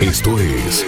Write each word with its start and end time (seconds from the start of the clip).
Esto 0.00 0.38
es 0.38 0.86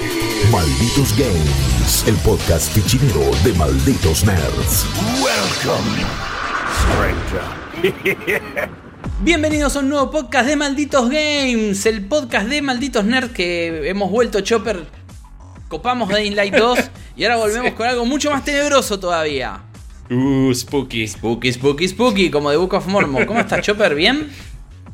Malditos 0.51 1.15
Games, 1.19 2.05
el 2.07 2.15
podcast 2.25 2.73
fichinero 2.73 3.21
de 3.45 3.53
Malditos 3.53 4.25
Nerds. 4.25 4.87
Welcome, 5.23 6.07
stranger. 6.81 8.71
Bienvenidos 9.21 9.77
a 9.77 9.81
un 9.81 9.91
nuevo 9.91 10.11
podcast 10.11 10.47
de 10.47 10.57
Malditos 10.57 11.11
Games, 11.11 11.85
el 11.85 12.07
podcast 12.07 12.49
de 12.49 12.63
Malditos 12.63 13.05
Nerds 13.05 13.35
que 13.35 13.87
hemos 13.87 14.11
vuelto 14.11 14.41
Chopper, 14.41 14.87
copamos 15.69 16.09
Daylight 16.09 16.55
2 16.55 16.79
y 17.17 17.25
ahora 17.25 17.37
volvemos 17.37 17.73
con 17.77 17.87
algo 17.87 18.07
mucho 18.07 18.31
más 18.31 18.47
tenebroso 18.47 18.99
todavía. 18.99 19.63
Uh, 20.11 20.55
spooky. 20.55 21.07
Spooky, 21.07 21.53
spooky, 21.53 21.89
spooky, 21.89 22.31
como 22.31 22.51
de 22.51 22.57
Book 22.57 22.73
of 22.73 22.87
Mormon. 22.87 23.27
¿Cómo 23.27 23.41
estás, 23.41 23.61
Chopper? 23.61 23.95
¿Bien? 23.95 24.31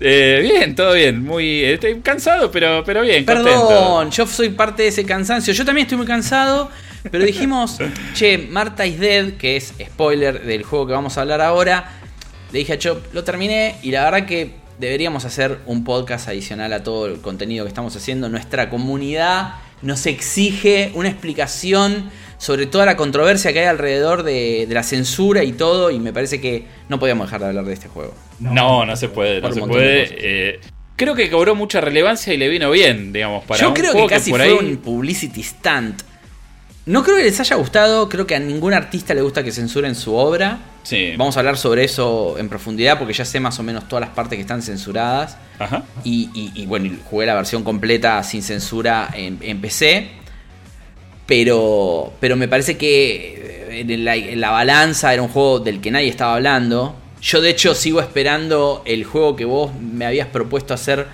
Eh, 0.00 0.40
bien, 0.42 0.74
todo 0.74 0.94
bien. 0.94 1.24
Muy 1.24 1.64
estoy 1.64 2.00
cansado, 2.00 2.50
pero, 2.50 2.82
pero 2.84 3.02
bien. 3.02 3.24
Perdón, 3.24 3.60
contento. 3.60 4.10
yo 4.10 4.26
soy 4.26 4.50
parte 4.50 4.82
de 4.82 4.88
ese 4.88 5.04
cansancio. 5.04 5.52
Yo 5.52 5.64
también 5.64 5.86
estoy 5.86 5.98
muy 5.98 6.06
cansado, 6.06 6.70
pero 7.10 7.24
dijimos, 7.24 7.78
che, 8.14 8.38
Marta 8.38 8.86
is 8.86 8.98
Dead, 8.98 9.32
que 9.32 9.56
es 9.56 9.74
spoiler 9.80 10.44
del 10.44 10.62
juego 10.62 10.86
que 10.86 10.92
vamos 10.92 11.18
a 11.18 11.22
hablar 11.22 11.40
ahora. 11.40 11.90
Le 12.52 12.60
dije 12.60 12.74
a 12.74 12.78
Chop, 12.78 13.12
lo 13.12 13.24
terminé 13.24 13.76
y 13.82 13.90
la 13.90 14.04
verdad 14.04 14.26
que 14.26 14.52
deberíamos 14.78 15.24
hacer 15.24 15.58
un 15.66 15.84
podcast 15.84 16.28
adicional 16.28 16.72
a 16.72 16.82
todo 16.82 17.06
el 17.06 17.20
contenido 17.20 17.64
que 17.64 17.68
estamos 17.68 17.94
haciendo. 17.96 18.28
Nuestra 18.28 18.70
comunidad 18.70 19.56
nos 19.82 20.06
exige 20.06 20.92
una 20.94 21.08
explicación 21.08 22.10
sobre 22.38 22.66
toda 22.66 22.86
la 22.86 22.96
controversia 22.96 23.52
que 23.52 23.60
hay 23.60 23.66
alrededor 23.66 24.22
de, 24.22 24.66
de 24.68 24.74
la 24.74 24.82
censura 24.82 25.44
y 25.44 25.52
todo. 25.52 25.90
Y 25.90 25.98
me 26.00 26.12
parece 26.12 26.40
que 26.40 26.66
no 26.88 26.98
podíamos 26.98 27.26
dejar 27.26 27.40
de 27.40 27.46
hablar 27.48 27.64
de 27.64 27.72
este 27.74 27.88
juego. 27.88 28.14
No, 28.40 28.86
no 28.86 28.96
se 28.96 29.08
puede, 29.08 29.40
no 29.40 29.52
se 29.52 29.60
puede. 29.60 30.06
eh, 30.10 30.60
creo 30.96 31.14
que 31.14 31.30
cobró 31.30 31.54
mucha 31.54 31.80
relevancia 31.80 32.32
y 32.32 32.36
le 32.36 32.48
vino 32.48 32.70
bien, 32.70 33.12
digamos, 33.12 33.44
para 33.44 33.60
Yo 33.60 33.68
un 33.68 33.74
creo 33.74 33.86
que 33.86 33.92
juego 33.92 34.08
casi 34.08 34.30
por 34.30 34.40
fue 34.40 34.48
ahí- 34.48 34.54
un 34.58 34.76
publicity 34.78 35.42
stunt. 35.42 36.02
No 36.86 37.02
creo 37.04 37.16
que 37.18 37.22
les 37.24 37.38
haya 37.38 37.54
gustado, 37.56 38.08
creo 38.08 38.26
que 38.26 38.34
a 38.34 38.38
ningún 38.38 38.72
artista 38.72 39.12
le 39.12 39.20
gusta 39.20 39.44
que 39.44 39.52
censuren 39.52 39.94
su 39.94 40.14
obra. 40.14 40.58
Sí. 40.84 41.12
Vamos 41.18 41.36
a 41.36 41.40
hablar 41.40 41.58
sobre 41.58 41.84
eso 41.84 42.36
en 42.38 42.48
profundidad 42.48 42.98
porque 42.98 43.12
ya 43.12 43.26
sé 43.26 43.40
más 43.40 43.58
o 43.58 43.62
menos 43.62 43.86
todas 43.88 44.00
las 44.00 44.10
partes 44.14 44.36
que 44.36 44.40
están 44.40 44.62
censuradas. 44.62 45.36
Ajá. 45.58 45.82
Y, 46.02 46.30
y- 46.32 46.52
y, 46.62 46.64
bueno, 46.64 46.90
jugué 47.10 47.26
la 47.26 47.34
versión 47.34 47.62
completa 47.62 48.22
sin 48.22 48.42
censura 48.42 49.10
en, 49.12 49.38
en 49.42 49.60
PC. 49.60 50.08
Pero, 51.28 52.14
pero 52.20 52.36
me 52.36 52.48
parece 52.48 52.78
que 52.78 53.68
eh, 53.68 53.84
en 53.86 54.02
la, 54.02 54.16
en 54.16 54.40
la 54.40 54.50
balanza 54.50 55.12
era 55.12 55.20
un 55.20 55.28
juego 55.28 55.60
del 55.60 55.78
que 55.78 55.90
nadie 55.90 56.08
estaba 56.08 56.36
hablando. 56.36 56.96
Yo 57.20 57.42
de 57.42 57.50
hecho 57.50 57.74
sigo 57.74 58.00
esperando 58.00 58.82
el 58.86 59.04
juego 59.04 59.36
que 59.36 59.44
vos 59.44 59.70
me 59.78 60.06
habías 60.06 60.28
propuesto 60.28 60.72
hacer 60.72 61.06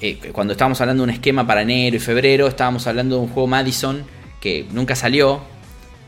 eh, 0.00 0.18
cuando 0.30 0.52
estábamos 0.52 0.80
hablando 0.80 1.02
de 1.02 1.10
un 1.10 1.14
esquema 1.14 1.48
para 1.48 1.62
enero 1.62 1.96
y 1.96 1.98
febrero. 1.98 2.46
Estábamos 2.46 2.86
hablando 2.86 3.16
de 3.16 3.22
un 3.22 3.28
juego 3.28 3.48
Madison 3.48 4.04
que 4.40 4.66
nunca 4.70 4.94
salió. 4.94 5.40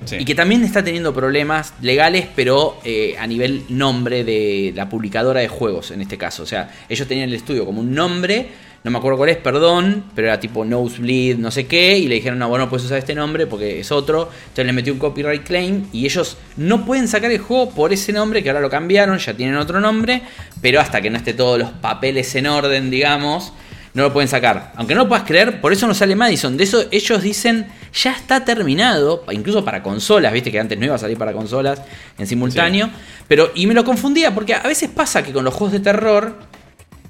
Sí. 0.04 0.18
Y 0.20 0.24
que 0.24 0.36
también 0.36 0.62
está 0.62 0.84
teniendo 0.84 1.12
problemas 1.12 1.74
legales, 1.80 2.28
pero 2.36 2.78
eh, 2.84 3.16
a 3.18 3.26
nivel 3.26 3.64
nombre 3.70 4.22
de 4.22 4.72
la 4.76 4.88
publicadora 4.88 5.40
de 5.40 5.48
juegos, 5.48 5.90
en 5.90 6.00
este 6.00 6.16
caso. 6.16 6.44
O 6.44 6.46
sea, 6.46 6.70
ellos 6.88 7.08
tenían 7.08 7.28
el 7.28 7.34
estudio 7.34 7.66
como 7.66 7.80
un 7.80 7.92
nombre, 7.92 8.50
no 8.84 8.90
me 8.90 8.98
acuerdo 8.98 9.16
cuál 9.16 9.30
es, 9.30 9.36
perdón, 9.36 10.04
pero 10.14 10.26
era 10.26 10.40
tipo 10.40 10.64
Nosebleed, 10.64 11.38
no 11.38 11.52
sé 11.52 11.66
qué, 11.66 11.98
y 11.98 12.08
le 12.08 12.16
dijeron, 12.16 12.38
no, 12.40 12.48
bueno, 12.48 12.64
no 12.64 12.70
puedes 12.70 12.84
usar 12.84 12.98
este 12.98 13.14
nombre 13.14 13.46
porque 13.46 13.80
es 13.80 13.92
otro. 13.92 14.28
Entonces 14.42 14.66
le 14.66 14.72
metió 14.72 14.92
un 14.92 14.98
copyright 14.98 15.44
claim 15.44 15.86
y 15.92 16.04
ellos 16.04 16.36
no 16.56 16.84
pueden 16.84 17.06
sacar 17.06 17.30
el 17.30 17.38
juego 17.38 17.70
por 17.70 17.92
ese 17.92 18.12
nombre, 18.12 18.42
que 18.42 18.50
ahora 18.50 18.60
lo 18.60 18.70
cambiaron, 18.70 19.18
ya 19.18 19.34
tienen 19.34 19.54
otro 19.56 19.80
nombre, 19.80 20.22
pero 20.60 20.80
hasta 20.80 21.00
que 21.00 21.10
no 21.10 21.16
esté 21.16 21.32
todos 21.32 21.60
los 21.60 21.70
papeles 21.70 22.34
en 22.34 22.48
orden, 22.48 22.90
digamos, 22.90 23.52
no 23.94 24.02
lo 24.02 24.12
pueden 24.12 24.28
sacar. 24.28 24.72
Aunque 24.74 24.94
no 24.94 25.02
lo 25.02 25.08
puedas 25.08 25.24
creer, 25.24 25.60
por 25.60 25.72
eso 25.72 25.86
no 25.86 25.94
sale 25.94 26.16
Madison. 26.16 26.56
De 26.56 26.64
eso 26.64 26.84
ellos 26.90 27.22
dicen, 27.22 27.68
ya 27.92 28.12
está 28.12 28.44
terminado, 28.44 29.24
incluso 29.30 29.64
para 29.64 29.82
consolas, 29.82 30.32
viste 30.32 30.50
que 30.50 30.58
antes 30.58 30.76
no 30.76 30.86
iba 30.86 30.96
a 30.96 30.98
salir 30.98 31.16
para 31.16 31.32
consolas 31.32 31.80
en 32.18 32.26
simultáneo. 32.26 32.90
Pero, 33.28 33.52
y 33.54 33.66
me 33.68 33.74
lo 33.74 33.84
confundía, 33.84 34.34
porque 34.34 34.54
a 34.54 34.62
veces 34.62 34.90
pasa 34.90 35.22
que 35.22 35.32
con 35.32 35.44
los 35.44 35.54
juegos 35.54 35.72
de 35.72 35.80
terror, 35.80 36.36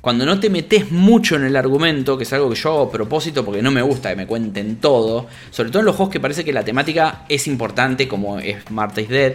cuando 0.03 0.27
no 0.27 0.41
te 0.41 0.51
metes 0.51 0.91
mucho 0.91 1.37
en 1.37 1.45
el 1.45 1.55
argumento, 1.55 2.19
que 2.19 2.25
es 2.25 2.33
algo 2.33 2.51
que 2.51 2.57
yo 2.57 2.71
hago 2.71 2.83
a 2.83 2.91
propósito 2.91 3.45
porque 3.45 3.63
no 3.63 3.71
me 3.71 3.83
gusta 3.83 4.11
que 4.11 4.17
me 4.17 4.27
cuenten 4.27 4.77
todo, 4.77 5.29
sobre 5.53 5.71
todo 5.71 5.79
en 5.79 5.87
los 5.87 5.95
juegos 5.95 6.13
que 6.13 6.19
parece 6.19 6.45
que 6.45 6.53
la 6.53 6.65
temática 6.65 7.25
es 7.29 7.47
importante, 7.47 8.09
como 8.09 8.41
es 8.41 8.69
Marta 8.73 9.01
is 9.01 9.09
Dead. 9.09 9.35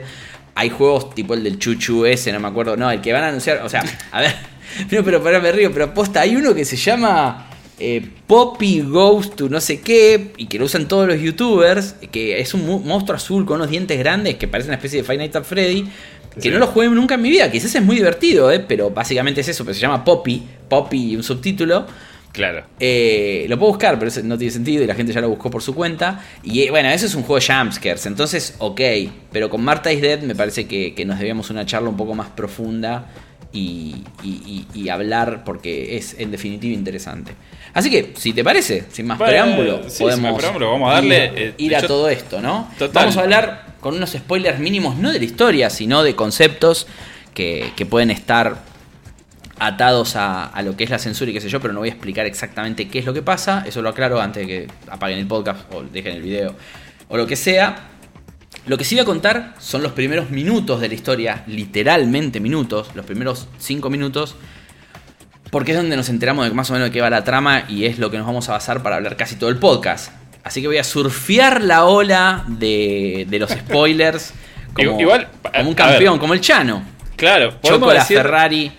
Hay 0.56 0.70
juegos 0.70 1.16
tipo 1.16 1.36
el 1.36 1.44
del 1.44 1.58
Chuchu 1.58 2.06
ese, 2.06 2.34
no 2.34 2.42
me 2.42 2.50
acuerdo, 2.50 2.76
no, 2.76 2.92
el 2.92 3.00
que 3.00 3.14
van 3.14 3.24
a 3.24 3.30
anunciar, 3.30 3.62
o 3.64 3.70
sea, 3.70 3.82
a 4.12 4.20
ver, 4.20 4.36
no, 4.92 5.04
pero 5.06 5.24
para 5.24 5.40
me 5.40 5.54
río, 5.54 5.72
pero 5.72 5.94
posta, 5.94 6.20
hay 6.20 6.36
uno 6.36 6.54
que 6.54 6.66
se 6.66 6.76
llama 6.76 7.48
eh, 7.80 8.06
Poppy 8.28 8.82
Goes 8.82 9.38
to 9.38 9.48
no 9.48 9.62
sé 9.62 9.80
qué, 9.80 10.34
y 10.36 10.48
que 10.48 10.60
lo 10.60 10.66
usan 10.66 10.90
todos 10.90 11.08
los 11.08 11.22
youtubers, 11.22 11.94
que 12.12 12.42
es 12.42 12.54
un 12.54 12.86
monstruo 12.86 13.16
azul 13.16 13.46
con 13.46 13.58
unos 13.58 13.70
dientes 13.70 13.98
grandes 14.00 14.36
que 14.36 14.50
parece 14.50 14.68
una 14.68 14.76
especie 14.76 15.02
de 15.02 15.06
Five 15.06 15.20
Nights 15.20 15.36
at 15.38 15.44
Freddy, 15.44 15.88
que 16.38 16.44
Sí. 16.44 16.50
no 16.50 16.60
lo 16.60 16.68
jugué 16.68 16.88
nunca 16.90 17.16
en 17.16 17.22
mi 17.22 17.30
vida, 17.30 17.52
quizás 17.52 17.74
es 17.76 17.82
muy 17.84 17.96
divertido, 17.98 18.52
eh, 18.52 18.60
pero 18.60 18.90
básicamente 18.90 19.42
es 19.42 19.50
eso, 19.50 19.64
pero 19.66 19.74
se 19.76 19.82
llama 19.82 20.04
Poppy, 20.04 20.44
Poppy 20.70 21.12
y 21.12 21.16
un 21.16 21.24
subtítulo. 21.24 21.86
Claro. 22.32 22.66
Eh, 22.80 23.46
lo 23.50 23.58
puedo 23.58 23.72
buscar, 23.72 23.98
pero 23.98 24.12
no 24.24 24.38
tiene 24.38 24.52
sentido 24.52 24.84
y 24.84 24.88
la 24.88 24.94
gente 24.94 25.12
ya 25.12 25.22
lo 25.22 25.30
buscó 25.30 25.50
por 25.50 25.64
su 25.64 25.74
cuenta. 25.74 26.24
Y 26.44 26.62
eh, 26.64 26.70
bueno, 26.70 26.90
eso 26.90 27.08
es 27.08 27.16
un 27.16 27.24
juego 27.24 27.40
de 27.44 27.54
jumpscares, 27.54 28.06
entonces 28.06 28.56
ok. 28.60 28.82
Pero 29.32 29.50
con 29.50 29.64
Marta 29.64 29.92
is 29.92 30.02
Dead 30.02 30.22
me 30.22 30.36
parece 30.36 30.68
que, 30.68 30.94
que 30.94 31.04
nos 31.04 31.18
debíamos 31.18 31.50
una 31.50 31.66
charla 31.66 31.90
un 31.90 31.98
poco 31.98 32.14
más 32.14 32.30
profunda 32.30 33.08
y, 33.52 34.04
y- 34.24 34.90
hablar 34.90 35.44
porque 35.44 35.98
es 35.98 36.16
en 36.20 36.32
definitiva 36.32 36.74
interesante. 36.74 37.34
Así 37.74 37.90
que, 37.90 38.14
si 38.16 38.32
te 38.34 38.44
parece, 38.44 38.86
sin 38.92 39.06
más 39.08 39.18
Bueno, 39.18 39.32
preámbulo, 39.32 39.84
sí, 39.84 39.90
sin 39.90 40.06
podemos 40.06 40.32
más 40.32 40.40
preámbulo, 40.40 40.72
vamos 40.72 40.90
a 40.90 40.94
darle, 40.94 41.26
ir, 41.26 41.32
eh, 41.36 41.54
ir 41.58 41.76
a 41.76 41.82
yo- 41.82 41.88
todo 41.88 42.10
esto, 42.10 42.42
¿no? 42.42 42.70
Total. 42.80 43.04
Vamos 43.04 43.18
a 43.18 43.22
hablar 43.22 43.76
con 43.82 43.96
unos 43.96 44.12
spoilers 44.12 44.60
mínimos, 44.60 44.96
no 44.98 45.12
de 45.12 45.20
la 45.20 45.26
historia, 45.26 45.70
sino 45.70 46.04
de 46.04 46.16
conceptos 46.16 46.88
que, 47.34 47.72
que 47.76 47.86
pueden 47.86 48.10
estar 48.12 48.64
atados 49.60 50.16
a, 50.16 50.46
a 50.46 50.62
lo 50.62 50.76
que 50.78 50.84
es 50.84 50.90
la 50.90 51.00
censura 51.00 51.32
y 51.32 51.34
qué 51.34 51.42
sé 51.42 51.50
yo, 51.50 51.60
pero 51.60 51.74
no 51.74 51.80
voy 51.80 51.90
a 51.90 51.92
explicar 51.92 52.26
exactamente 52.26 52.88
qué 52.90 53.00
es 53.00 53.06
lo 53.06 53.14
que 53.14 53.22
pasa. 53.22 53.64
Eso 53.68 53.82
lo 53.82 53.90
aclaro 53.90 54.22
antes 54.22 54.46
de 54.46 54.48
que 54.48 54.68
apaguen 54.90 55.20
el 55.20 55.28
podcast 55.28 55.62
o 55.74 55.84
dejen 55.84 56.14
el 56.14 56.22
video 56.22 56.56
o 57.10 57.18
lo 57.18 57.26
que 57.28 57.36
sea. 57.36 57.90
Lo 58.68 58.78
que 58.78 58.84
sí 58.84 58.96
voy 58.96 59.02
a 59.04 59.06
contar 59.06 59.54
son 59.60 59.82
los 59.82 59.94
primeros 59.94 60.30
minutos 60.30 60.82
de 60.82 60.90
la 60.90 60.94
historia, 60.94 61.44
literalmente 61.48 62.40
minutos, 62.42 62.90
los 62.96 63.06
primeros 63.06 63.48
cinco 63.58 63.90
minutos, 63.90 64.36
porque 65.52 65.72
es 65.72 65.78
donde 65.78 65.96
nos 65.96 66.10
enteramos 66.10 66.46
de 66.46 66.54
más 66.54 66.70
o 66.70 66.74
menos 66.74 66.90
de 66.90 66.92
qué 66.92 67.00
va 67.00 67.10
la 67.10 67.24
trama 67.24 67.64
y 67.70 67.86
es 67.86 67.98
lo 67.98 68.12
que 68.12 68.18
nos 68.18 68.28
vamos 68.28 68.50
a 68.50 68.52
basar 68.52 68.84
para 68.84 68.98
hablar 68.98 69.16
casi 69.16 69.38
todo 69.38 69.50
el 69.50 69.58
podcast. 69.58 70.12
Así 70.44 70.62
que 70.62 70.68
voy 70.68 70.78
a 70.78 70.84
surfear 70.84 71.62
la 71.64 71.86
ola 71.86 72.44
de, 72.48 73.26
de 73.30 73.40
los 73.40 73.50
spoilers 73.52 74.34
como, 74.74 75.00
Igual, 75.00 75.28
como 75.42 75.70
un 75.70 75.76
ver. 75.76 75.76
campeón, 75.76 76.20
como 76.20 76.34
el 76.34 76.42
Chano. 76.42 76.84
Claro, 77.16 77.56
Choco 77.64 77.88
la 77.88 78.02
decir, 78.02 78.18
Ferrari. 78.18 78.72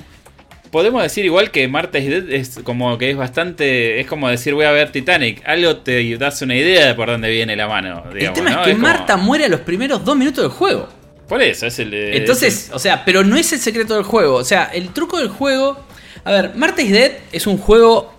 Podemos 0.70 1.02
decir 1.02 1.24
igual 1.24 1.50
que 1.50 1.66
Marta 1.68 1.98
is 1.98 2.08
Dead 2.08 2.30
es 2.30 2.60
como 2.64 2.96
que 2.98 3.10
es 3.10 3.16
bastante. 3.16 4.00
Es 4.00 4.06
como 4.06 4.28
decir 4.28 4.54
voy 4.54 4.64
a 4.64 4.72
ver 4.72 4.92
Titanic. 4.92 5.42
Algo 5.46 5.76
te 5.78 6.16
das 6.16 6.42
una 6.42 6.54
idea 6.56 6.86
de 6.86 6.94
por 6.94 7.08
dónde 7.08 7.30
viene 7.30 7.56
la 7.56 7.68
mano. 7.68 8.04
El 8.14 8.32
tema 8.32 8.50
¿no? 8.50 8.60
es 8.62 8.68
que 8.68 8.74
Marta 8.74 9.16
muere 9.16 9.46
a 9.46 9.48
los 9.48 9.60
primeros 9.60 10.04
dos 10.04 10.16
minutos 10.16 10.44
del 10.44 10.52
juego. 10.52 10.88
Por 11.28 11.42
eso, 11.42 11.66
es 11.66 11.78
el. 11.78 11.92
eh, 11.92 12.16
Entonces, 12.16 12.70
o 12.72 12.78
sea, 12.78 13.04
pero 13.04 13.22
no 13.22 13.36
es 13.36 13.52
el 13.52 13.58
secreto 13.58 13.94
del 13.94 14.04
juego. 14.04 14.36
O 14.36 14.44
sea, 14.44 14.64
el 14.72 14.90
truco 14.90 15.18
del 15.18 15.28
juego. 15.28 15.78
A 16.24 16.32
ver, 16.32 16.54
Marta 16.54 16.82
is 16.82 16.90
Dead 16.90 17.12
es 17.32 17.46
un 17.46 17.58
juego 17.58 18.14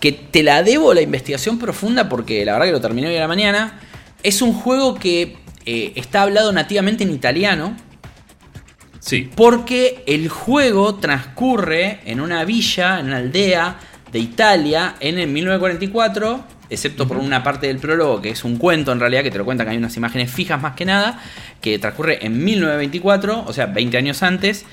que 0.00 0.12
te 0.12 0.42
la 0.42 0.62
debo 0.62 0.94
la 0.94 1.00
investigación 1.00 1.58
profunda 1.58 2.08
porque 2.08 2.44
la 2.44 2.52
verdad 2.52 2.66
que 2.66 2.72
lo 2.72 2.80
terminé 2.80 3.08
hoy 3.08 3.16
a 3.16 3.20
la 3.20 3.28
mañana. 3.28 3.80
Es 4.22 4.42
un 4.42 4.52
juego 4.52 4.94
que 4.94 5.36
eh, 5.66 5.92
está 5.96 6.22
hablado 6.22 6.52
nativamente 6.52 7.04
en 7.04 7.12
italiano. 7.12 7.76
Sí. 9.04 9.30
Porque 9.34 10.02
el 10.06 10.30
juego 10.30 10.94
transcurre 10.94 12.00
en 12.06 12.22
una 12.22 12.42
villa, 12.46 13.00
en 13.00 13.06
una 13.06 13.18
aldea 13.18 13.76
de 14.10 14.18
Italia 14.18 14.94
en 14.98 15.18
el 15.18 15.28
1944, 15.28 16.44
excepto 16.70 17.06
por 17.06 17.18
una 17.18 17.42
parte 17.42 17.66
del 17.66 17.76
prólogo 17.76 18.22
que 18.22 18.30
es 18.30 18.44
un 18.44 18.56
cuento 18.56 18.92
en 18.92 19.00
realidad, 19.00 19.22
que 19.22 19.30
te 19.30 19.36
lo 19.36 19.44
cuentan 19.44 19.66
que 19.66 19.72
hay 19.72 19.76
unas 19.76 19.94
imágenes 19.98 20.30
fijas 20.30 20.58
más 20.58 20.74
que 20.74 20.86
nada, 20.86 21.22
que 21.60 21.78
transcurre 21.78 22.24
en 22.24 22.42
1924, 22.42 23.44
o 23.46 23.52
sea, 23.52 23.66
20 23.66 23.98
años 23.98 24.22
antes. 24.22 24.64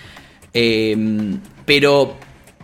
Eh, 0.53 0.95
pero, 1.65 2.15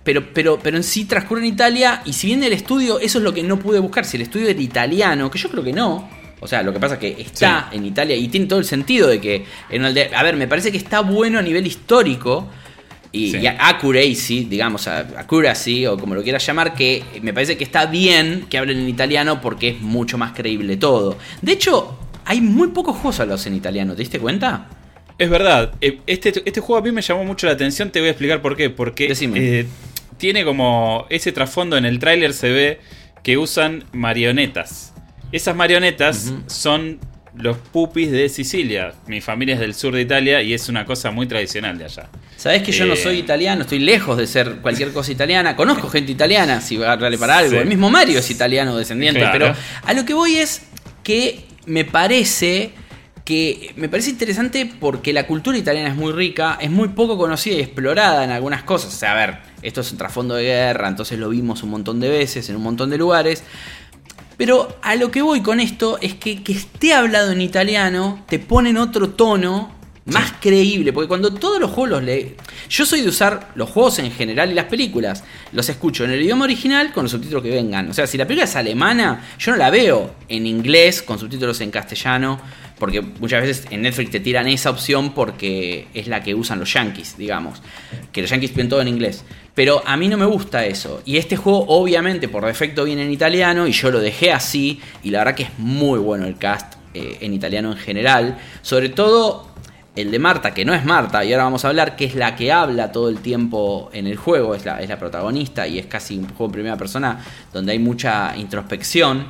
pero, 0.05 0.33
pero, 0.33 0.59
pero 0.63 0.77
en 0.77 0.83
sí 0.83 1.03
transcurre 1.03 1.41
en 1.41 1.47
Italia 1.47 2.01
y 2.05 2.13
si 2.13 2.27
bien 2.27 2.45
el 2.45 2.53
estudio, 2.53 2.97
eso 2.97 3.17
es 3.17 3.23
lo 3.25 3.33
que 3.33 3.43
no 3.43 3.59
pude 3.59 3.79
buscar, 3.79 4.05
si 4.05 4.15
el 4.15 4.23
estudio 4.23 4.47
era 4.47 4.61
italiano, 4.61 5.29
que 5.29 5.37
yo 5.37 5.49
creo 5.49 5.65
que 5.65 5.73
no. 5.73 6.07
O 6.39 6.47
sea, 6.47 6.61
lo 6.61 6.71
que 6.71 6.79
pasa 6.79 6.95
es 6.95 6.99
que 6.99 7.21
está 7.21 7.69
en 7.71 7.85
Italia 7.85 8.15
y 8.15 8.27
tiene 8.27 8.45
todo 8.45 8.59
el 8.59 8.65
sentido 8.65 9.07
de 9.07 9.19
que 9.19 9.45
en 9.69 9.81
una 9.81 9.89
aldea- 9.89 10.11
A 10.15 10.23
ver, 10.23 10.35
me 10.35 10.47
parece 10.47 10.71
que 10.71 10.77
está 10.77 11.01
bueno 11.01 11.39
a 11.39 11.41
nivel 11.41 11.65
histórico 11.65 12.47
y, 13.11 13.31
Sí. 13.31 13.37
y 13.37 13.47
accuracy, 13.47 14.43
digamos, 14.49 14.87
accuracy 14.87 15.85
o 15.87 15.97
como 15.97 16.13
lo 16.13 16.21
quieras 16.21 16.45
llamar, 16.45 16.73
que 16.75 17.03
me 17.21 17.33
parece 17.33 17.57
que 17.57 17.63
está 17.63 17.85
bien 17.87 18.45
que 18.49 18.57
hablen 18.57 18.77
en 18.79 18.87
italiano 18.89 19.41
porque 19.41 19.69
es 19.69 19.81
mucho 19.81 20.17
más 20.17 20.33
creíble 20.33 20.77
todo. 20.77 21.17
De 21.41 21.53
hecho, 21.53 21.97
hay 22.25 22.41
muy 22.41 22.67
pocos 22.67 22.95
juegos 22.97 23.19
hablados 23.19 23.45
en 23.47 23.55
italiano, 23.55 23.93
¿te 23.95 23.99
diste 24.01 24.19
cuenta? 24.19 24.67
Es 25.17 25.29
verdad, 25.31 25.73
eh, 25.81 25.99
este, 26.05 26.29
este 26.45 26.59
juego 26.61 26.77
a 26.77 26.81
mí 26.83 26.91
me 26.91 27.01
llamó 27.01 27.23
mucho 27.23 27.47
la 27.47 27.53
atención, 27.53 27.89
te 27.89 27.99
voy 27.99 28.09
a 28.09 28.11
explicar 28.11 28.41
por 28.43 28.55
qué. 28.55 28.69
Porque 28.69 29.11
eh, 29.11 29.65
tiene 30.19 30.43
como 30.45 31.07
ese 31.09 31.31
trasfondo 31.31 31.77
en 31.77 31.85
el 31.85 31.97
tráiler 31.97 32.33
se 32.33 32.51
ve 32.51 32.79
que 33.23 33.37
usan 33.37 33.85
marionetas. 33.93 34.93
Esas 35.31 35.56
marionetas 35.56 36.31
son 36.47 37.00
los 37.35 37.57
pupis 37.57 38.12
de 38.12 38.29
Sicilia. 38.29 38.94
Mi 39.07 39.21
familia 39.21 39.56
es 39.56 39.59
del 39.59 39.75
sur 39.75 39.94
de 39.94 40.01
Italia 40.01 40.41
y 40.41 40.53
es 40.53 40.69
una 40.69 40.85
cosa 40.85 41.12
muy 41.12 41.27
tradicional 41.27 41.77
de 41.77 41.85
allá. 41.85 42.07
Sabés 42.35 42.63
que 42.63 42.71
yo 42.71 42.85
no 42.85 42.94
Eh. 42.94 42.97
soy 42.97 43.18
italiano, 43.19 43.62
estoy 43.62 43.79
lejos 43.79 44.18
de 44.18 44.25
ser 44.25 44.56
cualquier 44.62 44.91
cosa 44.91 45.12
italiana. 45.12 45.56
Conozco 45.56 45.89
gente 45.89 46.12
italiana, 46.12 46.62
si 46.62 46.77
va 46.77 46.94
a 46.94 46.97
darle 46.97 47.18
para 47.18 47.38
algo. 47.39 47.51
Sí. 47.51 47.57
El 47.57 47.68
mismo 47.68 47.89
Mario 47.89 48.19
es 48.19 48.29
italiano 48.31 48.75
descendiente, 48.77 49.19
Claro. 49.19 49.33
pero 49.33 49.56
a 49.83 49.94
lo 49.94 50.06
que 50.06 50.13
voy 50.13 50.38
es 50.38 50.62
que 51.03 51.45
me 51.65 51.83
parece 51.85 52.71
que 53.25 53.73
me 53.75 53.89
parece 53.89 54.09
interesante 54.12 54.71
porque 54.80 55.12
la 55.12 55.27
cultura 55.27 55.57
italiana 55.57 55.89
es 55.89 55.95
muy 55.97 56.13
rica, 56.13 56.57
es 56.62 56.71
muy 56.71 56.88
poco 56.88 57.18
conocida 57.18 57.56
y 57.57 57.59
explorada 57.59 58.23
en 58.23 58.31
algunas 58.31 58.63
cosas. 58.63 58.94
O 58.94 58.97
sea, 58.97 59.12
a 59.12 59.15
ver, 59.15 59.38
esto 59.62 59.81
es 59.81 59.91
un 59.91 59.97
trasfondo 59.97 60.33
de 60.35 60.45
guerra, 60.45 60.88
entonces 60.88 61.19
lo 61.19 61.27
vimos 61.27 61.62
un 61.62 61.71
montón 61.71 62.00
de 62.00 62.07
veces 62.07 62.50
en 62.50 62.56
un 62.56 62.63
montón 62.63 62.89
de 62.89 62.97
lugares. 62.97 63.44
Pero 64.37 64.77
a 64.83 64.95
lo 64.95 65.09
que 65.09 65.23
voy 65.23 65.41
con 65.41 65.59
esto 65.59 65.97
es 65.99 66.13
que 66.13 66.43
que 66.43 66.53
esté 66.53 66.93
hablado 66.93 67.31
en 67.31 67.41
italiano 67.41 68.23
te 68.29 68.37
pone 68.37 68.69
en 68.69 68.77
otro 68.77 69.09
tono 69.09 69.76
más 70.07 70.33
creíble. 70.39 70.94
Porque 70.94 71.07
cuando 71.07 71.33
todos 71.33 71.59
los 71.59 71.71
juegos 71.71 71.89
los 71.89 72.04
lee. 72.04 72.36
Yo 72.69 72.86
soy 72.86 73.01
de 73.01 73.09
usar 73.09 73.51
los 73.56 73.69
juegos 73.69 74.00
en 74.00 74.12
general 74.12 74.51
y 74.51 74.54
las 74.54 74.65
películas. 74.65 75.24
Los 75.51 75.69
escucho 75.69 76.04
en 76.04 76.12
el 76.12 76.21
idioma 76.21 76.45
original 76.45 76.92
con 76.92 77.04
los 77.04 77.12
subtítulos 77.12 77.44
que 77.44 77.51
vengan. 77.51 77.89
O 77.89 77.94
sea, 77.94 78.07
si 78.07 78.18
la 78.18 78.25
película 78.25 78.45
es 78.45 78.56
alemana, 78.56 79.25
yo 79.38 79.51
no 79.51 79.57
la 79.57 79.69
veo 79.69 80.15
en 80.27 80.48
inglés 80.48 81.01
con 81.01 81.19
subtítulos 81.19 81.62
en 81.62 81.71
castellano. 81.71 82.39
Porque 82.80 83.01
muchas 83.01 83.42
veces 83.42 83.68
en 83.71 83.81
Netflix 83.81 84.12
te 84.12 84.19
tiran 84.19 84.48
esa 84.48 84.69
opción 84.69 85.13
porque 85.13 85.88
es 85.94 86.07
la 86.07 86.21
que 86.21 86.36
usan 86.36 86.59
los 86.59 86.71
yankees, 86.71 87.18
digamos. 87.18 87.62
Que 88.12 88.21
los 88.21 88.30
yankees 88.30 88.54
ven 88.54 88.69
todo 88.69 88.81
en 88.81 88.88
inglés. 88.88 89.24
Pero 89.56 89.81
a 89.86 89.98
mí 89.98 90.07
no 90.07 90.18
me 90.18 90.25
gusta 90.25 90.65
eso. 90.65 91.01
Y 91.04 91.18
este 91.18 91.36
juego 91.36 91.65
obviamente 91.68 92.27
por 92.27 92.45
defecto 92.45 92.83
viene 92.83 93.04
en 93.04 93.12
italiano 93.12 93.68
y 93.68 93.71
yo 93.71 93.89
lo 93.89 94.00
dejé 94.00 94.31
así. 94.31 94.80
Y 95.04 95.09
la 95.09 95.19
verdad 95.19 95.36
que 95.36 95.44
es 95.44 95.57
muy 95.57 95.98
bueno 95.98 96.27
el 96.27 96.38
cast 96.38 96.75
eh, 96.94 97.18
en 97.21 97.33
italiano 97.33 97.71
en 97.71 97.77
general. 97.77 98.38
Sobre 98.62 98.89
todo 98.89 99.56
el 99.97 100.11
de 100.11 100.19
Marta, 100.19 100.53
que 100.53 100.63
no 100.63 100.73
es 100.73 100.85
Marta, 100.85 101.25
y 101.25 101.33
ahora 101.33 101.45
vamos 101.45 101.65
a 101.65 101.69
hablar, 101.69 101.95
que 101.95 102.05
es 102.05 102.15
la 102.15 102.35
que 102.35 102.51
habla 102.51 102.91
todo 102.91 103.09
el 103.09 103.19
tiempo 103.19 103.89
en 103.94 104.05
el 104.05 104.15
juego, 104.15 104.53
es 104.53 104.63
la, 104.63 104.81
es 104.81 104.89
la 104.89 104.99
protagonista 104.99 105.67
y 105.67 105.79
es 105.79 105.88
casi 105.88 106.17
un 106.17 106.27
juego 106.27 106.45
en 106.45 106.51
primera 106.51 106.77
persona 106.77 107.19
donde 107.51 107.71
hay 107.71 107.79
mucha 107.79 108.35
introspección. 108.38 109.25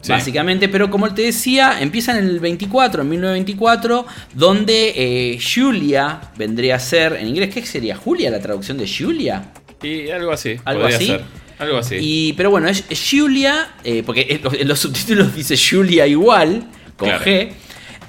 Sí. 0.00 0.10
Básicamente, 0.10 0.68
pero 0.68 0.90
como 0.90 1.12
te 1.14 1.22
decía, 1.22 1.80
empieza 1.80 2.16
en 2.18 2.24
el 2.24 2.40
24, 2.40 3.02
en 3.02 3.08
1924, 3.08 4.06
donde 4.34 4.92
eh, 4.96 5.38
Julia 5.40 6.20
vendría 6.36 6.76
a 6.76 6.78
ser, 6.80 7.14
en 7.14 7.28
inglés, 7.28 7.54
¿qué 7.54 7.64
sería? 7.64 7.96
¿Julia 7.96 8.30
la 8.30 8.40
traducción 8.40 8.78
de 8.78 8.88
Julia? 8.88 9.52
Y 9.82 10.10
algo 10.10 10.32
así. 10.32 10.56
¿Algo 10.64 10.86
así? 10.86 11.06
ser. 11.06 11.22
Algo 11.58 11.78
así. 11.78 11.96
Y, 12.00 12.32
pero 12.32 12.50
bueno, 12.50 12.68
es, 12.68 12.84
es 12.90 13.08
Julia, 13.08 13.74
eh, 13.84 14.02
porque 14.04 14.26
en 14.28 14.42
los, 14.42 14.54
en 14.54 14.68
los 14.68 14.78
subtítulos 14.80 15.34
dice 15.34 15.56
Julia 15.56 16.06
igual, 16.06 16.64
con 16.96 17.08
Claro. 17.08 17.24
G. 17.24 17.52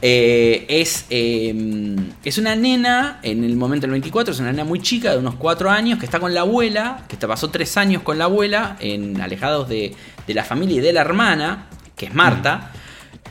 Eh, 0.05 0.65
es, 0.67 1.05
eh, 1.09 1.95
es 2.25 2.37
una 2.37 2.57
nena, 2.57 3.19
en 3.23 3.45
el 3.45 3.55
momento 3.55 3.83
del 3.83 3.91
24, 3.91 4.33
es 4.33 4.39
una 4.41 4.51
nena 4.51 4.65
muy 4.65 4.81
chica, 4.81 5.11
de 5.11 5.17
unos 5.17 5.35
4 5.35 5.69
años, 5.69 5.97
que 5.97 6.03
está 6.03 6.19
con 6.19 6.33
la 6.33 6.41
abuela, 6.41 7.05
que 7.07 7.15
pasó 7.15 7.49
3 7.49 7.77
años 7.77 8.01
con 8.01 8.17
la 8.17 8.25
abuela, 8.25 8.75
en, 8.81 9.21
alejados 9.21 9.69
de, 9.69 9.95
de 10.27 10.33
la 10.33 10.43
familia 10.43 10.79
y 10.79 10.81
de 10.81 10.91
la 10.91 10.99
hermana, 10.99 11.67
que 11.95 12.07
es 12.07 12.13
Marta. 12.13 12.73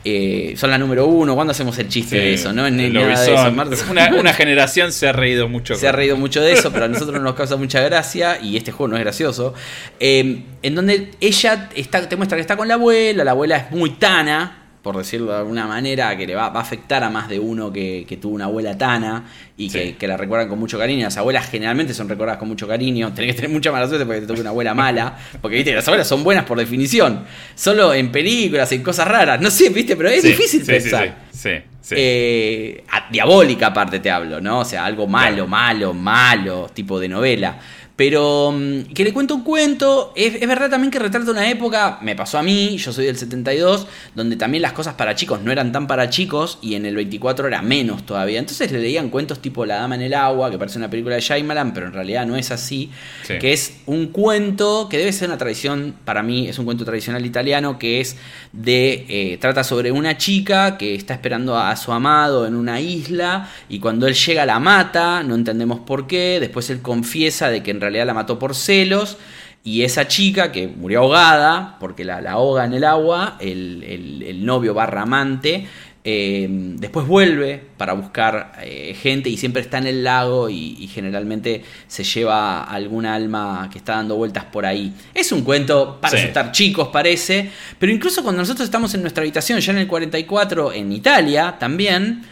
Eh, 0.03 0.55
son 0.57 0.71
la 0.71 0.79
número 0.79 1.05
uno, 1.05 1.35
¿cuándo 1.35 1.51
hacemos 1.51 1.77
el 1.77 1.89
chiste 1.89 2.17
de 2.17 2.33
eso? 2.33 2.51
No, 2.51 2.67
nada 2.69 3.21
de 3.21 3.33
eso, 3.33 3.51
Marta. 3.51 3.75
Una, 3.91 4.09
una 4.15 4.33
generación 4.33 4.91
se 4.91 5.07
ha 5.07 5.13
reído 5.13 5.47
mucho. 5.47 5.75
Se 5.75 5.87
ha 5.87 5.91
reído 5.91 6.17
mucho 6.17 6.41
de 6.41 6.53
eso, 6.53 6.73
pero 6.73 6.85
a 6.85 6.87
nosotros 6.89 7.21
nos 7.21 7.35
causa 7.35 7.55
mucha 7.55 7.81
gracia 7.81 8.39
y 8.41 8.57
este 8.57 8.71
juego 8.71 8.89
no 8.89 8.97
es 8.97 9.03
gracioso. 9.03 9.53
Eh, 9.99 10.43
en 10.63 10.75
donde 10.75 11.11
ella 11.21 11.69
está, 11.75 12.09
te 12.09 12.15
muestra 12.15 12.35
que 12.35 12.41
está 12.41 12.57
con 12.57 12.67
la 12.67 12.73
abuela, 12.73 13.23
la 13.23 13.31
abuela 13.31 13.57
es 13.57 13.71
muy 13.71 13.91
tana, 13.91 14.62
por 14.83 14.97
decirlo 14.97 15.31
de 15.31 15.37
alguna 15.39 15.65
manera, 15.65 16.15
que 16.17 16.27
le 16.27 16.35
va, 16.35 16.49
va 16.49 16.59
a 16.59 16.63
afectar 16.63 17.03
a 17.03 17.09
más 17.09 17.29
de 17.29 17.39
uno 17.39 17.71
que, 17.71 18.05
que 18.07 18.17
tuvo 18.17 18.35
una 18.35 18.45
abuela 18.45 18.77
tana 18.77 19.23
y 19.57 19.69
que, 19.69 19.83
Sí. 19.87 19.93
que 19.93 20.07
la 20.07 20.17
recuerdan 20.17 20.49
con 20.49 20.59
mucho 20.59 20.77
cariño. 20.77 21.05
Las 21.05 21.15
abuelas 21.17 21.49
generalmente 21.49 21.93
son 21.93 22.09
recordadas 22.09 22.37
con 22.37 22.49
mucho 22.49 22.67
cariño. 22.67 23.13
Tenés 23.15 23.33
que 23.33 23.41
tener 23.41 23.49
mucha 23.51 23.71
mala 23.71 23.87
suerte 23.87 24.05
porque 24.05 24.21
te 24.21 24.27
toque 24.27 24.41
una 24.41 24.49
abuela 24.49 24.73
mala, 24.73 25.17
porque 25.41 25.55
viste, 25.55 25.73
las 25.73 25.87
abuelas 25.87 26.05
son 26.07 26.21
buenas 26.23 26.43
por 26.43 26.57
definición. 26.59 27.23
Solo 27.55 27.93
en 27.93 28.11
películas, 28.11 28.69
en 28.73 28.83
cosas 28.83 29.07
raras. 29.07 29.39
No 29.39 29.49
sé, 29.49 29.69
viste, 29.69 29.95
pero 29.95 30.09
es 30.09 30.21
Sí, 30.21 30.27
difícil 30.27 30.61
sí, 30.65 30.67
pensar. 30.71 31.15
Sí, 31.31 31.39
sí, 31.39 31.63
sí. 31.81 31.95
Eh, 31.97 32.83
diabólica 33.09 33.67
aparte 33.67 33.99
te 33.99 34.11
hablo, 34.11 34.41
¿no? 34.41 34.59
O 34.59 34.65
sea, 34.65 34.83
algo 34.85 35.07
malo, 35.07 35.47
malo, 35.47 35.93
malo, 35.93 36.69
tipo 36.73 36.99
de 36.99 37.07
novela. 37.07 37.57
Pero 37.95 38.51
mm, 38.51 38.93
que 38.93 39.03
le 39.03 39.13
cuento 39.13 39.35
un 39.35 39.43
cuento, 39.43 40.13
es, 40.15 40.35
es 40.35 40.47
verdad 40.47 40.69
también 40.69 40.89
que 40.89 40.99
retrata 40.99 41.29
una 41.29 41.49
época, 41.49 41.99
me 42.01 42.15
pasó 42.15 42.39
a 42.39 42.43
mí, 42.43 42.77
yo 42.77 42.91
soy 42.91 43.05
del 43.05 43.17
72, 43.17 43.87
donde 44.15 44.35
también 44.35 44.63
las 44.63 44.73
cosas 44.73 44.95
para 44.95 45.15
chicos 45.15 45.41
no 45.41 45.51
eran 45.51 45.71
tan 45.71 45.85
para 45.85 46.09
chicos 46.09 46.57
y 46.61 46.75
en 46.75 46.85
el 46.85 46.95
24 46.95 47.47
era 47.47 47.61
menos 47.61 48.05
todavía. 48.05 48.39
Entonces 48.39 48.71
le 48.71 48.79
leían 48.79 49.09
cuentos 49.09 49.39
tipo 49.39 49.65
La 49.65 49.75
Dama 49.75 49.95
en 49.95 50.01
el 50.01 50.13
Agua, 50.13 50.49
que 50.49 50.57
parece 50.57 50.79
una 50.79 50.89
película 50.89 51.15
de 51.15 51.21
Shyamalan, 51.21 51.73
pero 51.73 51.87
en 51.87 51.93
realidad 51.93 52.25
no 52.25 52.35
es 52.35 52.51
así. 52.51 52.89
Sí. 53.23 53.37
Que 53.39 53.53
es 53.53 53.81
un 53.85 54.07
cuento 54.07 54.87
que 54.89 54.97
debe 54.97 55.11
ser 55.11 55.29
una 55.29 55.37
tradición, 55.37 55.95
para 56.03 56.23
mí 56.23 56.47
es 56.47 56.57
un 56.57 56.65
cuento 56.65 56.85
tradicional 56.85 57.23
italiano, 57.25 57.77
que 57.77 58.01
es 58.01 58.17
de, 58.51 59.05
eh, 59.07 59.37
trata 59.39 59.63
sobre 59.63 59.91
una 59.91 60.17
chica 60.17 60.77
que 60.77 60.95
está 60.95 61.13
esperando 61.13 61.57
a 61.57 61.75
su 61.75 61.91
amado 61.91 62.47
en 62.47 62.55
una 62.55 62.81
isla 62.81 63.49
y 63.69 63.79
cuando 63.79 64.07
él 64.07 64.15
llega 64.15 64.45
la 64.45 64.59
mata, 64.59 65.23
no 65.23 65.35
entendemos 65.35 65.79
por 65.81 66.07
qué, 66.07 66.39
después 66.39 66.69
él 66.69 66.81
confiesa 66.81 67.49
de 67.49 67.61
que 67.61 67.71
en 67.71 67.81
realidad 67.81 67.92
la 68.05 68.13
mató 68.13 68.37
por 68.39 68.55
celos. 68.55 69.17
Y 69.65 69.83
esa 69.83 70.07
chica 70.09 70.51
que 70.51 70.67
murió 70.67 70.99
ahogada, 71.01 71.77
porque 71.79 72.03
la, 72.03 72.19
la 72.19 72.31
ahoga 72.33 72.65
en 72.65 72.73
el 72.73 72.83
agua, 72.83 73.37
el, 73.39 73.83
el- 73.87 74.23
el 74.23 74.45
novio 74.45 74.73
barra 74.73 75.03
amante, 75.03 75.67
eh, 76.05 76.47
después 76.49 77.07
vuelve 77.07 77.63
para 77.77 77.93
buscar 77.93 78.51
eh, 78.61 78.93
gente 79.01 79.29
y 79.29 79.37
siempre 79.37 79.61
está 79.61 79.77
en 79.77 79.87
el 79.87 80.03
lago 80.03 80.49
y, 80.49 80.75
y 80.81 80.87
generalmente 80.87 81.63
se 81.87 82.03
lleva 82.03 82.65
algún 82.65 83.05
alma 83.05 83.69
que 83.71 83.77
está 83.77 83.93
dando 83.95 84.17
vueltas 84.17 84.43
por 84.43 84.65
ahí. 84.65 84.93
Es 85.13 85.31
un 85.31 85.43
cuento 85.43 85.99
para 86.01 86.17
Sí. 86.17 86.23
asustar 86.23 86.51
chicos, 86.51 86.89
parece, 86.89 87.49
pero 87.79 87.89
incluso 87.89 88.21
cuando 88.21 88.41
nosotros 88.41 88.65
estamos 88.65 88.93
en 88.95 89.01
nuestra 89.01 89.21
habitación, 89.21 89.61
ya 89.61 89.71
en 89.71 89.77
el 89.77 89.87
44, 89.87 90.73
en 90.73 90.91
Italia 90.91 91.55
también, 91.57 92.23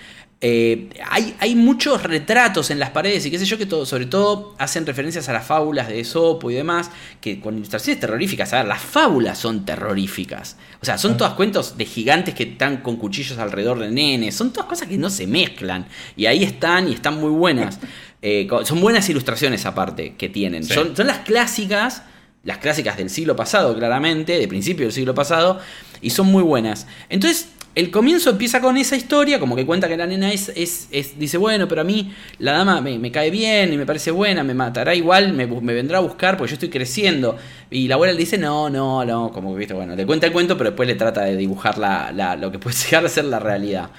eh, 0.43 0.89
hay, 1.07 1.35
hay 1.39 1.53
muchos 1.53 2.01
retratos 2.01 2.71
en 2.71 2.79
las 2.79 2.89
paredes 2.89 3.23
y 3.27 3.29
qué 3.29 3.37
sé 3.37 3.45
yo 3.45 3.59
que 3.59 3.67
todo, 3.67 3.85
sobre 3.85 4.07
todo 4.07 4.55
hacen 4.57 4.87
referencias 4.87 5.29
a 5.29 5.33
las 5.33 5.45
fábulas 5.45 5.87
de 5.87 5.99
Esopo 5.99 6.49
y 6.49 6.55
demás, 6.55 6.89
que 7.21 7.39
con 7.39 7.57
ilustraciones 7.57 7.99
terroríficas, 7.99 8.51
a 8.53 8.57
ver, 8.57 8.65
las 8.65 8.81
fábulas 8.81 9.37
son 9.37 9.65
terroríficas. 9.65 10.57
O 10.81 10.85
sea, 10.85 10.97
son 10.97 11.15
todas 11.15 11.33
cuentos 11.33 11.77
de 11.77 11.85
gigantes 11.85 12.33
que 12.33 12.43
están 12.43 12.77
con 12.77 12.95
cuchillos 12.95 13.37
alrededor 13.37 13.77
de 13.77 13.91
nenes, 13.91 14.33
son 14.33 14.51
todas 14.51 14.67
cosas 14.67 14.87
que 14.87 14.97
no 14.97 15.11
se 15.11 15.27
mezclan. 15.27 15.85
Y 16.17 16.25
ahí 16.25 16.43
están 16.43 16.89
y 16.89 16.93
están 16.93 17.19
muy 17.19 17.31
buenas. 17.31 17.79
Eh, 18.23 18.47
son 18.65 18.79
buenas 18.81 19.09
ilustraciones 19.09 19.65
aparte 19.65 20.13
que 20.15 20.29
tienen. 20.29 20.63
Sí. 20.63 20.75
Son, 20.75 20.95
son 20.95 21.07
las 21.07 21.21
clásicas, 21.21 22.03
las 22.43 22.59
clásicas 22.59 22.95
del 22.95 23.09
siglo 23.09 23.35
pasado, 23.35 23.75
claramente, 23.75 24.37
de 24.37 24.47
principio 24.47 24.85
del 24.85 24.93
siglo 24.93 25.15
pasado, 25.15 25.59
y 26.01 26.11
son 26.11 26.27
muy 26.27 26.43
buenas. 26.43 26.85
Entonces, 27.09 27.47
el 27.73 27.89
comienzo 27.89 28.29
empieza 28.31 28.59
con 28.59 28.75
esa 28.77 28.95
historia, 28.97 29.39
como 29.39 29.55
que 29.55 29.65
cuenta 29.65 29.87
que 29.87 29.95
la 29.95 30.05
nena 30.05 30.31
es, 30.33 30.49
es, 30.55 30.87
es- 30.91 31.17
dice, 31.17 31.37
bueno, 31.37 31.67
pero 31.67 31.81
a 31.81 31.83
mí 31.83 32.13
la 32.39 32.51
dama 32.51 32.81
me, 32.81 33.11
cae 33.11 33.29
bien 33.31 33.71
y 33.73 33.77
me 33.77 33.85
parece 33.85 34.11
buena, 34.11 34.43
me 34.43 34.53
matará 34.53 34.93
igual, 34.93 35.33
me 35.33 35.45
vendrá 35.73 35.99
a 35.99 36.01
buscar 36.01 36.37
porque 36.37 36.49
yo 36.51 36.53
estoy 36.55 36.69
creciendo. 36.69 37.37
Y 37.69 37.87
la 37.87 37.95
abuela 37.95 38.13
le 38.13 38.19
dice, 38.19 38.37
no, 38.37 38.69
no, 38.69 39.05
no, 39.05 39.31
como 39.31 39.53
que, 39.53 39.59
viste, 39.59 39.73
bueno, 39.73 39.95
le 39.95 40.05
cuenta 40.05 40.27
el 40.27 40.33
cuento, 40.33 40.57
pero 40.57 40.71
después 40.71 40.87
le 40.87 40.95
trata 40.95 41.21
de 41.23 41.37
dibujar 41.37 41.77
la, 41.77 42.11
la- 42.11 42.35
lo 42.35 42.51
que 42.51 42.59
puede 42.59 42.75
llegar 42.85 43.05
a 43.05 43.09
ser 43.09 43.25
la 43.25 43.39
realidad. 43.39 43.89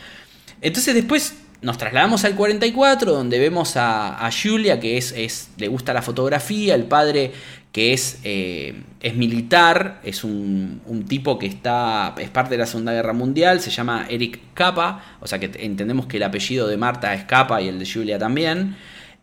Entonces 0.60 0.94
después 0.94 1.34
nos 1.62 1.78
trasladamos 1.78 2.24
al 2.24 2.34
44, 2.34 3.12
donde 3.12 3.38
vemos 3.38 3.76
a, 3.76 4.24
a 4.26 4.30
Julia, 4.32 4.80
que 4.80 4.98
es, 4.98 5.12
es, 5.12 5.50
le 5.58 5.68
gusta 5.68 5.92
la 5.92 6.02
fotografía, 6.02 6.74
el 6.74 6.84
padre 6.84 7.32
que 7.72 7.94
es, 7.94 8.20
eh, 8.24 8.82
es 9.00 9.14
militar, 9.16 10.00
es 10.04 10.24
un, 10.24 10.82
un 10.86 11.04
tipo 11.06 11.38
que 11.38 11.46
está, 11.46 12.14
es 12.18 12.28
parte 12.28 12.50
de 12.50 12.58
la 12.58 12.66
Segunda 12.66 12.92
Guerra 12.92 13.14
Mundial, 13.14 13.60
se 13.60 13.70
llama 13.70 14.06
Eric 14.10 14.38
Capa, 14.52 15.16
o 15.20 15.26
sea 15.26 15.38
que 15.38 15.50
entendemos 15.58 16.04
que 16.06 16.18
el 16.18 16.22
apellido 16.22 16.68
de 16.68 16.76
Marta 16.76 17.14
es 17.14 17.24
Capa 17.24 17.62
y 17.62 17.68
el 17.68 17.78
de 17.78 17.86
Julia 17.90 18.18
también. 18.18 18.76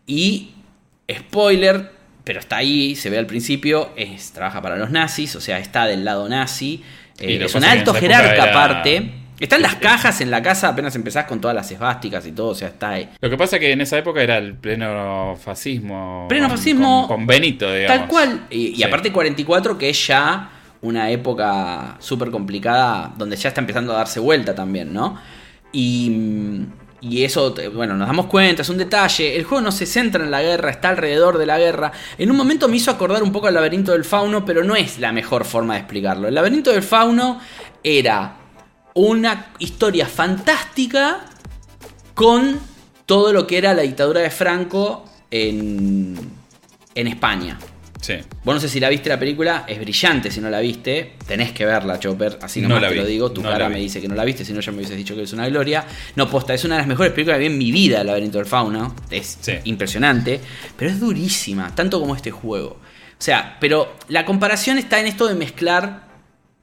Y, 0.04 0.50
spoiler, 1.10 1.92
pero 2.24 2.40
está 2.40 2.56
ahí, 2.56 2.96
se 2.96 3.08
ve 3.10 3.18
al 3.18 3.26
principio, 3.26 3.90
es, 3.96 4.32
trabaja 4.32 4.60
para 4.60 4.76
los 4.76 4.90
nazis, 4.90 5.36
o 5.36 5.40
sea, 5.40 5.58
está 5.60 5.86
del 5.86 6.04
lado 6.04 6.28
nazi, 6.28 6.82
eh, 7.18 7.38
es 7.44 7.54
un 7.54 7.64
alto 7.64 7.94
jerarca 7.94 8.32
era- 8.34 8.50
aparte. 8.50 9.12
Están 9.40 9.62
las 9.62 9.76
cajas 9.76 10.20
en 10.20 10.30
la 10.30 10.42
casa, 10.42 10.68
apenas 10.68 10.94
empezás 10.94 11.24
con 11.24 11.40
todas 11.40 11.54
las 11.54 11.70
esvásticas 11.72 12.26
y 12.26 12.32
todo, 12.32 12.48
o 12.48 12.54
sea, 12.54 12.68
está 12.68 12.90
ahí. 12.90 13.08
Lo 13.20 13.30
que 13.30 13.36
pasa 13.36 13.56
es 13.56 13.60
que 13.60 13.72
en 13.72 13.80
esa 13.80 13.98
época 13.98 14.22
era 14.22 14.36
el 14.38 14.54
pleno 14.54 15.34
fascismo. 15.42 16.26
Pleno 16.28 16.48
con- 16.48 16.56
fascismo, 16.58 17.06
Con, 17.08 17.16
con 17.18 17.26
Benito, 17.26 17.72
digamos. 17.72 17.96
Tal 17.98 18.06
cual. 18.08 18.46
Y, 18.50 18.68
y 18.68 18.74
Sí. 18.76 18.82
aparte 18.84 19.10
44, 19.10 19.76
que 19.78 19.88
es 19.90 20.06
ya 20.06 20.50
una 20.82 21.10
época 21.10 21.96
súper 22.00 22.30
complicada, 22.30 23.12
donde 23.16 23.36
ya 23.36 23.48
está 23.48 23.60
empezando 23.60 23.92
a 23.94 23.96
darse 23.96 24.20
vuelta 24.20 24.54
también, 24.54 24.92
¿no? 24.92 25.18
Y, 25.72 26.66
y 27.00 27.24
eso, 27.24 27.54
bueno, 27.74 27.94
nos 27.96 28.06
damos 28.08 28.26
cuenta, 28.26 28.62
es 28.62 28.68
un 28.68 28.78
detalle. 28.78 29.36
El 29.36 29.44
juego 29.44 29.62
no 29.62 29.72
se 29.72 29.86
centra 29.86 30.22
en 30.24 30.30
la 30.30 30.42
guerra, 30.42 30.70
está 30.70 30.90
alrededor 30.90 31.38
de 31.38 31.46
la 31.46 31.58
guerra. 31.58 31.92
En 32.18 32.30
un 32.30 32.36
momento 32.36 32.68
me 32.68 32.76
hizo 32.76 32.90
acordar 32.90 33.22
un 33.22 33.32
poco 33.32 33.46
al 33.46 33.54
laberinto 33.54 33.92
del 33.92 34.04
fauno, 34.04 34.44
pero 34.44 34.64
no 34.64 34.76
es 34.76 34.98
la 34.98 35.12
mejor 35.12 35.44
forma 35.44 35.74
de 35.74 35.80
explicarlo. 35.80 36.28
El 36.28 36.34
laberinto 36.34 36.70
del 36.72 36.82
fauno 36.82 37.40
era 37.82 38.36
una 38.94 39.52
historia 39.58 40.06
fantástica 40.06 41.24
con 42.14 42.58
todo 43.06 43.32
lo 43.32 43.46
que 43.46 43.58
era 43.58 43.74
la 43.74 43.82
dictadura 43.82 44.20
de 44.20 44.30
Franco 44.30 45.04
en, 45.30 46.16
en 46.94 47.06
España. 47.06 47.58
Sí. 48.00 48.14
Vos 48.44 48.54
no 48.54 48.60
sé 48.60 48.68
si 48.70 48.80
la 48.80 48.88
viste 48.88 49.10
la 49.10 49.18
película, 49.18 49.64
es 49.68 49.78
brillante 49.78 50.30
si 50.30 50.40
no 50.40 50.48
la 50.48 50.60
viste. 50.60 51.16
Tenés 51.26 51.52
que 51.52 51.66
verla, 51.66 51.98
Chopper. 51.98 52.38
Así 52.40 52.60
No 52.62 52.68
nomás 52.68 52.82
la 52.82 52.88
te 52.88 52.94
vi, 52.94 53.00
lo 53.00 53.06
digo. 53.06 53.30
Tu 53.30 53.42
no 53.42 53.50
cara 53.50 53.68
me 53.68 53.78
dice 53.78 54.00
que 54.00 54.08
no 54.08 54.14
la 54.14 54.24
viste, 54.24 54.42
si 54.44 54.54
no 54.54 54.60
ya 54.60 54.72
me 54.72 54.78
hubieses 54.78 54.96
dicho 54.96 55.14
que 55.14 55.22
es 55.22 55.32
una 55.34 55.46
gloria. 55.48 55.84
No, 56.16 56.28
posta, 56.30 56.54
es 56.54 56.64
una 56.64 56.76
de 56.76 56.80
las 56.80 56.88
mejores 56.88 57.12
películas 57.12 57.36
que 57.36 57.40
vi 57.40 57.46
en 57.52 57.58
mi 57.58 57.70
vida, 57.72 58.00
El 58.00 58.06
laberinto 58.06 58.38
del 58.38 58.46
fauno. 58.46 58.94
Es 59.10 59.36
Sí. 59.42 59.52
impresionante, 59.64 60.40
pero 60.78 60.90
es 60.90 60.98
durísima, 60.98 61.74
tanto 61.74 62.00
como 62.00 62.16
este 62.16 62.30
juego. 62.30 62.70
O 62.70 63.22
sea, 63.22 63.58
pero 63.60 63.96
la 64.08 64.24
comparación 64.24 64.78
está 64.78 64.98
en 64.98 65.06
esto 65.06 65.28
de 65.28 65.34
mezclar 65.34 66.08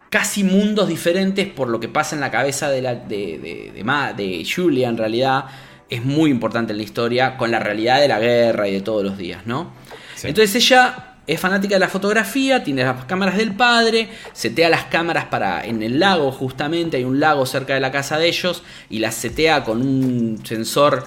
casi 0.09 0.43
mundos 0.43 0.87
diferentes 0.87 1.47
por 1.47 1.69
lo 1.69 1.79
que 1.79 1.89
pasa 1.89 2.15
en 2.15 2.21
la 2.21 2.31
cabeza 2.31 2.69
de, 2.69 2.81
la, 2.81 2.95
de, 2.95 3.73
de, 3.73 4.13
de 4.15 4.47
Julia 4.49 4.89
en 4.89 4.97
realidad. 4.97 5.45
Es 5.89 6.03
muy 6.03 6.29
importante 6.29 6.73
en 6.73 6.77
la 6.77 6.83
historia 6.83 7.37
con 7.37 7.51
la 7.51 7.59
realidad 7.59 8.01
de 8.01 8.07
la 8.07 8.19
guerra 8.19 8.67
y 8.67 8.73
de 8.73 8.81
todos 8.81 9.03
los 9.03 9.17
días, 9.17 9.45
¿no? 9.45 9.71
Sí. 10.15 10.27
Entonces 10.27 10.55
ella 10.55 11.15
es 11.27 11.39
fanática 11.39 11.75
de 11.75 11.79
la 11.79 11.89
fotografía, 11.89 12.63
tiene 12.63 12.83
las 12.83 13.05
cámaras 13.05 13.37
del 13.37 13.53
padre, 13.53 14.09
setea 14.31 14.69
las 14.69 14.85
cámaras 14.85 15.25
para 15.25 15.65
en 15.65 15.83
el 15.83 15.99
lago 15.99 16.31
justamente, 16.31 16.97
hay 16.97 17.03
un 17.03 17.19
lago 17.19 17.45
cerca 17.45 17.73
de 17.73 17.81
la 17.81 17.91
casa 17.91 18.17
de 18.17 18.27
ellos 18.27 18.63
y 18.89 18.99
las 18.99 19.15
setea 19.15 19.63
con 19.65 19.81
un 19.81 20.39
sensor 20.45 21.05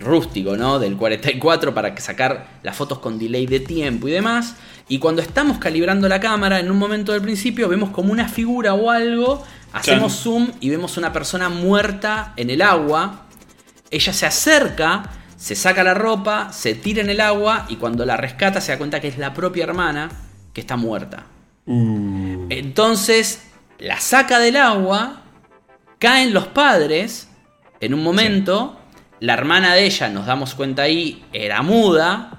rústico, 0.00 0.56
¿no? 0.56 0.78
Del 0.78 0.96
44 0.96 1.74
para 1.74 1.94
que 1.94 2.00
sacar 2.00 2.48
las 2.62 2.76
fotos 2.76 2.98
con 2.98 3.18
delay 3.18 3.46
de 3.46 3.60
tiempo 3.60 4.08
y 4.08 4.12
demás. 4.12 4.56
Y 4.88 4.98
cuando 4.98 5.20
estamos 5.20 5.58
calibrando 5.58 6.08
la 6.08 6.18
cámara, 6.18 6.58
en 6.60 6.70
un 6.70 6.78
momento 6.78 7.12
del 7.12 7.20
principio 7.20 7.68
vemos 7.68 7.90
como 7.90 8.10
una 8.10 8.28
figura 8.28 8.72
o 8.74 8.90
algo, 8.90 9.44
hacemos 9.72 10.14
zoom 10.14 10.50
y 10.60 10.70
vemos 10.70 10.96
una 10.96 11.12
persona 11.12 11.50
muerta 11.50 12.32
en 12.36 12.48
el 12.48 12.62
agua. 12.62 13.26
Ella 13.90 14.12
se 14.12 14.26
acerca, 14.26 15.10
se 15.36 15.54
saca 15.54 15.84
la 15.84 15.94
ropa, 15.94 16.52
se 16.52 16.74
tira 16.74 17.02
en 17.02 17.10
el 17.10 17.20
agua 17.20 17.66
y 17.68 17.76
cuando 17.76 18.06
la 18.06 18.16
rescata 18.16 18.62
se 18.62 18.72
da 18.72 18.78
cuenta 18.78 19.00
que 19.00 19.08
es 19.08 19.18
la 19.18 19.34
propia 19.34 19.64
hermana 19.64 20.08
que 20.54 20.62
está 20.62 20.76
muerta. 20.76 21.26
Entonces 21.66 23.42
la 23.78 24.00
saca 24.00 24.38
del 24.38 24.56
agua, 24.56 25.22
caen 25.98 26.32
los 26.32 26.46
padres 26.46 27.28
en 27.80 27.94
un 27.94 28.02
momento, 28.02 28.80
la 29.20 29.34
hermana 29.34 29.74
de 29.74 29.84
ella, 29.84 30.08
nos 30.08 30.26
damos 30.26 30.54
cuenta 30.54 30.82
ahí, 30.82 31.24
era 31.32 31.62
muda. 31.62 32.37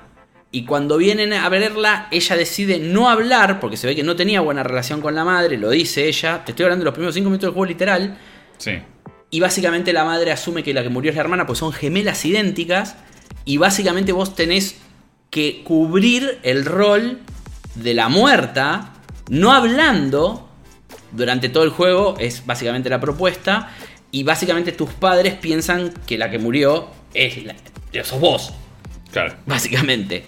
Y 0.51 0.65
cuando 0.65 0.97
vienen 0.97 1.31
a 1.33 1.47
verla, 1.49 2.07
ella 2.09 2.35
decide 2.35 2.79
no 2.79 3.09
hablar, 3.09 3.59
porque 3.59 3.77
se 3.77 3.85
ve 3.85 3.95
que 3.95 4.03
no 4.03 4.15
tenía 4.15 4.41
buena 4.41 4.63
relación 4.63 4.99
con 4.99 5.13
la 5.13 5.23
madre, 5.23 5.57
lo 5.57 5.69
dice 5.69 6.07
ella. 6.07 6.43
Te 6.43 6.53
estoy 6.53 6.63
hablando 6.63 6.83
de 6.83 6.85
los 6.85 6.93
primeros 6.93 7.13
5 7.13 7.29
minutos 7.29 7.47
del 7.47 7.53
juego 7.53 7.65
literal. 7.67 8.17
Sí. 8.57 8.71
Y 9.29 9.39
básicamente 9.39 9.93
la 9.93 10.05
madre 10.05 10.31
asume 10.31 10.63
que 10.63 10.73
la 10.73 10.81
que 10.81 10.89
murió 10.89 11.11
es 11.11 11.15
la 11.15 11.21
hermana, 11.21 11.45
pues 11.45 11.59
son 11.59 11.71
gemelas 11.71 12.25
idénticas. 12.25 12.95
Y 13.45 13.57
básicamente 13.57 14.11
vos 14.11 14.35
tenés 14.35 14.77
que 15.29 15.61
cubrir 15.63 16.39
el 16.41 16.65
rol 16.65 17.19
de 17.75 17.93
la 17.93 18.09
muerta, 18.09 18.93
no 19.29 19.53
hablando 19.53 20.49
durante 21.11 21.49
todo 21.49 21.63
el 21.63 21.69
juego, 21.69 22.15
es 22.19 22.43
básicamente 22.47 22.89
la 22.89 22.99
propuesta. 22.99 23.69
Y 24.11 24.23
básicamente 24.23 24.71
tus 24.71 24.89
padres 24.89 25.35
piensan 25.35 25.93
que 26.07 26.17
la 26.17 26.31
que 26.31 26.39
murió 26.39 26.89
es 27.13 27.43
la, 27.45 27.53
sos 28.03 28.19
vos, 28.19 28.53
Claro. 29.11 29.35
básicamente. 29.45 30.25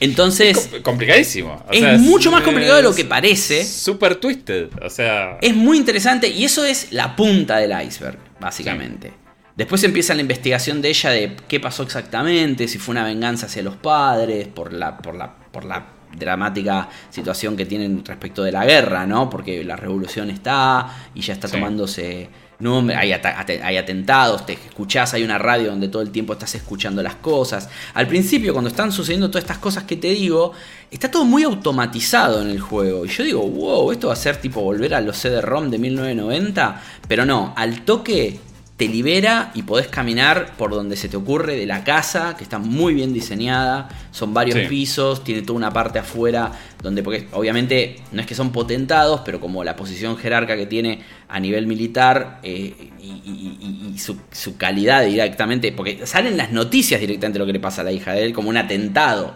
Entonces, 0.00 0.68
Com- 0.72 0.82
complicadísimo. 0.82 1.62
O 1.68 1.72
es 1.72 1.80
sea, 1.80 1.98
mucho 1.98 2.30
más 2.30 2.42
complicado 2.42 2.76
de 2.76 2.82
lo 2.82 2.94
que 2.94 3.02
es 3.02 3.06
parece. 3.06 3.64
Super 3.64 4.16
twisted. 4.16 4.68
O 4.82 4.88
sea. 4.90 5.38
Es 5.40 5.54
muy 5.54 5.76
interesante 5.76 6.28
y 6.28 6.44
eso 6.44 6.64
es 6.64 6.88
la 6.92 7.14
punta 7.14 7.58
del 7.58 7.72
iceberg, 7.86 8.18
básicamente. 8.40 9.12
Después 9.56 9.84
empieza 9.84 10.14
la 10.14 10.22
investigación 10.22 10.80
de 10.80 10.88
ella 10.88 11.10
de 11.10 11.36
qué 11.46 11.60
pasó 11.60 11.82
exactamente, 11.82 12.66
si 12.66 12.78
fue 12.78 12.92
una 12.92 13.04
venganza 13.04 13.44
hacia 13.46 13.62
los 13.62 13.76
padres, 13.76 14.48
por 14.48 14.72
la, 14.72 14.96
por 14.96 15.14
la, 15.14 15.34
por 15.52 15.66
la 15.66 15.86
dramática 16.16 16.88
situación 17.10 17.56
que 17.56 17.66
tienen 17.66 18.02
respecto 18.04 18.42
de 18.42 18.52
la 18.52 18.64
guerra, 18.64 19.06
¿no? 19.06 19.28
Porque 19.28 19.62
la 19.64 19.76
revolución 19.76 20.30
está 20.30 21.10
y 21.14 21.20
ya 21.20 21.34
está 21.34 21.46
Sí. 21.46 21.54
tomándose 21.54 22.28
nombre, 22.60 22.96
hay, 22.96 23.12
hay 23.12 23.76
atentados, 23.76 24.46
te 24.46 24.52
escuchás, 24.52 25.14
hay 25.14 25.22
una 25.22 25.38
radio 25.38 25.70
donde 25.70 25.88
todo 25.88 26.02
el 26.02 26.10
tiempo 26.10 26.32
estás 26.34 26.54
escuchando 26.54 27.02
las 27.02 27.16
cosas. 27.16 27.68
Al 27.94 28.06
principio, 28.06 28.52
cuando 28.52 28.70
están 28.70 28.92
sucediendo 28.92 29.28
todas 29.30 29.44
estas 29.44 29.58
cosas 29.58 29.84
que 29.84 29.96
te 29.96 30.08
digo, 30.08 30.52
está 30.90 31.10
todo 31.10 31.24
muy 31.24 31.42
automatizado 31.42 32.42
en 32.42 32.48
el 32.48 32.60
juego. 32.60 33.04
Y 33.04 33.08
yo 33.08 33.24
digo, 33.24 33.48
wow, 33.48 33.92
esto 33.92 34.08
va 34.08 34.12
a 34.12 34.16
ser 34.16 34.36
tipo 34.36 34.60
volver 34.60 34.94
a 34.94 35.00
los 35.00 35.16
CD-ROM 35.16 35.70
de 35.70 35.78
1990, 35.78 36.82
pero 37.08 37.24
no, 37.24 37.54
al 37.56 37.82
toque 37.82 38.40
te 38.80 38.88
libera 38.88 39.50
y 39.54 39.62
podés 39.62 39.88
caminar 39.88 40.54
por 40.56 40.70
donde 40.70 40.96
se 40.96 41.10
te 41.10 41.16
ocurre 41.18 41.54
de 41.54 41.66
la 41.66 41.84
casa, 41.84 42.34
que 42.34 42.42
está 42.44 42.58
muy 42.58 42.94
bien 42.94 43.12
diseñada, 43.12 43.90
son 44.10 44.32
varios 44.32 44.58
Sí. 44.58 44.64
pisos, 44.70 45.22
tiene 45.22 45.42
toda 45.42 45.58
una 45.58 45.70
parte 45.70 45.98
afuera, 45.98 46.50
donde, 46.82 47.02
porque 47.02 47.28
obviamente 47.32 47.96
no 48.10 48.22
es 48.22 48.26
que 48.26 48.34
son 48.34 48.52
potentados, 48.52 49.20
pero 49.22 49.38
como 49.38 49.62
la 49.64 49.76
posición 49.76 50.16
jerarca 50.16 50.56
que 50.56 50.64
tiene 50.64 51.02
a 51.28 51.38
nivel 51.38 51.66
militar 51.66 52.40
eh, 52.42 52.74
y, 52.98 53.04
y- 53.04 53.58
y- 53.60 53.92
y 53.94 53.98
su, 53.98 54.16
su 54.32 54.56
calidad 54.56 55.04
directamente, 55.04 55.72
porque 55.72 56.06
salen 56.06 56.38
las 56.38 56.50
noticias 56.50 56.98
directamente 57.02 57.38
lo 57.38 57.44
que 57.44 57.52
le 57.52 57.60
pasa 57.60 57.82
a 57.82 57.84
la 57.84 57.92
hija 57.92 58.12
de 58.14 58.24
él, 58.24 58.32
como 58.32 58.48
un 58.48 58.56
atentado, 58.56 59.34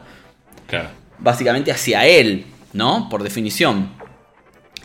Claro. 0.66 0.88
básicamente 1.18 1.70
hacia 1.70 2.06
él, 2.06 2.46
¿no? 2.72 3.10
Por 3.10 3.22
definición. 3.22 3.90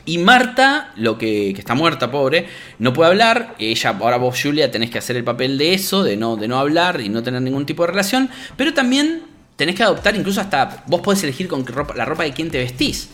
Y 0.09 0.17
Marta, 0.17 0.91
lo 0.95 1.19
que, 1.19 1.51
que 1.53 1.59
está 1.59 1.75
muerta, 1.75 2.09
pobre, 2.09 2.47
no 2.79 2.93
puede 2.93 3.11
hablar. 3.11 3.53
Ella, 3.59 3.91
ahora 3.91 4.17
vos, 4.17 4.41
Julia, 4.41 4.71
tenés 4.71 4.89
que 4.89 4.97
hacer 4.97 5.15
el 5.15 5.23
papel 5.23 5.55
de 5.59 5.75
eso, 5.75 6.03
de 6.03 6.17
no, 6.17 6.35
de 6.35 6.47
no 6.47 6.57
hablar 6.57 6.99
y 6.99 7.09
no 7.09 7.21
tener 7.21 7.43
ningún 7.43 7.67
tipo 7.67 7.83
de 7.83 7.91
relación. 7.91 8.27
Pero 8.57 8.73
también 8.73 9.21
tenés 9.55 9.75
que 9.75 9.83
adoptar, 9.83 10.15
incluso 10.15 10.41
hasta 10.41 10.83
vos 10.87 11.01
podés 11.01 11.21
elegir 11.21 11.47
con 11.47 11.63
qué 11.63 11.73
ropa, 11.73 11.93
la 11.93 12.05
ropa 12.05 12.23
de 12.23 12.33
quién 12.33 12.49
te 12.49 12.57
vestís. 12.57 13.09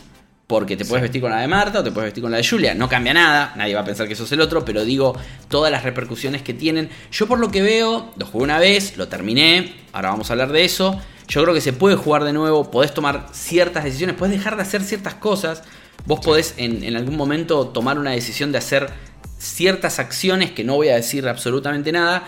Porque 0.47 0.77
te 0.77 0.85
puedes 0.85 1.01
vestir 1.01 1.21
con 1.21 1.31
la 1.31 1.41
de 1.41 1.49
Marta 1.49 1.81
o 1.81 1.83
te 1.83 1.91
puedes 1.91 2.07
vestir 2.07 2.21
con 2.21 2.31
la 2.31 2.37
de 2.37 2.47
Julia. 2.47 2.73
No 2.73 2.87
cambia 2.87 3.13
nada, 3.13 3.51
nadie 3.57 3.75
va 3.75 3.81
a 3.81 3.85
pensar 3.85 4.07
que 4.07 4.15
sos 4.15 4.31
el 4.31 4.39
otro, 4.39 4.63
pero 4.63 4.85
digo 4.85 5.17
todas 5.49 5.69
las 5.73 5.83
repercusiones 5.83 6.43
que 6.43 6.53
tienen. 6.53 6.89
Yo 7.11 7.27
por 7.27 7.39
lo 7.39 7.51
que 7.51 7.61
veo, 7.61 8.13
lo 8.15 8.25
jugué 8.25 8.45
una 8.45 8.57
vez, 8.57 8.95
lo 8.95 9.09
terminé, 9.09 9.75
ahora 9.91 10.11
vamos 10.11 10.29
a 10.29 10.33
hablar 10.33 10.53
de 10.53 10.63
eso. 10.63 10.97
Yo 11.27 11.41
creo 11.43 11.53
que 11.53 11.59
se 11.59 11.73
puede 11.73 11.97
jugar 11.97 12.23
de 12.23 12.31
nuevo, 12.31 12.71
podés 12.71 12.93
tomar 12.93 13.27
ciertas 13.33 13.83
decisiones, 13.83 14.15
podés 14.15 14.37
dejar 14.37 14.55
de 14.55 14.61
hacer 14.61 14.81
ciertas 14.81 15.15
cosas. 15.15 15.61
Vos 16.05 16.19
podés 16.19 16.53
en, 16.57 16.83
en 16.83 16.95
algún 16.95 17.17
momento 17.17 17.67
tomar 17.67 17.97
una 17.97 18.11
decisión 18.11 18.51
de 18.51 18.57
hacer 18.59 18.89
ciertas 19.37 19.99
acciones 19.99 20.51
que 20.51 20.63
no 20.63 20.75
voy 20.75 20.89
a 20.89 20.95
decir 20.95 21.27
absolutamente 21.27 21.91
nada, 21.91 22.23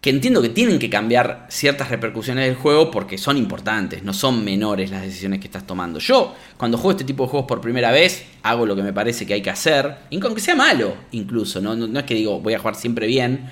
que 0.00 0.08
entiendo 0.08 0.40
que 0.40 0.48
tienen 0.48 0.78
que 0.78 0.88
cambiar 0.88 1.46
ciertas 1.50 1.90
repercusiones 1.90 2.46
del 2.46 2.54
juego 2.54 2.90
porque 2.90 3.18
son 3.18 3.36
importantes, 3.36 4.02
no 4.02 4.14
son 4.14 4.42
menores 4.44 4.90
las 4.90 5.02
decisiones 5.02 5.40
que 5.40 5.46
estás 5.46 5.66
tomando. 5.66 5.98
Yo, 5.98 6.34
cuando 6.56 6.78
juego 6.78 6.92
este 6.92 7.04
tipo 7.04 7.24
de 7.24 7.28
juegos 7.30 7.46
por 7.46 7.60
primera 7.60 7.90
vez, 7.90 8.24
hago 8.42 8.64
lo 8.64 8.74
que 8.74 8.82
me 8.82 8.94
parece 8.94 9.26
que 9.26 9.34
hay 9.34 9.42
que 9.42 9.50
hacer, 9.50 9.96
y 10.08 10.18
aunque 10.24 10.40
sea 10.40 10.54
malo 10.54 10.94
incluso, 11.12 11.60
no, 11.60 11.76
no, 11.76 11.86
no 11.86 11.98
es 11.98 12.06
que 12.06 12.14
digo 12.14 12.40
voy 12.40 12.54
a 12.54 12.58
jugar 12.58 12.76
siempre 12.76 13.06
bien, 13.06 13.50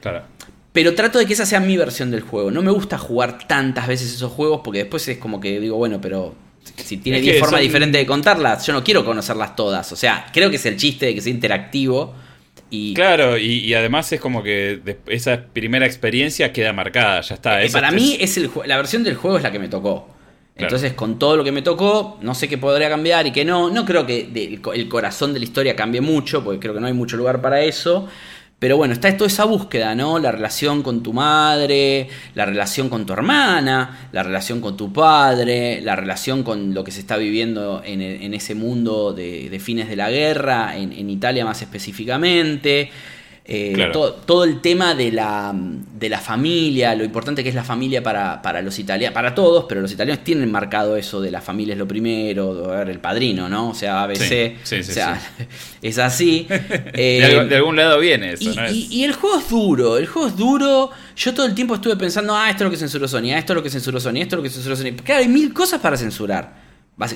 Claro. 0.00 0.24
pero 0.72 0.94
trato 0.96 1.18
de 1.20 1.26
que 1.26 1.32
esa 1.32 1.46
sea 1.46 1.60
mi 1.60 1.76
versión 1.76 2.10
del 2.10 2.22
juego. 2.22 2.50
No 2.50 2.60
me 2.62 2.72
gusta 2.72 2.98
jugar 2.98 3.46
tantas 3.46 3.86
veces 3.86 4.12
esos 4.12 4.32
juegos 4.32 4.62
porque 4.64 4.80
después 4.80 5.06
es 5.08 5.18
como 5.18 5.40
que 5.40 5.60
digo, 5.60 5.76
bueno, 5.76 6.00
pero 6.00 6.34
si 6.76 6.96
tiene 6.98 7.18
Es 7.18 7.24
10 7.24 7.34
que 7.36 7.40
formas 7.40 7.60
son- 7.60 7.66
diferentes 7.66 8.00
de 8.00 8.06
contarlas, 8.06 8.66
yo 8.66 8.72
no 8.72 8.82
quiero 8.84 9.04
conocerlas 9.04 9.54
todas. 9.56 9.90
O 9.92 9.96
sea, 9.96 10.26
creo 10.32 10.50
que 10.50 10.56
es 10.56 10.66
el 10.66 10.76
chiste 10.76 11.06
de 11.06 11.14
que 11.14 11.20
sea 11.20 11.32
interactivo. 11.32 12.14
Y 12.70 12.94
Claro, 12.94 13.38
y, 13.38 13.58
y 13.60 13.74
además 13.74 14.10
es 14.12 14.20
como 14.20 14.42
que 14.42 14.80
esa 15.06 15.44
primera 15.52 15.86
experiencia 15.86 16.52
queda 16.52 16.72
marcada, 16.72 17.20
ya 17.20 17.34
está. 17.36 17.62
Eh, 17.62 17.70
para 17.70 17.90
mí 17.90 18.16
es 18.18 18.36
el, 18.36 18.50
la 18.66 18.76
versión 18.76 19.04
del 19.04 19.14
juego 19.16 19.36
es 19.36 19.42
la 19.42 19.52
que 19.52 19.58
me 19.58 19.68
tocó. 19.68 20.08
Claro. 20.56 20.68
Entonces, 20.68 20.92
con 20.94 21.18
todo 21.18 21.36
lo 21.36 21.42
que 21.44 21.50
me 21.52 21.62
tocó, 21.62 22.18
no 22.22 22.32
sé 22.34 22.48
qué 22.48 22.58
podría 22.58 22.88
cambiar 22.88 23.26
y 23.26 23.32
qué 23.32 23.44
no. 23.44 23.70
No 23.70 23.84
creo 23.84 24.06
que 24.06 24.30
el 24.74 24.88
corazón 24.88 25.32
de 25.34 25.40
la 25.40 25.44
historia 25.44 25.74
cambie 25.76 26.00
mucho, 26.00 26.42
porque 26.44 26.60
creo 26.60 26.74
que 26.74 26.80
no 26.80 26.86
hay 26.86 26.92
mucho 26.92 27.16
lugar 27.16 27.40
para 27.40 27.60
eso. 27.62 28.08
Pero 28.64 28.78
bueno, 28.78 28.94
está 28.94 29.14
toda 29.14 29.28
esa 29.28 29.44
búsqueda, 29.44 29.94
¿no? 29.94 30.18
La 30.18 30.32
relación 30.32 30.82
con 30.82 31.02
tu 31.02 31.12
madre, 31.12 32.08
la 32.34 32.46
relación 32.46 32.88
con 32.88 33.04
tu 33.04 33.12
hermana, 33.12 34.08
la 34.10 34.22
relación 34.22 34.62
con 34.62 34.74
tu 34.74 34.90
padre, 34.90 35.82
la 35.82 35.94
relación 35.94 36.42
con 36.42 36.72
lo 36.72 36.82
que 36.82 36.90
se 36.90 37.00
está 37.00 37.18
viviendo 37.18 37.82
en, 37.84 38.00
e- 38.00 38.24
en 38.24 38.32
ese 38.32 38.54
mundo 38.54 39.12
de, 39.12 39.50
de 39.50 39.58
fines 39.60 39.86
de 39.86 39.96
la 39.96 40.10
guerra, 40.10 40.78
en, 40.78 40.94
en 40.94 41.10
Italia 41.10 41.44
más 41.44 41.60
específicamente. 41.60 42.90
Eh, 43.46 43.72
Claro. 43.74 43.92
todo, 43.92 44.12
todo 44.14 44.44
el 44.44 44.62
tema 44.62 44.94
de 44.94 45.12
la, 45.12 45.52
de 45.54 46.08
la 46.08 46.18
familia, 46.18 46.94
lo 46.94 47.04
importante 47.04 47.42
que 47.42 47.50
es 47.50 47.54
la 47.54 47.62
familia 47.62 48.02
para, 48.02 48.40
para 48.40 48.62
los 48.62 48.78
italianos, 48.78 49.12
para 49.12 49.34
todos, 49.34 49.66
pero 49.68 49.82
los 49.82 49.92
italianos 49.92 50.24
tienen 50.24 50.50
marcado 50.50 50.96
eso 50.96 51.20
de 51.20 51.30
la 51.30 51.42
familia 51.42 51.72
es 51.74 51.78
lo 51.78 51.86
primero, 51.86 52.72
a 52.72 52.78
ver, 52.78 52.88
el 52.88 53.00
padrino, 53.00 53.46
¿no? 53.50 53.68
O 53.68 53.74
sea, 53.74 54.02
ABC, 54.04 54.16
Sí, 54.18 54.54
sí, 54.62 54.82
sí, 54.82 54.90
o 54.92 54.94
sea, 54.94 55.20
es 55.82 55.98
así. 55.98 56.46
Eh, 56.96 57.18
de, 57.20 57.24
algo- 57.26 57.44
de 57.44 57.56
algún 57.56 57.76
lado 57.76 57.98
viene 58.00 58.32
eso, 58.32 58.50
y, 58.50 58.56
¿no? 58.56 58.64
Es- 58.64 58.72
y- 58.74 58.88
y 58.90 59.04
el 59.04 59.12
juego 59.12 59.38
es 59.38 59.48
duro, 59.50 59.98
el 59.98 60.06
juego 60.06 60.28
es 60.28 60.36
duro. 60.36 60.90
Yo 61.14 61.34
todo 61.34 61.44
el 61.44 61.54
tiempo 61.54 61.74
estuve 61.74 61.96
pensando, 61.96 62.34
ah, 62.34 62.48
esto 62.48 62.64
es 62.64 62.66
lo 62.66 62.70
que 62.70 62.76
censuró 62.78 63.06
Sony, 63.06 63.32
ah, 63.34 63.38
esto 63.38 63.52
es 63.52 63.56
lo 63.56 63.62
que 63.62 63.68
censuró 63.70 64.00
Sony, 64.00 64.22
esto 64.22 64.36
es 64.36 64.38
lo 64.38 64.42
que 64.42 64.48
censuró 64.50 64.74
Sony. 64.74 64.96
Claro, 65.04 65.20
hay 65.20 65.28
mil 65.28 65.52
cosas 65.52 65.80
para 65.82 65.98
censurar. 65.98 66.63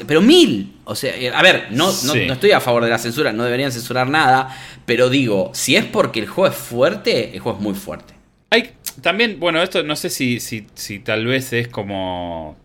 Pero 0.07 0.21
mil. 0.21 0.75
O 0.85 0.95
sea, 0.95 1.15
eh, 1.17 1.31
a 1.31 1.41
ver, 1.43 1.69
no, 1.71 1.87
no, 1.87 1.93
Sí. 1.93 2.27
no 2.27 2.33
estoy 2.35 2.51
a 2.51 2.61
favor 2.61 2.83
de 2.85 2.91
la 2.91 2.99
censura, 2.99 3.33
no 3.33 3.45
deberían 3.45 3.71
censurar 3.73 4.09
nada. 4.11 4.57
Pero 4.87 5.09
digo, 5.09 5.51
si 5.55 5.77
es 5.77 5.85
porque 5.85 6.21
el 6.21 6.27
juego 6.27 6.53
es 6.53 6.59
fuerte, 6.59 7.33
el 7.35 7.41
juego 7.41 7.59
es 7.59 7.63
muy 7.63 7.75
fuerte. 7.75 8.15
Hay 8.51 8.73
también, 9.03 9.39
bueno, 9.39 9.63
esto 9.63 9.83
no 9.85 9.95
sé 9.95 10.11
si, 10.11 10.41
si, 10.41 10.67
si 10.75 10.99
tal 10.99 11.27
vez 11.27 11.53
es 11.53 11.69
como 11.69 12.57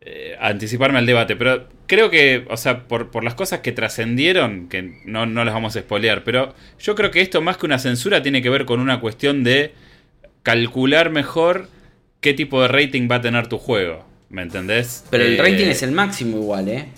eh, 0.00 0.36
anticiparme 0.38 0.98
al 0.98 1.06
debate, 1.06 1.34
pero 1.34 1.66
creo 1.86 2.10
que, 2.10 2.46
o 2.50 2.56
sea, 2.56 2.86
por, 2.86 3.10
por 3.10 3.24
las 3.24 3.34
cosas 3.34 3.60
que 3.60 3.72
trascendieron, 3.72 4.68
que 4.68 5.00
no, 5.06 5.26
no 5.26 5.44
las 5.44 5.54
vamos 5.54 5.74
a 5.76 5.80
spoilear, 5.80 6.22
pero 6.24 6.54
yo 6.78 6.94
creo 6.94 7.10
que 7.10 7.20
esto 7.22 7.40
más 7.40 7.56
que 7.56 7.66
una 7.66 7.78
censura 7.78 8.22
tiene 8.22 8.42
que 8.42 8.50
ver 8.50 8.64
con 8.66 8.80
una 8.80 9.00
cuestión 9.00 9.42
de 9.42 9.72
calcular 10.42 11.10
mejor 11.10 11.68
qué 12.20 12.34
tipo 12.34 12.60
de 12.62 12.68
rating 12.68 13.08
va 13.10 13.16
a 13.16 13.20
tener 13.22 13.46
tu 13.48 13.58
juego. 13.58 14.06
¿Me 14.34 14.42
entendés? 14.42 15.04
Pero 15.10 15.22
el 15.24 15.34
Eh, 15.34 15.38
rating 15.38 15.66
es 15.66 15.82
el 15.84 15.92
máximo 15.92 16.38
igual, 16.38 16.68
¿eh? 16.68 16.88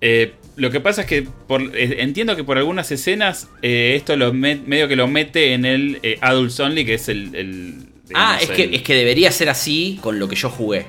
eh, 0.00 0.32
lo 0.56 0.70
que 0.70 0.80
pasa 0.80 1.02
es 1.02 1.06
que 1.06 1.20
por- 1.22 1.76
eh, 1.76 1.96
entiendo 2.02 2.34
que 2.34 2.44
por 2.44 2.56
algunas 2.56 2.90
escenas 2.90 3.48
eh, 3.60 3.92
esto 3.96 4.16
lo 4.16 4.32
met- 4.32 4.64
medio 4.64 4.88
que 4.88 4.96
lo 4.96 5.06
mete 5.06 5.52
en 5.52 5.66
el 5.66 6.00
Adults 6.22 6.58
Only, 6.60 6.86
que 6.86 6.94
es 6.94 7.10
el... 7.10 7.34
el, 7.34 7.74
ah, 8.14 8.38
es 8.40 8.48
que, 8.48 8.74
es 8.74 8.80
que 8.82 8.94
debería 8.94 9.30
ser 9.30 9.50
así 9.50 9.98
con 10.02 10.18
lo 10.18 10.28
que 10.28 10.34
yo 10.36 10.48
jugué. 10.48 10.86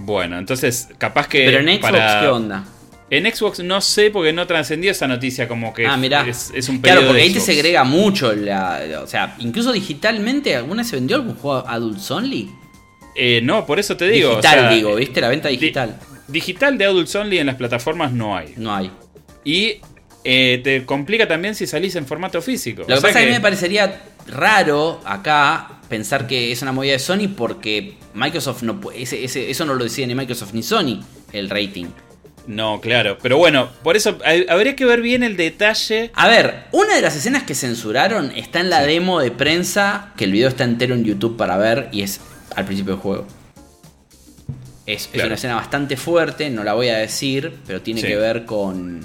Bueno, 0.00 0.36
entonces 0.36 0.88
capaz 0.98 1.28
que... 1.28 1.44
Pero 1.44 1.58
en 1.60 1.68
Xbox, 1.68 1.80
para- 1.80 2.20
¿qué 2.22 2.26
onda? 2.26 2.64
En 3.08 3.32
Xbox 3.32 3.60
no 3.60 3.80
sé 3.80 4.10
porque 4.10 4.32
no 4.32 4.46
trascendió 4.48 4.90
esa 4.90 5.06
noticia 5.06 5.46
como 5.46 5.72
que 5.72 5.86
ah, 5.86 5.96
mirá. 5.96 6.26
es, 6.28 6.50
es 6.54 6.68
un 6.68 6.78
claro, 6.80 7.06
porque 7.06 7.22
ahí 7.22 7.32
te 7.32 7.40
segrega 7.40 7.82
mucho. 7.84 8.32
La, 8.34 9.00
o 9.02 9.06
sea, 9.06 9.36
incluso 9.38 9.72
digitalmente, 9.72 10.54
¿alguna 10.56 10.82
vez 10.82 10.90
se 10.90 10.96
vendió 10.96 11.16
algún 11.16 11.34
juego 11.36 11.64
Adults 11.68 12.10
Only? 12.10 12.50
Eh, 13.16 13.40
no, 13.42 13.66
por 13.66 13.78
eso 13.80 13.96
te 13.96 14.08
digo. 14.08 14.30
digital, 14.30 14.58
o 14.58 14.62
sea, 14.62 14.70
digo, 14.70 14.94
¿viste? 14.94 15.20
La 15.20 15.28
venta 15.28 15.48
di- 15.48 15.56
digital. 15.56 15.96
Digital 16.28 16.78
de 16.78 16.84
Adults 16.84 17.14
Only 17.16 17.38
en 17.38 17.46
las 17.46 17.56
plataformas 17.56 18.12
no 18.12 18.36
hay. 18.36 18.54
No 18.56 18.74
hay. 18.74 18.90
Y 19.44 19.78
eh, 20.24 20.60
te 20.62 20.84
complica 20.84 21.26
también 21.26 21.54
si 21.54 21.66
salís 21.66 21.96
en 21.96 22.06
formato 22.06 22.40
físico. 22.42 22.82
Lo 22.82 22.84
O 22.84 22.86
que 22.88 22.94
sea 22.94 23.00
pasa 23.02 23.10
es 23.10 23.16
que 23.16 23.22
a 23.22 23.26
mí 23.26 23.32
me 23.32 23.40
parecería 23.40 24.00
raro 24.28 25.00
acá 25.04 25.80
pensar 25.88 26.26
que 26.26 26.52
es 26.52 26.62
una 26.62 26.70
movida 26.72 26.92
de 26.92 26.98
Sony 27.00 27.28
porque 27.36 27.94
Microsoft 28.14 28.62
no 28.62 28.80
puede, 28.80 29.02
ese- 29.02 29.24
ese- 29.24 29.50
eso 29.50 29.64
no 29.64 29.74
lo 29.74 29.82
decide 29.84 30.06
ni 30.06 30.14
Microsoft 30.14 30.52
ni 30.54 30.62
Sony, 30.62 31.00
el 31.32 31.50
rating. 31.50 31.86
No, 32.46 32.80
claro. 32.80 33.18
Pero 33.22 33.36
bueno, 33.38 33.68
por 33.82 33.96
eso 33.96 34.18
hay- 34.24 34.46
habría 34.48 34.74
que 34.76 34.84
ver 34.84 35.02
bien 35.02 35.22
el 35.22 35.36
detalle. 35.36 36.10
A 36.14 36.28
ver, 36.28 36.64
una 36.72 36.94
de 36.94 37.02
las 37.02 37.14
escenas 37.16 37.42
que 37.42 37.54
censuraron 37.54 38.30
está 38.34 38.60
en 38.60 38.70
la 38.70 38.82
demo 38.82 39.20
de 39.20 39.30
prensa, 39.30 40.12
que 40.16 40.24
el 40.24 40.32
video 40.32 40.48
está 40.48 40.64
entero 40.64 40.94
en 40.94 41.04
YouTube 41.04 41.36
para 41.36 41.56
ver 41.58 41.88
y 41.92 42.02
es 42.02 42.20
al 42.56 42.64
principio 42.64 42.94
del 42.94 43.02
juego. 43.02 43.26
Es, 44.86 45.08
es 45.12 45.24
una 45.24 45.34
escena 45.34 45.54
bastante 45.56 45.96
fuerte, 45.96 46.50
no 46.50 46.64
la 46.64 46.74
voy 46.74 46.88
a 46.88 46.96
decir, 46.98 47.58
pero 47.66 47.80
tiene 47.80 48.00
Sí. 48.00 48.08
que 48.08 48.16
ver 48.16 48.44
con, 48.44 49.00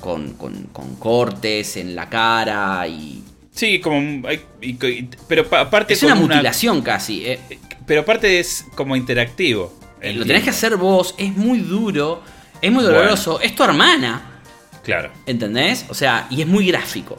con, 0.00 0.32
con- 0.34 0.64
con 0.72 0.96
cortes 0.96 1.76
en 1.76 1.94
la 1.94 2.08
cara 2.08 2.86
y... 2.88 3.22
Sí, 3.52 3.80
como. 3.80 3.98
un- 3.98 4.24
hay- 4.28 4.40
y- 4.60 4.84
y- 4.86 5.08
pero 5.28 5.48
pa- 5.48 5.60
aparte. 5.60 5.94
Es 5.94 6.02
una 6.02 6.14
mutilación 6.14 6.82
casi. 6.82 7.24
eh. 7.24 7.38
Pero 7.86 8.02
aparte 8.02 8.38
es 8.40 8.66
como 8.74 8.96
interactivo. 8.96 9.72
Lo 9.80 10.06
entiendo. 10.08 10.26
tenés 10.26 10.42
que 10.42 10.50
hacer 10.50 10.76
vos, 10.76 11.14
es 11.16 11.34
muy 11.36 11.60
duro, 11.60 12.22
es 12.60 12.70
muy 12.70 12.82
Bueno. 12.84 12.98
doloroso, 12.98 13.40
es 13.40 13.54
tu 13.54 13.62
hermana, 13.64 14.40
Claro. 14.84 15.10
¿entendés? 15.24 15.86
O 15.88 15.94
sea, 15.94 16.26
y 16.30 16.42
es 16.42 16.46
muy 16.46 16.66
gráfico. 16.66 17.16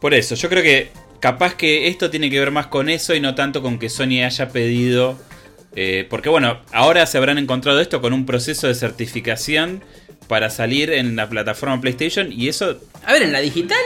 Por 0.00 0.14
eso, 0.14 0.34
yo 0.36 0.48
creo 0.48 0.62
que 0.62 0.90
capaz 1.22 1.54
que 1.54 1.86
esto 1.86 2.10
tiene 2.10 2.28
que 2.30 2.38
ver 2.40 2.50
más 2.50 2.66
con 2.66 2.88
eso 2.90 3.14
y 3.14 3.20
no 3.20 3.34
tanto 3.36 3.62
con 3.62 3.78
que 3.78 3.88
Sony 3.88 4.24
haya 4.26 4.48
pedido. 4.50 5.16
eh, 5.74 6.06
porque 6.10 6.28
bueno, 6.28 6.58
ahora 6.72 7.06
se 7.06 7.16
habrán 7.16 7.38
encontrado 7.38 7.80
esto 7.80 8.02
con 8.02 8.12
un 8.12 8.26
proceso 8.26 8.66
de 8.66 8.74
certificación 8.74 9.82
para 10.28 10.50
salir 10.50 10.90
en 10.90 11.16
la 11.16 11.28
plataforma 11.30 11.80
PlayStation 11.80 12.30
y 12.30 12.48
eso. 12.48 12.78
A 13.06 13.12
ver, 13.14 13.22
en 13.22 13.32
la 13.32 13.40
digital 13.40 13.78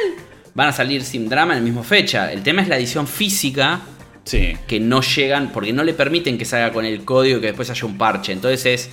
van 0.55 0.68
a 0.68 0.72
salir 0.72 1.05
sin 1.05 1.29
drama 1.29 1.53
en 1.53 1.61
la 1.61 1.64
misma 1.64 1.85
fecha. 1.85 2.33
El 2.33 2.42
tema 2.42 2.62
es 2.62 2.68
la 2.68 2.77
edición 2.77 3.07
física 3.07 3.83
Sí. 4.25 4.57
que 4.66 4.81
no 4.81 5.03
llegan 5.03 5.53
porque 5.53 5.72
no 5.72 5.85
le 5.85 5.92
permiten 5.94 6.37
que 6.38 6.44
salga 6.44 6.72
con 6.72 6.85
el 6.85 7.05
código 7.05 7.38
y 7.38 7.40
que 7.42 7.46
después 7.49 7.70
haya 7.70 7.87
un 7.87 7.96
parche. 7.99 8.33
Entonces 8.33 8.66
es... 8.66 8.90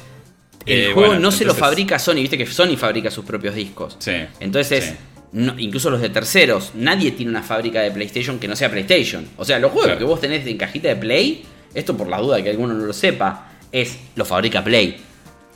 El 0.67 0.79
Eh, 0.79 0.91
juego 0.93 1.08
bueno, 1.08 1.21
no 1.21 1.32
se 1.32 1.45
lo 1.45 1.56
fabrica 1.56 1.97
Sony, 1.97 2.15
viste 2.17 2.38
que 2.38 2.45
Sony 2.45 2.77
fabrica 2.77 3.10
sus 3.10 3.25
propios 3.25 3.56
discos. 3.56 3.95
Sí. 3.99 4.13
Entonces, 4.39 4.84
Sí. 4.86 4.93
No- 5.34 5.56
incluso 5.60 5.89
los 5.89 6.00
de 6.02 6.10
terceros, 6.10 6.72
nadie 6.76 7.12
tiene 7.12 7.30
una 7.32 7.43
fábrica 7.43 7.82
de 7.82 7.91
PlayStation 7.91 8.39
que 8.39 8.48
no 8.48 8.56
sea 8.56 8.69
PlayStation. 8.69 9.28
O 9.38 9.43
sea, 9.46 9.60
los 9.60 9.72
juegos 9.72 9.86
Claro. 9.88 10.00
que 10.00 10.06
vos 10.06 10.22
tenés 10.22 10.46
en 10.48 10.58
cajita 10.58 10.88
de 10.89 10.96
Play, 10.96 11.43
esto 11.74 11.98
por 11.98 12.08
la 12.08 12.19
duda 12.19 12.38
de 12.38 12.43
que 12.43 12.50
alguno 12.52 12.74
no 12.74 12.86
lo 12.86 12.93
sepa, 12.93 13.50
es 13.72 13.98
lo 14.15 14.26
fabrica 14.26 14.63
Play. 14.63 14.98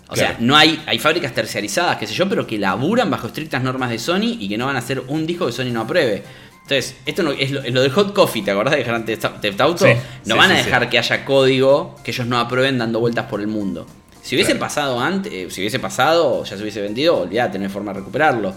O 0.09 0.15
sea, 0.15 0.37
no 0.39 0.55
hay, 0.55 0.81
hay 0.85 0.99
fábricas 0.99 1.33
terciarizadas, 1.33 1.97
qué 1.97 2.07
sé 2.07 2.13
yo, 2.13 2.29
pero 2.29 2.47
que 2.47 2.57
laburan 2.57 3.11
bajo 3.11 3.27
estrictas 3.27 3.61
normas 3.61 3.89
de 3.89 3.99
Sony 3.99 4.37
y 4.39 4.47
que 4.47 4.57
no 4.57 4.65
van 4.65 4.77
a 4.77 4.79
hacer 4.79 5.03
un 5.07 5.27
disco 5.27 5.45
que 5.45 5.51
Sony 5.51 5.65
no 5.71 5.81
apruebe. 5.81 6.23
Entonces, 6.63 6.95
esto 7.05 7.23
no- 7.23 7.31
es, 7.31 7.51
lo, 7.51 7.61
es 7.61 7.73
lo 7.73 7.81
del 7.81 7.91
hot 7.91 8.13
coffee, 8.13 8.41
¿te 8.41 8.51
acordás 8.51 8.75
de 8.75 8.83
Grand 8.83 9.05
Theft 9.05 9.25
Theft 9.41 9.59
Auto? 9.61 9.85
Sí, 9.85 9.91
no 10.25 10.35
sí, 10.35 10.39
van 10.39 10.51
a 10.51 10.55
dejar 10.55 10.83
sí. 10.83 10.89
que 10.89 10.97
haya 10.99 11.25
código 11.25 11.95
que 12.03 12.11
ellos 12.11 12.25
no 12.25 12.39
aprueben 12.39 12.77
dando 12.77 12.99
vueltas 13.01 13.25
por 13.25 13.41
el 13.41 13.47
mundo. 13.47 13.85
Si 14.21 14.35
hubiese 14.35 14.51
Claro. 14.53 14.59
pasado 14.65 14.99
antes, 14.99 15.31
eh, 15.31 15.47
si 15.49 15.61
hubiese 15.61 15.79
pasado, 15.79 16.43
ya 16.45 16.55
se 16.55 16.61
hubiese 16.61 16.81
vendido, 16.81 17.17
olvídate, 17.21 17.57
no 17.59 17.65
hay 17.65 17.69
forma 17.71 17.91
de 17.93 17.99
recuperarlo. 17.99 18.53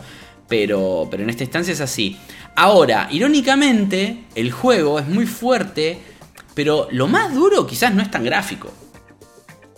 Pero, 0.50 1.08
pero 1.10 1.22
en 1.22 1.30
esta 1.30 1.44
instancia 1.44 1.72
es 1.72 1.80
así. 1.80 2.18
Ahora, 2.56 3.08
irónicamente, 3.10 4.24
el 4.34 4.50
juego 4.52 4.98
es 4.98 5.06
muy 5.08 5.24
fuerte, 5.26 5.98
pero 6.54 6.88
lo 6.90 7.06
más 7.08 7.32
duro 7.34 7.66
quizás 7.66 7.94
no 7.94 8.02
es 8.02 8.10
tan 8.10 8.24
gráfico. 8.24 8.70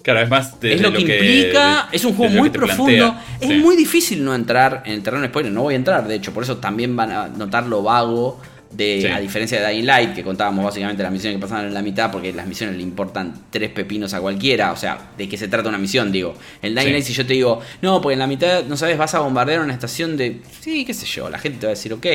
Claro, 0.03 0.21
es 0.21 0.29
más 0.29 0.59
de, 0.59 0.73
es 0.75 0.81
de 0.83 0.91
lo 0.91 0.93
que 0.93 1.03
implica, 1.03 1.89
de- 1.91 1.97
es 1.97 2.05
un 2.05 2.15
juego 2.15 2.33
muy 2.35 2.51
profundo. 2.51 3.13
plantea. 3.13 3.25
Es 3.41 3.49
Sí. 3.49 3.55
muy 3.59 3.77
difícil 3.77 4.25
no 4.25 4.35
entrar 4.35 4.83
en 4.85 4.95
el 4.95 5.03
terreno 5.03 5.23
de 5.23 5.29
spoiler. 5.29 5.53
No 5.53 5.63
voy 5.63 5.75
a 5.75 5.77
entrar, 5.77 6.09
de 6.09 6.17
hecho, 6.17 6.33
por 6.35 6.43
eso 6.43 6.57
también 6.57 6.97
van 6.97 7.13
a 7.13 7.29
notar 7.29 7.67
lo 7.67 7.83
vago. 7.85 8.41
De, 8.75 9.01
Sí. 9.03 9.07
A 9.07 9.21
diferencia 9.21 9.61
de 9.61 9.69
Dying 9.73 9.85
Light, 9.87 10.15
que 10.15 10.23
contábamos 10.23 10.65
básicamente 10.65 11.03
las 11.03 11.13
misiones 11.13 11.37
que 11.39 11.43
pasaban 11.43 11.67
en 11.67 11.75
la 11.75 11.83
mitad, 11.83 12.11
porque 12.11 12.33
las 12.33 12.47
misiones 12.47 12.77
le 12.77 12.83
importan 12.83 13.35
tres 13.51 13.71
pepinos 13.71 14.15
a 14.15 14.21
cualquiera. 14.21 14.73
O 14.73 14.77
sea, 14.77 15.11
¿de 15.19 15.29
qué 15.29 15.37
se 15.37 15.49
trata 15.49 15.69
una 15.69 15.79
misión? 15.79 16.11
Digo, 16.11 16.35
el 16.63 16.75
Dying 16.75 16.87
Sí. 16.87 16.93
Light, 16.93 17.05
si 17.05 17.13
yo 17.13 17.27
te 17.27 17.35
digo, 17.35 17.61
no, 17.83 18.01
porque 18.01 18.15
en 18.15 18.19
la 18.19 18.27
mitad, 18.27 18.65
no 18.65 18.77
sabes, 18.77 18.97
vas 18.97 19.15
a 19.15 19.21
bombardear 19.21 19.61
una 19.61 19.75
estación 19.75 20.17
de. 20.17 20.41
Sí, 20.61 20.85
qué 20.85 20.95
sé 20.95 21.05
yo, 21.07 21.29
la 21.29 21.39
gente 21.39 21.59
te 21.59 21.67
va 21.67 21.73
a 21.73 21.75
decir, 21.75 21.93
ok. 21.93 22.07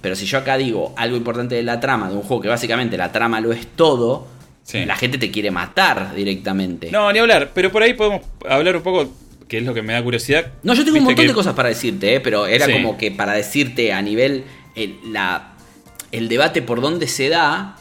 Pero 0.00 0.14
si 0.14 0.26
yo 0.26 0.38
acá 0.38 0.56
digo 0.56 0.94
algo 0.96 1.16
importante 1.16 1.54
de 1.56 1.62
la 1.62 1.80
trama, 1.80 2.08
de 2.08 2.14
un 2.16 2.22
juego 2.22 2.42
que 2.42 2.48
básicamente 2.48 2.96
la 2.96 3.10
trama 3.10 3.40
lo 3.40 3.52
es 3.52 3.66
todo, 3.74 4.28
Sí. 4.62 4.84
la 4.84 4.96
gente 4.96 5.18
te 5.18 5.30
quiere 5.30 5.50
matar 5.50 6.14
directamente. 6.14 6.90
No, 6.90 7.12
ni 7.12 7.18
hablar, 7.18 7.50
pero 7.54 7.70
por 7.72 7.82
ahí 7.82 7.94
podemos 7.94 8.22
hablar 8.48 8.76
un 8.76 8.82
poco, 8.82 9.12
que 9.48 9.58
es 9.58 9.64
lo 9.64 9.74
que 9.74 9.82
me 9.82 9.92
da 9.92 10.02
curiosidad. 10.02 10.46
No, 10.62 10.74
yo 10.74 10.84
tengo 10.84 10.98
un 10.98 11.04
montón 11.04 11.22
que- 11.24 11.28
de 11.28 11.34
cosas 11.34 11.54
para 11.54 11.68
decirte, 11.68 12.14
¿eh? 12.14 12.20
pero 12.20 12.46
era 12.46 12.66
como 12.70 12.96
que 12.96 13.10
para 13.10 13.32
decirte 13.34 13.92
a 13.92 14.00
nivel 14.00 14.44
el, 14.74 14.96
la, 15.12 15.53
el 16.16 16.28
debate 16.28 16.62
por 16.62 16.80
dónde 16.80 17.06
se 17.08 17.28
da. 17.28 17.76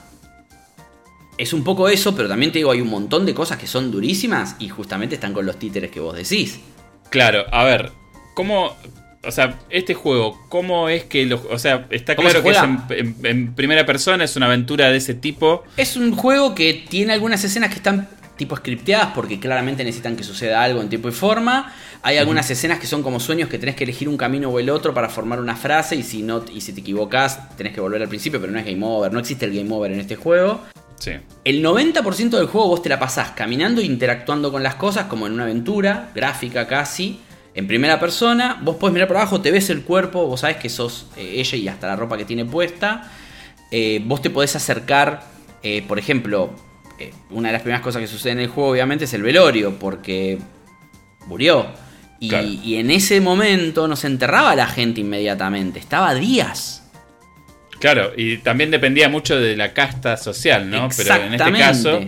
Es 1.38 1.52
un 1.54 1.64
poco 1.64 1.90
eso, 1.90 2.16
pero 2.16 2.28
también 2.30 2.52
te 2.52 2.60
digo, 2.60 2.72
hay 2.72 2.82
un 2.82 2.90
montón 2.90 3.26
de 3.26 3.34
cosas 3.34 3.58
que 3.58 3.66
son 3.68 3.92
durísimas 3.92 4.56
y 4.60 4.70
justamente 4.70 5.16
están 5.16 5.34
con 5.34 5.46
los 5.46 5.58
títeres 5.58 5.90
que 5.90 6.00
vos 6.00 6.16
decís. 6.16 6.60
Claro, 7.10 7.46
a 7.52 7.64
ver, 7.64 7.92
¿cómo... 8.36 8.76
O 9.26 9.32
sea, 9.32 9.58
este 9.70 9.94
juego, 9.94 10.38
¿cómo 10.50 10.90
es 10.90 11.06
que 11.06 11.26
lo... 11.26 11.42
O 11.50 11.58
sea, 11.58 11.88
está 11.92 12.16
¿Cómo 12.16 12.28
claro 12.30 12.44
que 12.44 12.50
es 12.52 12.58
en- 13.00 13.16
en 13.24 13.56
primera 13.56 13.86
persona, 13.86 14.26
es 14.26 14.36
una 14.36 14.48
aventura 14.48 14.90
de 14.90 14.98
ese 14.98 15.14
tipo. 15.14 15.64
Es 15.78 15.96
un 15.96 16.14
juego 16.14 16.54
que 16.54 16.74
tiene 16.90 17.14
algunas 17.14 17.42
escenas 17.44 17.70
que 17.70 17.78
están 17.78 18.10
tipo 18.38 18.56
scripteadas 18.56 19.12
porque 19.14 19.40
claramente 19.40 19.84
necesitan 19.84 20.16
que 20.16 20.24
suceda 20.24 20.64
algo 20.64 20.82
en 20.82 20.90
tiempo 20.90 21.10
y 21.10 21.12
forma. 21.12 21.74
Hay 22.02 22.18
algunas 22.18 22.50
escenas 22.50 22.80
que 22.80 22.88
son 22.88 23.04
como 23.04 23.20
sueños 23.20 23.50
que 23.50 23.58
tenés 23.58 23.76
que 23.76 23.84
elegir 23.84 24.10
un 24.10 24.18
camino 24.18 24.50
o 24.50 24.60
el 24.60 24.70
otro 24.70 24.94
para 24.94 25.10
formar 25.10 25.40
una 25.40 25.56
frase 25.56 25.96
y 25.96 26.04
si 26.04 26.22
no 26.22 26.44
y 26.54 26.62
si 26.62 26.74
te 26.74 26.82
equivocas 26.82 27.56
tenés 27.56 27.74
que 27.74 27.82
volver 27.82 28.02
al 28.02 28.10
principio, 28.10 28.40
pero 28.40 28.52
no 28.52 28.60
es 28.60 28.66
game 28.66 28.86
over, 28.86 29.12
no 29.12 29.20
existe 29.20 29.46
el 29.46 29.56
game 29.56 29.74
over 29.74 29.92
en 29.92 30.00
este 30.00 30.16
juego. 30.16 30.62
Sí. 30.98 31.12
El 31.44 31.64
90% 31.64 32.30
del 32.30 32.48
juego 32.48 32.70
vos 32.70 32.82
te 32.82 32.90
la 32.90 32.98
pasás 32.98 33.32
caminando 33.32 33.82
e 33.82 33.86
interactuando 33.86 34.52
con 34.52 34.64
las 34.64 34.76
cosas 34.76 35.06
como 35.06 35.28
en 35.28 35.34
una 35.34 35.44
aventura, 35.44 36.12
gráfica 36.16 36.66
casi, 36.68 37.20
en 37.56 37.68
primera 37.68 38.00
persona. 38.00 38.60
Vos 38.62 38.78
podés 38.78 38.94
mirar 38.94 39.08
por 39.08 39.18
abajo, 39.18 39.42
te 39.42 39.52
ves 39.52 39.70
el 39.70 39.84
cuerpo, 39.84 40.28
vos 40.28 40.40
sabés 40.42 40.58
que 40.58 40.70
sos 40.70 41.08
eh, 41.18 41.36
ella 41.36 41.58
y 41.58 41.68
hasta 41.68 41.88
la 41.88 41.96
ropa 41.96 42.18
que 42.18 42.26
tiene 42.26 42.46
puesta. 42.46 43.12
Eh, 43.72 44.02
vos 44.06 44.22
te 44.22 44.30
podés 44.30 44.56
acercar, 44.56 45.24
eh, 45.62 45.84
por 45.88 46.00
ejemplo, 46.00 46.54
eh, 47.00 47.14
una 47.32 47.50
de 47.50 47.54
las 47.54 47.62
primeras 47.62 47.82
cosas 47.82 48.02
que 48.02 48.08
sucede 48.08 48.34
en 48.34 48.40
el 48.40 48.48
juego 48.48 48.72
obviamente 48.72 49.06
es 49.06 49.14
el 49.14 49.22
velorio, 49.24 49.78
porque 49.80 50.40
murió. 51.28 51.68
Y, 52.20 52.30
Claro. 52.30 52.48
y 52.48 52.76
en 52.76 52.90
ese 52.92 53.20
momento 53.20 53.88
no 53.88 53.96
se 53.96 54.08
enterraba 54.08 54.56
la 54.56 54.68
gente 54.68 55.02
inmediatamente, 55.02 55.80
estaba 55.80 56.14
días. 56.14 56.84
Claro, 57.80 58.14
y 58.16 58.38
también 58.38 58.72
dependía 58.72 59.10
mucho 59.10 59.38
de 59.38 59.58
la 59.58 59.74
casta 59.74 60.16
social, 60.16 60.70
¿no? 60.70 60.88
Pero 60.96 61.16
en 61.16 61.34
este 61.34 61.52
caso. 61.52 62.00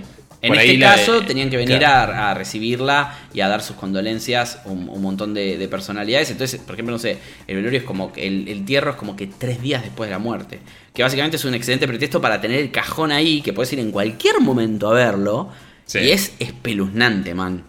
En 0.46 0.54
este 0.56 0.80
caso 0.80 1.22
tenían 1.22 1.50
que 1.50 1.58
venir 1.58 1.86
a, 1.86 2.34
recibirla 2.34 3.18
y 3.34 3.42
a 3.42 3.48
dar 3.48 3.62
sus 3.62 3.76
condolencias 3.76 4.60
un, 4.66 4.90
un 4.90 5.02
montón 5.02 5.34
de, 5.34 5.68
personalidades. 5.70 6.32
Entonces, 6.32 6.62
por 6.62 6.76
ejemplo, 6.76 6.94
no 6.94 7.00
sé, 7.00 7.18
el 7.48 7.56
velorio 7.56 7.80
es 7.80 7.86
como 7.86 8.12
que 8.12 8.28
el, 8.28 8.48
entierro 8.48 8.92
es 8.92 8.98
como 8.98 9.16
que 9.16 9.28
tres 9.28 9.62
días 9.62 9.84
después 9.84 10.10
de 10.10 10.12
la 10.12 10.20
muerte. 10.20 10.60
Que 10.94 11.04
básicamente 11.04 11.38
es 11.38 11.46
un 11.46 11.54
excelente 11.54 11.88
pretexto 11.88 12.22
para 12.22 12.40
tener 12.40 12.60
el 12.60 12.72
cajón 12.72 13.12
ahí, 13.12 13.42
que 13.42 13.54
puedes 13.54 13.72
ir 13.74 13.80
en 13.80 13.92
cualquier 13.92 14.40
momento 14.40 14.90
a 14.90 14.94
verlo. 14.94 15.50
Y 15.94 16.10
es 16.10 16.34
espeluznante, 16.40 17.34
man. 17.34 17.64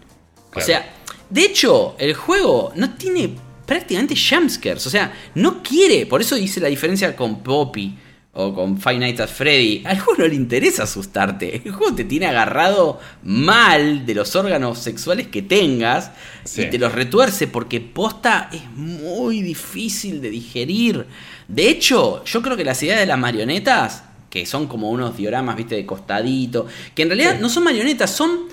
O 0.53 0.61
sea, 0.61 0.93
de 1.29 1.41
hecho, 1.41 1.95
el 1.99 2.13
juego 2.13 2.71
no 2.75 2.95
tiene 2.95 3.35
prácticamente 3.65 4.15
jumpscares. 4.15 4.87
O 4.87 4.89
sea, 4.89 5.13
no 5.35 5.61
quiere. 5.61 6.05
Por 6.05 6.21
eso 6.21 6.37
hice 6.37 6.59
la 6.59 6.69
diferencia 6.69 7.15
con 7.15 7.43
Poppy 7.43 7.97
o 8.39 8.53
con 8.53 8.79
Five 8.79 8.99
Nights 8.99 9.19
at 9.19 9.29
Freddy, 9.29 9.81
al 9.83 9.99
juego 9.99 10.21
no 10.21 10.27
le 10.27 10.35
interesa 10.35 10.83
asustarte. 10.83 11.55
El 11.55 11.71
juego 11.71 11.95
te 11.95 12.03
tiene 12.03 12.27
agarrado 12.27 12.99
mal 13.23 14.05
de 14.05 14.13
los 14.13 14.35
órganos 14.35 14.77
sexuales 14.77 15.27
que 15.27 15.41
tengas 15.41 16.11
y 16.55 16.65
te 16.65 16.77
los 16.77 16.91
retuerce 16.91 17.47
porque 17.47 17.81
posta 17.81 18.51
es 18.53 18.69
muy 18.75 19.41
difícil 19.41 20.21
de 20.21 20.29
digerir. 20.29 21.07
De 21.47 21.67
hecho, 21.67 22.23
yo 22.25 22.43
creo 22.43 22.55
que 22.55 22.63
las 22.63 22.81
ideas 22.83 22.99
de 22.99 23.07
las 23.07 23.17
marionetas, 23.17 24.03
que 24.29 24.45
son 24.45 24.67
como 24.67 24.91
unos 24.91 25.17
dioramas, 25.17 25.55
viste, 25.55 25.73
de 25.73 25.87
costadito, 25.87 26.67
que 26.93 27.01
en 27.01 27.09
realidad 27.09 27.39
no 27.39 27.49
son 27.49 27.63
marionetas, 27.63 28.11
son, 28.11 28.49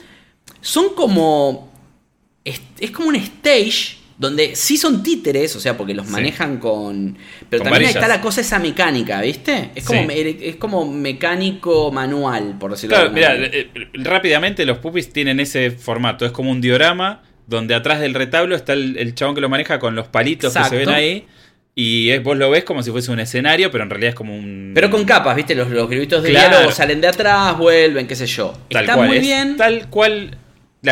son 0.62 0.94
como... 0.94 1.70
es 2.42 2.90
como 2.90 3.08
un 3.08 3.16
stage 3.16 3.98
donde 4.16 4.54
sí 4.54 4.76
son 4.76 5.02
títeres, 5.02 5.56
o 5.56 5.60
sea, 5.60 5.76
porque 5.76 5.94
los 5.94 6.06
manejan 6.08 6.58
con. 6.58 7.18
Pero 7.50 7.64
también 7.64 7.90
está 7.90 8.06
la 8.06 8.20
cosa 8.20 8.40
esa 8.40 8.58
mecánica, 8.58 9.20
¿viste? 9.20 9.70
Es 9.74 9.84
como, 9.84 10.08
es 10.10 10.56
como 10.56 10.90
mecánico 10.90 11.90
manual, 11.90 12.56
por 12.58 12.72
decirlo 12.72 12.96
Claro, 12.96 13.10
mira, 13.10 13.34
eh, 13.36 13.70
rápidamente 13.94 14.64
los 14.64 14.78
pupis 14.78 15.12
tienen 15.12 15.40
ese 15.40 15.70
formato. 15.70 16.24
Es 16.24 16.32
como 16.32 16.50
un 16.50 16.60
diorama 16.60 17.22
donde 17.46 17.74
atrás 17.74 18.00
del 18.00 18.14
retablo 18.14 18.54
está 18.56 18.72
el, 18.72 19.14
chabón 19.14 19.34
que 19.34 19.40
lo 19.40 19.48
maneja 19.48 19.78
con 19.78 19.94
los 19.94 20.08
palitos 20.08 20.54
que 20.54 20.64
se 20.64 20.76
ven 20.76 20.88
ahí. 20.88 21.26
Y 21.76 22.16
vos 22.18 22.36
lo 22.36 22.50
ves 22.50 22.62
como 22.62 22.84
si 22.84 22.92
fuese 22.92 23.10
un 23.10 23.18
escenario, 23.18 23.68
pero 23.72 23.82
en 23.82 23.90
realidad 23.90 24.10
es 24.10 24.14
como 24.14 24.36
un. 24.36 24.70
Pero 24.76 24.90
con 24.90 25.04
capas, 25.04 25.34
¿viste? 25.34 25.56
Los, 25.56 25.70
los 25.70 25.90
gritos 25.90 26.22
de 26.22 26.30
diálogo 26.30 26.70
salen 26.70 27.00
de 27.00 27.08
atrás, 27.08 27.58
vuelven, 27.58 28.06
qué 28.06 28.14
sé 28.14 28.26
yo. 28.26 28.54
está 28.70 28.96
muy 28.96 29.18
bien. 29.18 29.56
Tal 29.56 29.90
cual 29.90 30.38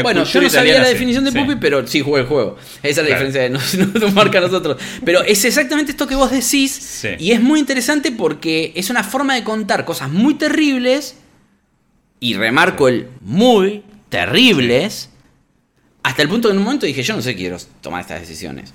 bueno, 0.03 0.25
yo 0.25 0.41
no 0.41 0.49
sabía 0.49 0.81
la 0.81 0.89
definición 0.89 1.25
de 1.25 1.33
Puppy, 1.33 1.57
pero 1.61 1.87
sí 1.87 2.01
jugué 2.01 2.23
el 2.23 2.27
juego. 2.27 2.57
Esa 2.83 3.03
es 3.03 3.09
la 3.09 3.15
diferencia 3.15 3.43
de 3.43 3.51
nos, 4.01 4.15
marca 4.15 4.39
a 4.39 4.41
nosotros. 4.41 4.81
Pero 5.05 5.23
es 5.23 5.45
exactamente 5.45 5.93
esto 5.93 6.07
que 6.07 6.15
vos 6.15 6.31
decís. 6.31 7.05
Y 7.19 7.33
es 7.33 7.41
muy 7.41 7.61
interesante 7.61 8.13
porque 8.13 8.73
es 8.75 8.91
una 8.91 9.05
forma 9.05 9.35
de 9.35 9.45
contar 9.45 9.85
cosas 9.85 10.11
muy 10.11 10.35
terribles. 10.35 11.17
Y 12.21 12.35
remarco 12.35 12.89
el 12.89 13.09
muy 13.21 13.83
terribles. 14.09 15.11
Hasta 16.03 16.23
el 16.23 16.29
punto 16.29 16.49
que 16.49 16.53
en 16.53 16.59
un 16.59 16.65
momento 16.65 16.87
dije, 16.87 17.03
yo 17.03 17.15
no 17.15 17.23
sé, 17.23 17.35
quiero 17.35 17.59
tomar 17.81 18.01
estas 18.01 18.21
decisiones. 18.21 18.73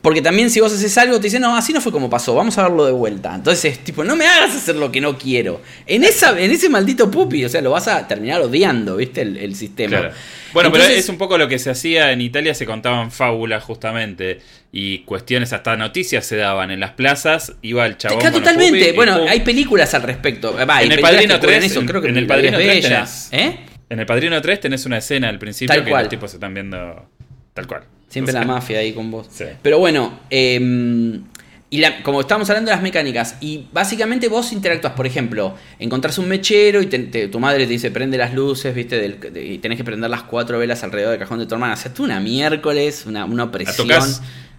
Porque 0.00 0.22
también 0.22 0.50
si 0.50 0.60
vos 0.60 0.72
haces 0.72 0.96
algo, 0.98 1.16
te 1.16 1.24
dicen, 1.24 1.42
no, 1.42 1.56
así 1.56 1.72
no 1.72 1.80
fue 1.80 1.92
como 1.92 2.08
pasó, 2.08 2.34
vamos 2.34 2.56
a 2.58 2.62
verlo 2.62 2.84
de 2.86 2.92
vuelta. 2.92 3.34
Entonces, 3.34 3.78
tipo, 3.80 4.04
no 4.04 4.16
me 4.16 4.26
hagas 4.26 4.54
hacer 4.54 4.76
lo 4.76 4.92
que 4.92 5.00
no 5.00 5.18
quiero. 5.18 5.60
En, 5.86 6.04
esa, 6.04 6.38
en 6.38 6.50
ese 6.50 6.68
maldito 6.68 7.10
pupi, 7.10 7.44
o 7.44 7.48
sea, 7.48 7.60
lo 7.60 7.70
vas 7.70 7.88
a 7.88 8.06
terminar 8.06 8.40
odiando, 8.40 8.96
¿viste? 8.96 9.22
El, 9.22 9.54
sistema. 9.54 10.10
Bueno, 10.52 10.70
pero 10.72 10.84
es 10.84 11.08
un 11.08 11.18
poco 11.18 11.38
lo 11.38 11.48
que 11.48 11.58
se 11.58 11.70
hacía 11.70 12.12
en 12.12 12.20
Italia, 12.20 12.54
se 12.54 12.66
contaban 12.66 13.10
fábulas 13.10 13.62
justamente. 13.62 14.40
Y 14.72 15.00
cuestiones, 15.00 15.52
hasta 15.52 15.76
noticias 15.76 16.26
se 16.26 16.36
daban 16.36 16.70
en 16.70 16.80
las 16.80 16.92
plazas. 16.92 17.54
Iba 17.62 17.86
el 17.86 17.96
chabón. 17.96 18.32
totalmente. 18.32 18.92
bueno, 18.92 19.20
hay 19.28 19.40
películas 19.40 19.94
al 19.94 20.02
respecto. 20.02 20.56
en 20.58 20.92
el 20.92 21.00
Padrino 21.00 21.38
3, 21.38 21.78
creo 21.86 22.00
que 22.00 22.08
en 22.08 22.16
el 22.16 22.26
Padrino 22.26 22.58
3 22.58 22.82
tenés, 22.82 23.28
¿Eh? 23.32 23.58
En 23.88 24.00
el 24.00 24.06
Padrino 24.06 24.40
3 24.40 24.60
tenés 24.60 24.86
una 24.86 24.98
escena 24.98 25.28
al 25.28 25.38
principio 25.38 25.84
que 25.84 25.90
los 25.90 26.08
tipos 26.08 26.30
se 26.30 26.36
están 26.38 26.54
viendo 26.54 27.08
tal 27.52 27.66
cual. 27.66 27.84
Siempre 28.14 28.32
la 28.32 28.44
mafia 28.44 28.78
ahí 28.78 28.92
con 28.92 29.10
vos. 29.10 29.26
Pero 29.60 29.80
bueno, 29.80 30.20
em, 30.30 31.24
y 31.68 31.82
como 32.04 32.20
estábamos 32.20 32.48
hablando 32.48 32.70
de 32.70 32.76
las 32.76 32.82
mecánicas, 32.84 33.34
y 33.40 33.66
básicamente 33.72 34.28
vos 34.28 34.52
interactúas, 34.52 34.92
por 34.92 35.04
ejemplo, 35.04 35.56
encontrás 35.80 36.18
un 36.18 36.28
mechero 36.28 36.80
y 36.80 36.86
tu 36.86 37.40
madre 37.40 37.66
te 37.66 37.72
dice 37.72 37.90
prende 37.90 38.16
las 38.16 38.32
luces, 38.32 38.72
viste, 38.72 39.18
y 39.34 39.58
tenés 39.58 39.78
que 39.78 39.82
prender 39.82 40.08
las 40.10 40.22
cuatro 40.22 40.60
velas 40.60 40.84
alrededor 40.84 41.10
del 41.10 41.18
cajón 41.18 41.40
de 41.40 41.46
tu 41.46 41.56
hermana. 41.56 41.74
O 41.74 41.76
sea, 41.76 41.92
tú 41.92 42.04
una 42.04 42.20
miércoles, 42.20 43.04
una, 43.04 43.24
una 43.24 43.42
opresión. 43.42 43.88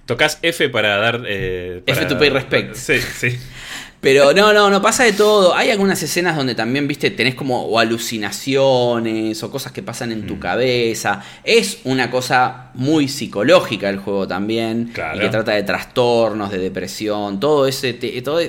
Tocas, 0.05 0.39
F 0.41 0.67
para 0.67 0.97
dar. 0.97 1.23
Eh, 1.25 1.81
F 1.85 2.05
to 2.07 2.19
pay 2.19 2.29
respect. 2.29 2.75
Sí, 2.75 2.99
sí. 2.99 3.29
Pero 4.05 4.33
no, 4.33 4.53
no, 4.53 4.69
no 4.69 4.83
pasa 4.83 5.03
de 5.03 5.13
todo. 5.13 5.55
Hay 5.55 5.71
algunas 5.71 6.03
escenas 6.03 6.37
donde 6.37 6.53
también, 6.53 6.87
viste, 6.87 7.09
tenés 7.09 7.33
como 7.33 7.79
alucinaciones 7.79 9.41
o 9.41 9.49
cosas 9.49 9.71
que 9.71 9.81
pasan 9.81 10.11
en 10.11 10.27
tu 10.27 10.35
mm. 10.35 10.39
cabeza. 10.39 11.23
Es 11.43 11.79
una 11.85 12.11
cosa 12.11 12.69
muy 12.75 13.07
psicológica 13.07 13.89
el 13.89 13.97
juego 13.97 14.27
también. 14.27 14.93
Y 15.15 15.19
que 15.19 15.29
trata 15.29 15.53
de 15.53 15.63
trastornos, 15.63 16.51
de 16.51 16.59
depresión, 16.59 17.39
todo 17.39 17.65
ese, 17.65 17.93
todo, 18.23 18.41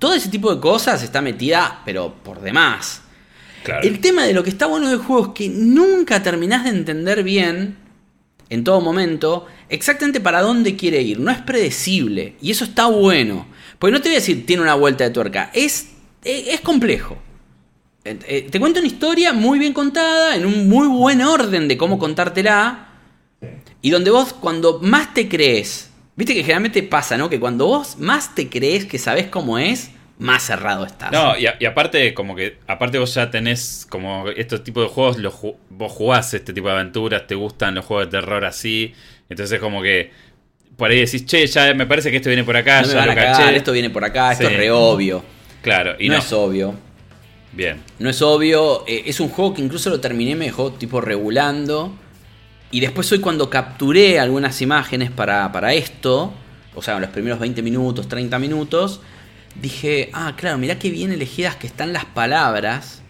todo 0.00 0.14
ese 0.14 0.30
tipo 0.30 0.52
de 0.52 0.60
cosas 0.60 1.00
está 1.04 1.22
metida, 1.22 1.82
pero 1.84 2.12
por 2.12 2.40
demás. 2.40 3.02
El 3.84 4.00
tema 4.00 4.24
de 4.24 4.32
lo 4.32 4.42
que 4.42 4.50
está 4.50 4.66
bueno 4.66 4.88
del 4.90 4.98
juego 4.98 5.26
es 5.26 5.32
que 5.32 5.48
nunca 5.48 6.24
terminás 6.24 6.64
de 6.64 6.70
entender 6.70 7.22
bien, 7.22 7.76
en 8.50 8.64
todo 8.64 8.80
momento, 8.80 9.46
exactamente 9.68 10.20
para 10.20 10.42
dónde 10.42 10.74
quiere 10.74 11.02
ir. 11.02 11.20
No 11.20 11.30
es 11.30 11.38
predecible. 11.38 12.34
Y 12.42 12.50
eso 12.50 12.64
está 12.64 12.86
bueno. 12.86 13.53
Porque 13.78 13.92
no 13.92 14.00
te 14.00 14.08
voy 14.08 14.16
a 14.16 14.20
decir 14.20 14.46
tiene 14.46 14.62
una 14.62 14.74
vuelta 14.74 15.04
de 15.04 15.10
tuerca, 15.10 15.50
es, 15.52 15.90
es, 16.22 16.60
complejo. 16.60 17.18
Eh, 18.04 18.48
te 18.50 18.60
cuento 18.60 18.80
una 18.80 18.86
historia 18.86 19.32
muy 19.32 19.58
bien 19.58 19.72
contada, 19.72 20.36
en 20.36 20.46
un 20.46 20.68
muy 20.68 20.86
buen 20.86 21.22
orden 21.22 21.68
de 21.68 21.76
cómo 21.76 21.98
contártela, 21.98 22.88
y 23.80 23.90
donde 23.90 24.10
vos 24.10 24.32
cuando 24.32 24.80
más 24.80 25.14
te 25.14 25.28
crees, 25.28 25.90
viste 26.16 26.34
que 26.34 26.40
generalmente 26.40 26.82
pasa, 26.82 27.16
¿no? 27.16 27.30
Que 27.30 27.40
cuando 27.40 27.66
vos 27.66 27.98
más 27.98 28.34
te 28.34 28.48
crees 28.48 28.84
que 28.84 28.98
sabes 28.98 29.26
cómo 29.28 29.58
es, 29.58 29.90
más 30.18 30.44
cerrado 30.44 30.86
estás. 30.86 31.10
No, 31.12 31.36
y, 31.36 31.46
aparte, 31.66 32.14
como 32.14 32.36
que, 32.36 32.58
aparte 32.66 32.98
vos 32.98 33.14
ya 33.14 33.30
tenés 33.30 33.86
como 33.88 34.28
estos 34.28 34.62
tipos 34.62 34.84
de 34.84 34.88
juegos, 34.88 35.18
los, 35.18 35.34
vos 35.70 35.92
jugás 35.92 36.32
este 36.34 36.52
tipo 36.52 36.68
de 36.68 36.74
aventuras, 36.74 37.26
te 37.26 37.34
gustan 37.34 37.74
los 37.74 37.84
juegos 37.84 38.06
de 38.06 38.10
terror 38.12 38.44
así, 38.44 38.94
entonces 39.28 39.58
como 39.60 39.82
que 39.82 40.12
por 40.76 40.90
ahí 40.90 41.00
decís, 41.00 41.24
che, 41.24 41.46
ya 41.46 41.72
me 41.74 41.86
parece 41.86 42.10
que 42.10 42.16
esto 42.16 42.28
viene 42.28 42.44
por 42.44 42.56
acá, 42.56 42.82
ya 42.82 43.06
lo 43.06 43.14
caché. 43.14 43.56
esto 43.56 43.72
viene 43.72 43.90
por 43.90 44.04
acá, 44.04 44.32
esto 44.32 44.48
es 44.48 44.56
re 44.56 44.70
obvio. 44.70 45.24
Claro, 45.62 45.94
y 45.98 46.08
no, 46.08 46.18
es 46.18 46.32
obvio. 46.32 46.74
Bien. 47.52 47.80
No 47.98 48.10
es 48.10 48.20
obvio, 48.20 48.84
eh, 48.86 49.04
es 49.06 49.20
un 49.20 49.28
juego 49.28 49.54
que 49.54 49.62
incluso 49.62 49.88
lo 49.90 50.00
terminé, 50.00 50.34
me 50.34 50.46
dejó 50.46 50.72
tipo 50.72 51.00
regulando. 51.00 51.96
Y 52.70 52.80
después 52.80 53.10
hoy 53.12 53.20
cuando 53.20 53.48
capturé 53.48 54.18
algunas 54.18 54.60
imágenes 54.60 55.10
para, 55.10 55.50
para 55.52 55.74
esto, 55.74 56.34
o 56.74 56.82
sea, 56.82 56.98
los 56.98 57.10
primeros 57.10 57.38
20 57.38 57.62
minutos, 57.62 58.08
30 58.08 58.38
minutos, 58.40 59.00
dije, 59.60 60.10
ah, 60.12 60.34
claro, 60.36 60.58
mirá 60.58 60.78
qué 60.78 60.90
bien 60.90 61.12
elegidas 61.12 61.54
que 61.54 61.68
están 61.68 61.92
las 61.92 62.04
palabras. 62.04 63.02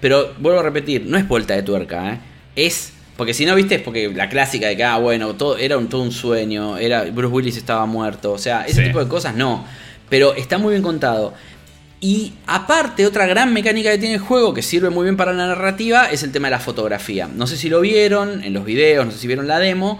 Pero 0.00 0.34
vuelvo 0.38 0.60
a 0.60 0.62
repetir, 0.64 1.06
no 1.06 1.16
es 1.16 1.28
vuelta 1.28 1.54
de 1.54 1.62
tuerca, 1.62 2.14
¿eh? 2.14 2.20
es 2.56 2.93
porque 3.16 3.34
si 3.34 3.46
no, 3.46 3.54
viste, 3.54 3.76
es 3.76 3.82
porque 3.82 4.08
la 4.12 4.28
clásica 4.28 4.66
de 4.66 4.76
que, 4.76 4.84
ah, 4.84 4.98
bueno, 4.98 5.34
todo, 5.34 5.56
era 5.56 5.78
un, 5.78 5.88
todo 5.88 6.02
un 6.02 6.12
sueño, 6.12 6.76
era, 6.78 7.04
Bruce 7.04 7.32
Willis 7.32 7.56
estaba 7.56 7.86
muerto, 7.86 8.32
o 8.32 8.38
sea, 8.38 8.66
ese 8.66 8.82
tipo 8.82 8.98
de 8.98 9.08
cosas 9.08 9.34
no. 9.36 9.64
Pero 10.08 10.34
está 10.34 10.58
muy 10.58 10.72
bien 10.72 10.82
contado. 10.82 11.32
Y 12.00 12.34
aparte, 12.46 13.06
otra 13.06 13.26
gran 13.26 13.52
mecánica 13.52 13.90
que 13.90 13.98
tiene 13.98 14.16
el 14.16 14.20
juego, 14.20 14.52
que 14.52 14.62
sirve 14.62 14.90
muy 14.90 15.04
bien 15.04 15.16
para 15.16 15.32
la 15.32 15.46
narrativa, 15.46 16.10
es 16.10 16.22
el 16.22 16.32
tema 16.32 16.48
de 16.48 16.52
la 16.52 16.60
fotografía. 16.60 17.28
No 17.34 17.46
sé 17.46 17.56
si 17.56 17.70
lo 17.70 17.80
vieron 17.80 18.44
en 18.44 18.52
los 18.52 18.64
videos, 18.64 19.06
no 19.06 19.12
sé 19.12 19.18
si 19.18 19.26
vieron 19.26 19.46
la 19.46 19.58
demo, 19.58 19.98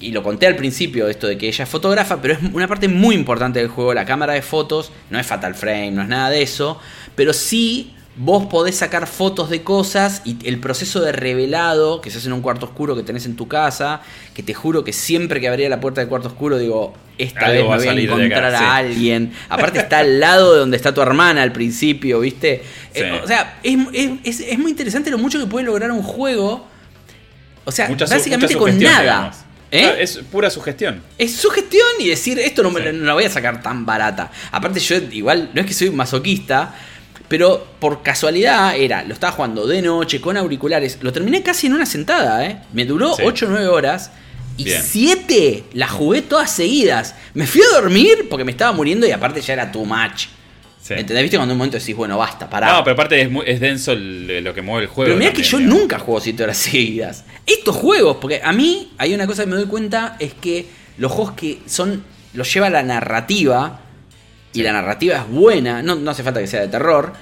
y 0.00 0.12
lo 0.12 0.22
conté 0.22 0.46
al 0.46 0.56
principio, 0.56 1.08
esto 1.08 1.26
de 1.26 1.38
que 1.38 1.48
ella 1.48 1.64
es 1.64 1.70
fotógrafa, 1.70 2.20
pero 2.20 2.34
es 2.34 2.40
una 2.52 2.68
parte 2.68 2.88
muy 2.88 3.14
importante 3.14 3.60
del 3.60 3.68
juego, 3.68 3.94
la 3.94 4.04
cámara 4.04 4.34
de 4.34 4.42
fotos, 4.42 4.92
no 5.10 5.18
es 5.18 5.26
Fatal 5.26 5.54
Frame, 5.54 5.92
no 5.92 6.02
es 6.02 6.08
nada 6.08 6.30
de 6.30 6.42
eso, 6.42 6.80
pero 7.14 7.32
sí 7.32 7.94
vos 8.18 8.46
podés 8.46 8.74
sacar 8.74 9.06
fotos 9.06 9.48
de 9.48 9.62
cosas 9.62 10.22
y 10.24 10.36
el 10.44 10.58
proceso 10.58 11.00
de 11.00 11.12
revelado 11.12 12.00
que 12.00 12.10
se 12.10 12.18
hace 12.18 12.26
en 12.26 12.32
un 12.32 12.42
cuarto 12.42 12.66
oscuro 12.66 12.96
que 12.96 13.04
tenés 13.04 13.26
en 13.26 13.36
tu 13.36 13.46
casa, 13.46 14.00
que 14.34 14.42
te 14.42 14.54
juro 14.54 14.82
que 14.82 14.92
siempre 14.92 15.40
que 15.40 15.48
abría 15.48 15.68
la 15.68 15.80
puerta 15.80 16.00
del 16.00 16.08
cuarto 16.08 16.26
oscuro 16.26 16.58
digo, 16.58 16.94
esta 17.16 17.48
vez 17.48 17.62
me 17.62 17.76
voy 17.76 17.86
a, 17.86 17.92
encontrar 17.92 18.54
a 18.56 18.76
alguien. 18.76 19.32
Aparte 19.48 19.78
está 19.78 20.00
al 20.00 20.18
lado 20.18 20.52
de 20.52 20.58
donde 20.58 20.76
está 20.76 20.92
tu 20.92 21.00
hermana 21.00 21.42
al 21.42 21.52
principio, 21.52 22.18
¿viste? 22.20 22.62
Eh, 22.92 23.20
o 23.22 23.26
sea, 23.26 23.60
es, 23.62 24.58
muy 24.58 24.70
interesante 24.70 25.10
lo 25.10 25.18
mucho 25.18 25.38
que 25.38 25.46
puede 25.46 25.64
lograr 25.64 25.92
un 25.92 26.02
juego. 26.02 26.66
O 27.64 27.70
sea, 27.70 27.88
básicamente 27.88 28.56
con 28.56 28.78
nada. 28.80 29.32
¿Eh? 29.70 29.96
Es 30.00 30.16
pura 30.16 30.50
sugestión. 30.50 31.02
Es 31.18 31.36
sugestión 31.36 31.86
y 32.00 32.08
decir, 32.08 32.38
esto 32.38 32.62
no, 32.62 32.70
me, 32.70 32.92
no 32.92 33.04
la 33.04 33.12
voy 33.12 33.24
a 33.24 33.30
sacar 33.30 33.62
tan 33.62 33.84
barata. 33.84 34.30
Aparte 34.50 34.80
yo 34.80 34.96
igual, 35.12 35.50
no 35.52 35.60
es 35.60 35.66
que 35.66 35.74
soy 35.74 35.90
masoquista, 35.90 36.74
pero 37.26 37.66
por 37.80 38.02
casualidad 38.02 38.76
era, 38.76 39.02
lo 39.04 39.12
estaba 39.14 39.32
jugando 39.32 39.66
de 39.66 39.82
noche 39.82 40.20
con 40.20 40.36
auriculares. 40.36 40.98
Lo 41.02 41.12
terminé 41.12 41.42
casi 41.42 41.66
en 41.66 41.74
una 41.74 41.86
sentada, 41.86 42.44
¿eh? 42.46 42.60
Me 42.72 42.84
duró 42.84 43.14
8 43.22 43.46
o 43.46 43.48
9 43.50 43.66
horas. 43.68 44.10
Y 44.56 44.64
7 44.70 45.64
las 45.74 45.90
jugué 45.90 46.22
todas 46.22 46.50
seguidas. 46.50 47.14
Me 47.34 47.46
fui 47.46 47.60
a 47.62 47.80
dormir 47.80 48.26
porque 48.28 48.44
me 48.44 48.50
estaba 48.50 48.72
muriendo 48.72 49.06
y 49.06 49.12
aparte 49.12 49.40
ya 49.40 49.52
era 49.52 49.70
too 49.70 49.84
much. 49.84 50.26
Sí. 50.82 50.94
¿Entendés? 50.94 51.22
¿Viste 51.22 51.36
cuando 51.36 51.52
en 51.52 51.56
un 51.56 51.58
momento 51.58 51.78
decís, 51.78 51.94
bueno, 51.94 52.16
basta, 52.18 52.48
pará? 52.48 52.72
No, 52.72 52.82
pero 52.84 52.94
aparte 52.94 53.20
es, 53.20 53.30
muy- 53.30 53.44
es 53.46 53.60
denso 53.60 53.92
el- 53.92 54.42
lo 54.42 54.54
que 54.54 54.62
mueve 54.62 54.84
el 54.84 54.88
juego. 54.88 55.08
Pero 55.08 55.18
mirá 55.18 55.32
que 55.32 55.42
yo 55.42 55.58
digamos. 55.58 55.80
nunca 55.80 55.98
juego 55.98 56.20
7 56.20 56.42
horas 56.44 56.56
seguidas. 56.58 57.24
Estos 57.46 57.76
juegos, 57.76 58.16
porque 58.20 58.40
a 58.42 58.52
mí 58.52 58.90
hay 58.98 59.14
una 59.14 59.26
cosa 59.26 59.44
que 59.44 59.50
me 59.50 59.56
doy 59.56 59.66
cuenta, 59.66 60.16
es 60.18 60.32
que 60.34 60.66
los 60.96 61.12
juegos 61.12 61.34
que 61.34 61.58
son. 61.66 62.02
los 62.34 62.52
lleva 62.52 62.68
la 62.70 62.82
narrativa, 62.82 63.80
y 64.58 64.62
la 64.62 64.72
narrativa 64.72 65.16
es 65.16 65.28
buena, 65.28 65.82
no, 65.82 65.94
no 65.94 66.10
hace 66.10 66.22
falta 66.22 66.40
que 66.40 66.46
sea 66.46 66.60
de 66.60 66.68
terror, 66.68 67.12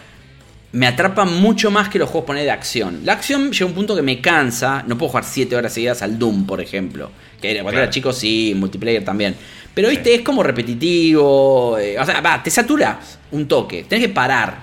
me 0.73 0.87
atrapan 0.87 1.33
mucho 1.41 1.71
más 1.71 1.89
que 1.89 1.99
los 1.99 2.09
juegos 2.11 2.27
poner 2.27 2.45
de 2.45 2.51
acción. 2.51 3.01
La 3.05 3.15
acción 3.15 3.51
llega 3.53 3.65
a 3.65 3.69
un 3.69 3.75
punto 3.75 3.97
que 3.97 4.03
me 4.03 4.21
cansa, 4.21 4.85
no 4.87 4.99
puedo 4.99 5.11
jugar 5.11 5.25
7 5.25 5.57
horas 5.57 5.73
seguidas 5.73 6.03
al 6.03 6.19
Doom, 6.19 6.47
por 6.47 6.61
ejemplo. 6.61 7.11
Que 7.41 7.53
cuando 7.55 7.71
Claro. 7.71 7.85
era 7.85 7.91
chico 7.91 8.13
sí, 8.13 8.53
multiplayer 8.57 9.05
también. 9.05 9.35
Pero 9.75 9.89
viste, 9.89 10.15
es 10.15 10.23
como 10.23 10.43
repetitivo. 10.43 11.79
eh, 11.79 11.99
o 11.99 12.05
sea, 12.05 12.21
va, 12.21 12.43
te 12.43 12.51
saturas 12.51 13.19
un 13.31 13.47
toque, 13.49 13.85
tenés 13.85 14.07
que 14.09 14.13
parar. 14.15 14.59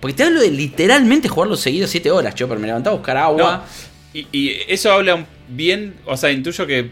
Porque 0.00 0.14
te 0.16 0.24
hablo 0.24 0.40
de 0.40 0.50
literalmente 0.50 1.28
jugarlo 1.28 1.56
seguido 1.56 1.86
7 1.86 2.10
horas, 2.10 2.34
Chopper. 2.34 2.58
Me 2.58 2.66
levantaba 2.66 2.94
a 2.94 2.98
buscar 2.98 3.16
agua. 3.16 3.64
No, 4.14 4.20
y, 4.20 4.26
y 4.32 4.56
eso 4.68 4.90
habla 4.92 5.24
bien, 5.48 5.94
o 6.06 6.16
sea, 6.16 6.30
intuyo 6.32 6.66
que, 6.66 6.90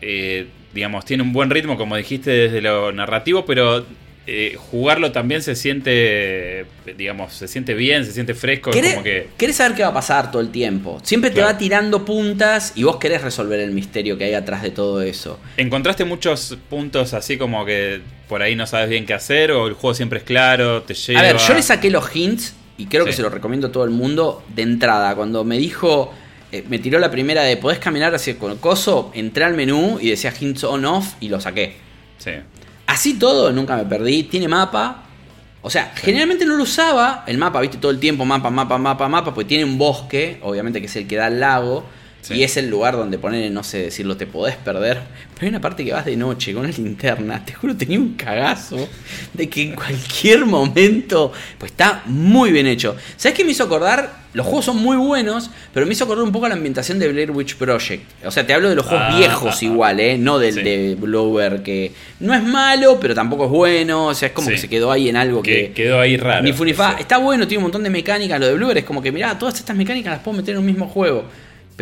eh, 0.00 0.46
digamos, 0.72 1.04
tiene 1.04 1.22
un 1.24 1.32
buen 1.32 1.50
ritmo, 1.50 1.76
como 1.76 1.96
dijiste, 1.96 2.30
desde 2.30 2.60
lo 2.60 2.92
narrativo, 2.92 3.44
pero 3.44 3.84
eh, 4.26 4.56
jugarlo 4.56 5.10
también 5.10 5.42
se 5.42 5.56
siente, 5.56 6.66
digamos, 6.96 7.32
se 7.32 7.48
siente 7.48 7.74
bien, 7.74 8.04
se 8.04 8.12
siente 8.12 8.34
fresco, 8.34 8.70
es 8.70 8.76
¿Querés, 8.76 8.92
como 8.92 9.02
que... 9.04 9.28
querés 9.36 9.56
saber 9.56 9.76
qué 9.76 9.82
va 9.82 9.88
a 9.88 9.94
pasar 9.94 10.30
todo 10.30 10.40
el 10.40 10.50
tiempo. 10.50 11.00
Siempre 11.02 11.30
te 11.30 11.36
Claro. 11.36 11.52
va 11.52 11.58
tirando 11.58 12.04
puntas 12.04 12.72
y 12.76 12.84
vos 12.84 12.96
querés 12.98 13.22
resolver 13.22 13.58
el 13.60 13.72
misterio 13.72 14.16
que 14.16 14.24
hay 14.24 14.34
atrás 14.34 14.62
de 14.62 14.70
todo 14.70 15.02
eso. 15.02 15.38
¿Encontraste 15.56 16.04
muchos 16.04 16.56
puntos 16.70 17.14
así 17.14 17.36
como 17.36 17.64
que 17.64 18.00
por 18.28 18.42
ahí 18.42 18.54
no 18.54 18.66
sabes 18.66 18.88
bien 18.88 19.06
qué 19.06 19.14
hacer 19.14 19.50
o 19.52 19.66
el 19.66 19.74
juego 19.74 19.94
siempre 19.94 20.18
es 20.20 20.24
claro, 20.24 20.82
te 20.82 20.94
lleva? 20.94 21.20
A 21.20 21.22
ver, 21.24 21.36
yo 21.38 21.54
le 21.54 21.62
saqué 21.62 21.90
los 21.90 22.14
hints 22.14 22.54
y 22.78 22.86
creo 22.86 23.04
que 23.04 23.12
se 23.12 23.22
lo 23.22 23.28
recomiendo 23.28 23.66
a 23.68 23.72
todo 23.72 23.84
el 23.84 23.90
mundo 23.90 24.42
de 24.54 24.62
entrada. 24.62 25.14
Cuando 25.16 25.42
me 25.44 25.58
dijo, 25.58 26.14
eh, 26.52 26.64
me 26.68 26.78
tiró 26.78 26.98
la 27.00 27.10
primera 27.10 27.42
de 27.42 27.56
podés 27.56 27.78
caminar 27.80 28.14
hacia 28.14 28.36
el 28.40 28.56
coso, 28.60 29.10
entré 29.14 29.44
al 29.44 29.54
menú 29.54 29.98
y 30.00 30.10
decía 30.10 30.32
hints 30.38 30.62
on 30.64 30.84
off 30.84 31.14
y 31.20 31.28
lo 31.28 31.40
saqué. 31.40 31.74
Sí, 32.18 32.30
Así 32.92 33.14
todo, 33.14 33.50
nunca 33.52 33.74
me 33.74 33.86
perdí. 33.86 34.24
Tiene 34.24 34.48
mapa. 34.48 35.04
O 35.62 35.70
sea, 35.70 35.94
generalmente 35.96 36.44
no 36.44 36.56
lo 36.56 36.64
usaba 36.64 37.24
el 37.26 37.38
mapa, 37.38 37.58
viste, 37.62 37.78
todo 37.78 37.90
el 37.90 37.98
tiempo 37.98 38.26
mapa, 38.26 38.50
mapa, 38.50 38.76
mapa, 38.76 39.08
mapa, 39.08 39.32
porque 39.32 39.48
tiene 39.48 39.64
un 39.64 39.78
bosque, 39.78 40.38
obviamente 40.42 40.78
que 40.78 40.88
es 40.88 40.96
el 40.96 41.06
que 41.06 41.16
da 41.16 41.26
al 41.26 41.40
lago. 41.40 41.86
Sí. 42.22 42.34
Y 42.34 42.44
es 42.44 42.56
el 42.56 42.70
lugar 42.70 42.96
donde 42.96 43.18
poner, 43.18 43.50
no 43.50 43.62
sé 43.64 43.82
decirlo, 43.82 44.16
te 44.16 44.26
podés 44.26 44.54
perder. 44.56 45.00
Pero 45.34 45.42
hay 45.42 45.48
una 45.48 45.60
parte 45.60 45.84
que 45.84 45.92
vas 45.92 46.04
de 46.04 46.16
noche 46.16 46.52
con 46.54 46.64
una 46.64 46.72
linterna. 46.72 47.44
Te 47.44 47.52
juro, 47.52 47.76
tenía 47.76 47.98
un 47.98 48.14
cagazo 48.14 48.88
de 49.34 49.48
que 49.50 49.62
en 49.62 49.74
cualquier 49.74 50.46
momento. 50.46 51.32
Pues 51.58 51.72
está 51.72 52.02
muy 52.06 52.52
bien 52.52 52.66
hecho. 52.68 52.96
¿Sabes 53.16 53.36
qué 53.36 53.44
me 53.44 53.50
hizo 53.50 53.64
acordar? 53.64 54.22
Los 54.34 54.46
juegos 54.46 54.64
son 54.64 54.76
muy 54.78 54.96
buenos, 54.96 55.50
pero 55.74 55.84
me 55.84 55.92
hizo 55.92 56.04
acordar 56.04 56.24
un 56.24 56.32
poco 56.32 56.46
a 56.46 56.48
la 56.48 56.54
ambientación 56.54 56.98
de 56.98 57.08
Blair 57.08 57.32
Witch 57.32 57.56
Project. 57.56 58.04
O 58.24 58.30
sea, 58.30 58.46
te 58.46 58.54
hablo 58.54 58.70
de 58.70 58.76
los 58.76 58.86
juegos 58.86 59.04
Ah, 59.10 59.16
viejos 59.18 59.54
ah, 59.54 59.58
ah. 59.60 59.64
igual, 59.64 60.00
¿eh? 60.00 60.16
No 60.16 60.38
del 60.38 60.54
Sí. 60.54 60.62
de 60.62 60.94
Blower, 60.98 61.62
que 61.62 61.92
no 62.20 62.32
es 62.32 62.42
malo, 62.42 62.98
pero 63.00 63.14
tampoco 63.14 63.44
es 63.46 63.50
bueno. 63.50 64.06
O 64.06 64.14
sea, 64.14 64.28
es 64.28 64.32
como 64.32 64.46
Sí. 64.48 64.54
que 64.54 64.60
se 64.60 64.68
quedó 64.68 64.90
ahí 64.92 65.08
en 65.08 65.16
algo 65.16 65.42
que. 65.42 65.66
que 65.66 65.72
quedó 65.72 66.00
ahí 66.00 66.16
raro. 66.16 66.42
Ni 66.44 66.52
funifa. 66.52 66.96
Está 67.00 67.18
bueno, 67.18 67.46
tiene 67.48 67.58
un 67.58 67.64
montón 67.64 67.82
de 67.82 67.90
mecánicas. 67.90 68.38
Lo 68.40 68.46
de 68.46 68.54
Blueber 68.54 68.78
es 68.78 68.84
como 68.84 69.02
que, 69.02 69.10
mirá, 69.10 69.36
todas 69.36 69.56
estas 69.58 69.76
mecánicas 69.76 70.12
las 70.12 70.22
puedo 70.22 70.36
meter 70.36 70.54
en 70.54 70.60
un 70.60 70.66
mismo 70.66 70.86
juego. 70.88 71.24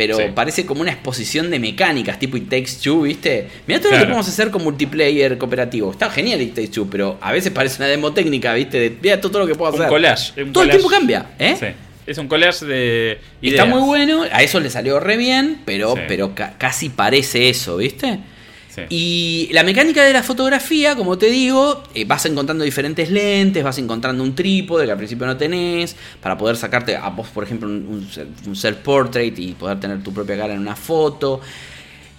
Pero 0.01 0.17
Sí. 0.17 0.23
parece 0.33 0.65
como 0.65 0.81
una 0.81 0.91
exposición 0.91 1.49
de 1.51 1.59
mecánicas, 1.59 2.17
tipo 2.17 2.37
It 2.37 2.49
Takes 2.49 2.71
Two, 2.83 3.01
¿viste? 3.03 3.47
Mirá 3.67 3.79
todo 3.79 3.91
lo 3.91 3.97
que 3.99 4.03
podemos 4.05 4.27
hacer 4.27 4.49
con 4.49 4.63
multiplayer 4.63 5.37
cooperativo. 5.37 5.91
Está 5.91 6.09
genial 6.09 6.41
It 6.41 6.55
Takes 6.55 6.69
Two, 6.69 6.87
pero 6.89 7.17
a 7.21 7.31
veces 7.31 7.51
parece 7.51 7.77
una 7.77 7.87
demo 7.87 8.11
técnica, 8.13 8.53
¿viste? 8.53 8.79
De, 8.79 8.97
mirá 9.01 9.21
todo, 9.21 9.31
todo 9.31 9.41
lo 9.43 9.47
que 9.47 9.55
puedo 9.55 9.71
Un 9.71 9.77
hacer. 9.79 9.89
collage. 9.89 10.31
un 10.41 10.51
todo 10.53 10.63
el 10.63 10.69
collage. 10.69 10.77
tiempo 10.79 10.89
cambia, 10.89 11.25
¿eh? 11.37 11.55
Sí. 11.59 11.65
Es 12.07 12.17
un 12.17 12.27
collage 12.27 12.65
de 12.65 13.11
Está 13.11 13.63
ideas. 13.63 13.67
muy 13.67 13.81
bueno, 13.81 14.23
a 14.31 14.41
eso 14.41 14.59
le 14.59 14.69
salió 14.71 14.99
re 14.99 15.17
bien, 15.17 15.59
pero, 15.65 15.93
Sí. 15.95 16.01
pero 16.07 16.33
ca- 16.33 16.55
casi 16.57 16.89
parece 16.89 17.47
eso, 17.49 17.77
¿viste? 17.77 18.19
Y 18.89 19.49
la 19.51 19.63
mecánica 19.63 20.03
de 20.03 20.13
la 20.13 20.23
fotografía, 20.23 20.95
como 20.95 21.17
te 21.17 21.27
digo, 21.27 21.83
eh, 21.93 22.05
vas 22.05 22.25
encontrando 22.25 22.63
diferentes 22.63 23.09
lentes, 23.09 23.63
vas 23.63 23.77
encontrando 23.77 24.23
un 24.23 24.33
trípode 24.33 24.85
que 24.85 24.91
al 24.91 24.97
principio 24.97 25.25
no 25.25 25.37
tenés, 25.37 25.95
para 26.21 26.37
poder 26.37 26.55
sacarte 26.55 26.95
a 26.95 27.09
vos, 27.09 27.27
por 27.29 27.43
ejemplo, 27.43 27.67
un, 27.67 28.07
un 28.45 28.55
self-portrait 28.55 29.37
y 29.37 29.53
poder 29.53 29.79
tener 29.79 30.01
tu 30.01 30.13
propia 30.13 30.37
cara 30.37 30.53
en 30.53 30.59
una 30.59 30.75
foto. 30.75 31.41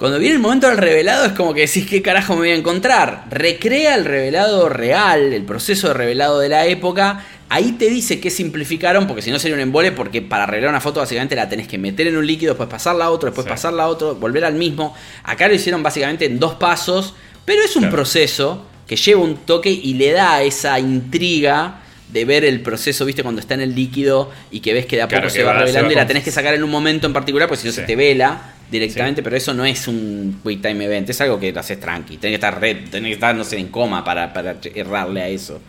Cuando 0.03 0.19
viene 0.19 0.35
el 0.35 0.41
momento 0.41 0.67
del 0.67 0.79
revelado 0.79 1.27
es 1.27 1.33
como 1.33 1.55
que 1.55 1.61
decís, 1.61 1.87
¿qué 1.87 2.03
carajo 2.03 2.33
me 2.35 2.41
voy 2.41 2.51
a 2.51 2.57
encontrar? 2.57 3.27
Recrea 3.31 3.95
el 3.95 4.05
revelado 4.05 4.69
real, 4.69 5.33
el 5.33 5.45
proceso 5.45 5.89
de 5.89 5.95
revelado 5.95 6.41
de 6.41 6.49
la 6.49 6.67
época. 6.67 7.25
Ahí 7.55 7.73
te 7.73 7.91
dice 7.91 8.19
que 8.19 8.31
simplificaron, 8.31 9.07
porque 9.07 9.21
si 9.21 9.31
no 9.31 9.39
sería 9.39 9.55
un 9.57 9.61
embole, 9.61 9.93
porque 9.93 10.23
para 10.23 10.47
revelar 10.47 10.71
una 10.71 10.81
foto 10.81 11.01
básicamente 11.01 11.37
la 11.37 11.51
tenés 11.51 11.69
que 11.69 11.77
meter 11.77 12.07
en 12.07 12.17
un 12.17 12.27
líquido, 12.27 12.53
después 12.55 12.67
pasarla 12.71 13.05
a 13.05 13.11
otro, 13.11 13.29
después 13.29 13.45
Sí. 13.45 13.51
pasarla 13.51 13.83
a 13.83 13.89
otro, 13.89 14.15
volver 14.15 14.47
al 14.47 14.55
mismo. 14.55 14.95
Acá 15.23 15.49
lo 15.49 15.55
hicieron 15.55 15.83
básicamente 15.83 16.25
en 16.25 16.39
dos 16.39 16.55
pasos, 16.55 17.13
pero 17.45 17.61
es 17.63 17.77
un 17.77 17.83
Claro. 17.83 17.97
proceso 17.97 18.65
que 18.87 18.97
lleva 18.97 19.21
un 19.21 19.37
toque 19.37 19.71
y 19.71 19.93
le 19.95 20.13
da 20.13 20.43
esa 20.43 20.79
intriga 20.81 21.83
de 22.13 22.25
ver 22.25 22.45
el 22.45 22.61
proceso, 22.61 23.05
viste, 23.05 23.23
cuando 23.23 23.41
está 23.41 23.55
en 23.55 23.63
el 23.63 23.75
líquido 23.75 24.31
y 24.51 24.61
que 24.61 24.73
ves 24.75 24.87
que 24.87 24.97
de 24.97 25.03
a 25.03 25.09
poco 25.09 25.31
se 25.31 25.43
va 25.43 25.53
se 25.55 25.59
revelando 25.61 25.87
va 25.89 25.93
y 25.93 25.97
la 25.97 26.07
tenés 26.07 26.23
que 26.25 26.31
sacar 26.31 26.55
en 26.55 26.63
un 26.63 26.71
momento 26.71 27.07
en 27.07 27.13
particular, 27.13 27.49
porque 27.49 27.63
si 27.63 27.67
no 27.69 27.73
Sí. 27.73 27.81
se 27.81 27.87
te 27.87 27.97
vela 27.97 28.55
directamente, 28.71 29.23
pero 29.23 29.37
eso 29.37 29.53
no 29.55 29.65
es 29.65 29.89
un 29.89 30.41
quick 30.47 30.61
time 30.63 30.85
event, 30.85 31.09
es 31.11 31.21
algo 31.21 31.39
que 31.41 31.53
lo 31.53 31.61
haces 31.61 31.81
tranqui, 31.81 32.19
tenés 32.19 32.33
que 32.33 32.47
estar 32.47 32.61
red, 32.61 32.89
tenés 32.91 33.09
que 33.11 33.15
estar, 33.15 33.35
no 33.35 33.45
sé, 33.45 33.59
en 33.59 33.69
coma 33.69 34.05
para, 34.05 34.33
para 34.33 34.57
errarle 34.75 35.23
a 35.23 35.29
eso. 35.29 35.61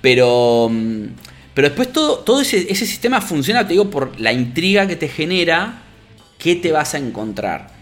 Pero, 0.00 0.68
mm, 0.70 1.04
pero 1.54 1.68
después 1.68 1.92
todo, 1.92 2.18
todo 2.18 2.40
ese, 2.40 2.66
ese 2.70 2.86
sistema 2.86 3.20
funciona, 3.20 3.66
te 3.66 3.74
digo, 3.74 3.90
por 3.90 4.18
la 4.20 4.32
intriga 4.32 4.86
que 4.86 4.96
te 4.96 5.08
genera, 5.08 5.82
qué 6.38 6.56
te 6.56 6.72
vas 6.72 6.94
a 6.94 6.98
encontrar. 6.98 7.72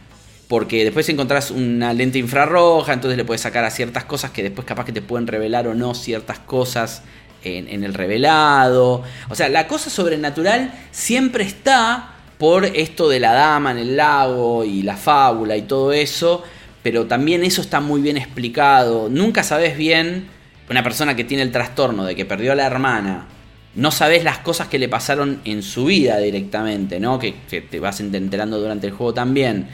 Porque 0.48 0.85
después 0.85 1.09
encontrás 1.09 1.51
una 1.51 1.94
lente 1.94 2.18
infrarroja, 2.18 2.92
entonces 2.92 3.16
le 3.16 3.25
puedes 3.25 3.40
sacar 3.40 3.64
a 3.64 3.70
ciertas 3.70 4.05
cosas 4.05 4.33
que 4.33 4.42
después 4.42 4.66
capaz 4.66 4.85
que 4.85 4.92
te 4.92 5.01
pueden 5.01 5.27
revelar 5.27 5.66
o 5.66 5.75
no 5.75 5.94
ciertas 5.94 6.38
cosas 6.40 7.03
en, 7.44 7.85
el 7.85 7.94
revelado. 7.94 9.02
O 9.28 9.35
sea, 9.35 9.48
la 9.48 9.66
cosa 9.66 9.90
sobrenatural 9.90 10.72
siempre 10.90 11.44
está 11.44 12.14
por 12.38 12.64
esto 12.64 13.09
de 13.09 13.20
la 13.20 13.33
dama 13.33 13.70
en 13.70 13.78
el 13.78 13.96
lago 13.96 14.64
y 14.64 14.83
la 14.83 14.96
fábula 14.96 15.57
y 15.57 15.62
todo 15.62 15.92
eso, 15.92 16.42
pero 16.83 17.07
también 17.07 17.44
eso 17.44 17.61
está 17.61 17.81
muy 17.81 18.00
bien 18.00 18.16
explicado. 18.16 19.09
Nunca 19.09 19.42
sabes 19.42 19.76
bien, 19.76 20.28
una 20.68 20.83
persona 20.83 21.14
que 21.14 21.24
tiene 21.24 21.42
el 21.42 21.52
trastorno 21.52 22.05
de 22.05 22.16
que 22.16 22.24
perdió 22.24 22.52
a 22.52 22.57
la 22.57 22.66
hermana, 22.66 23.26
no 23.74 23.90
sabes 23.90 24.24
las 24.24 24.38
cosas 24.38 24.68
que 24.68 24.78
le 24.78 24.88
pasaron 24.88 25.40
en 25.44 25.62
su 25.62 25.87
vida 25.87 26.18
directamente, 26.18 27.00
¿no? 27.00 27.18
Que 27.18 27.35
te 27.48 27.81
vas 27.81 28.00
enterando 28.00 28.61
durante 28.61 28.87
el 28.87 28.92
juego 28.92 29.14
también. 29.14 29.68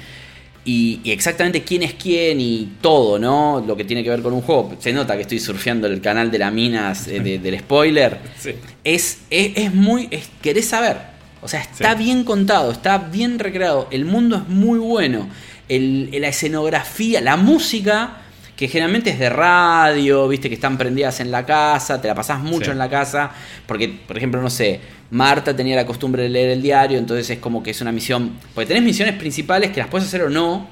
Y, 0.71 1.01
y 1.03 1.13
exactamente 1.13 1.63
quién 1.63 1.83
es 1.83 1.95
quién 1.95 2.41
y 2.43 2.75
todo, 2.83 3.19
¿no? 3.19 3.65
Lo 3.67 3.75
que 3.75 3.85
tiene 3.85 4.03
que 4.05 4.11
ver 4.11 4.21
con 4.21 4.35
un 4.35 4.43
juego. 4.43 4.77
Se 4.79 4.93
nota 4.93 5.15
que 5.17 5.23
estoy 5.23 5.39
surfeando 5.39 5.87
el 5.87 6.01
canal 6.03 6.31
de 6.31 6.39
la 6.39 6.51
minas 6.51 7.09
eh, 7.09 7.21
de- 7.21 7.39
del 7.39 7.59
spoiler. 7.61 8.19
Sí. 8.39 8.51
Es, 8.85 9.19
es, 9.31 9.53
es 9.57 9.75
muy. 9.75 10.09
es- 10.11 10.29
querés 10.43 10.67
saber. 10.67 10.97
O 11.41 11.49
sea, 11.49 11.61
está 11.63 11.97
Sí. 11.97 12.05
bien 12.05 12.23
contado, 12.25 12.71
está 12.73 12.99
bien 12.99 13.39
recreado. 13.39 13.89
El 13.91 14.05
mundo 14.05 14.37
es 14.37 14.49
muy 14.49 14.79
bueno. 14.79 15.29
El- 15.71 16.11
la 16.21 16.29
escenografía, 16.29 17.21
la 17.23 17.37
música, 17.37 18.19
que 18.59 18.67
generalmente 18.67 19.11
es 19.11 19.21
de 19.21 19.31
radio, 19.31 20.27
viste, 20.27 20.49
que 20.49 20.57
están 20.57 20.77
prendidas 20.77 21.21
en 21.21 21.31
la 21.31 21.47
casa, 21.47 22.01
te 22.01 22.09
la 22.09 22.15
pasás 22.17 22.41
mucho 22.41 22.65
Sí. 22.67 22.71
en 22.73 22.79
la 22.79 22.91
casa. 22.91 23.31
Porque, 23.67 23.89
por 23.89 24.17
ejemplo, 24.17 24.43
no 24.43 24.51
sé, 24.51 24.81
Marta 25.13 25.55
tenía 25.55 25.77
la 25.77 25.87
costumbre 25.87 26.25
de 26.25 26.29
leer 26.29 26.51
el 26.51 26.61
diario, 26.61 26.99
entonces 26.99 27.31
es 27.31 27.39
como 27.39 27.63
que 27.63 27.71
es 27.71 27.81
una 27.81 27.93
misión. 27.93 28.33
Porque 28.57 28.67
tenés 28.67 28.83
misiones 28.83 29.15
principales 29.15 29.71
que 29.71 29.79
las 29.79 29.89
puedes 29.89 30.09
hacer 30.09 30.23
o 30.23 30.29
no. 30.29 30.67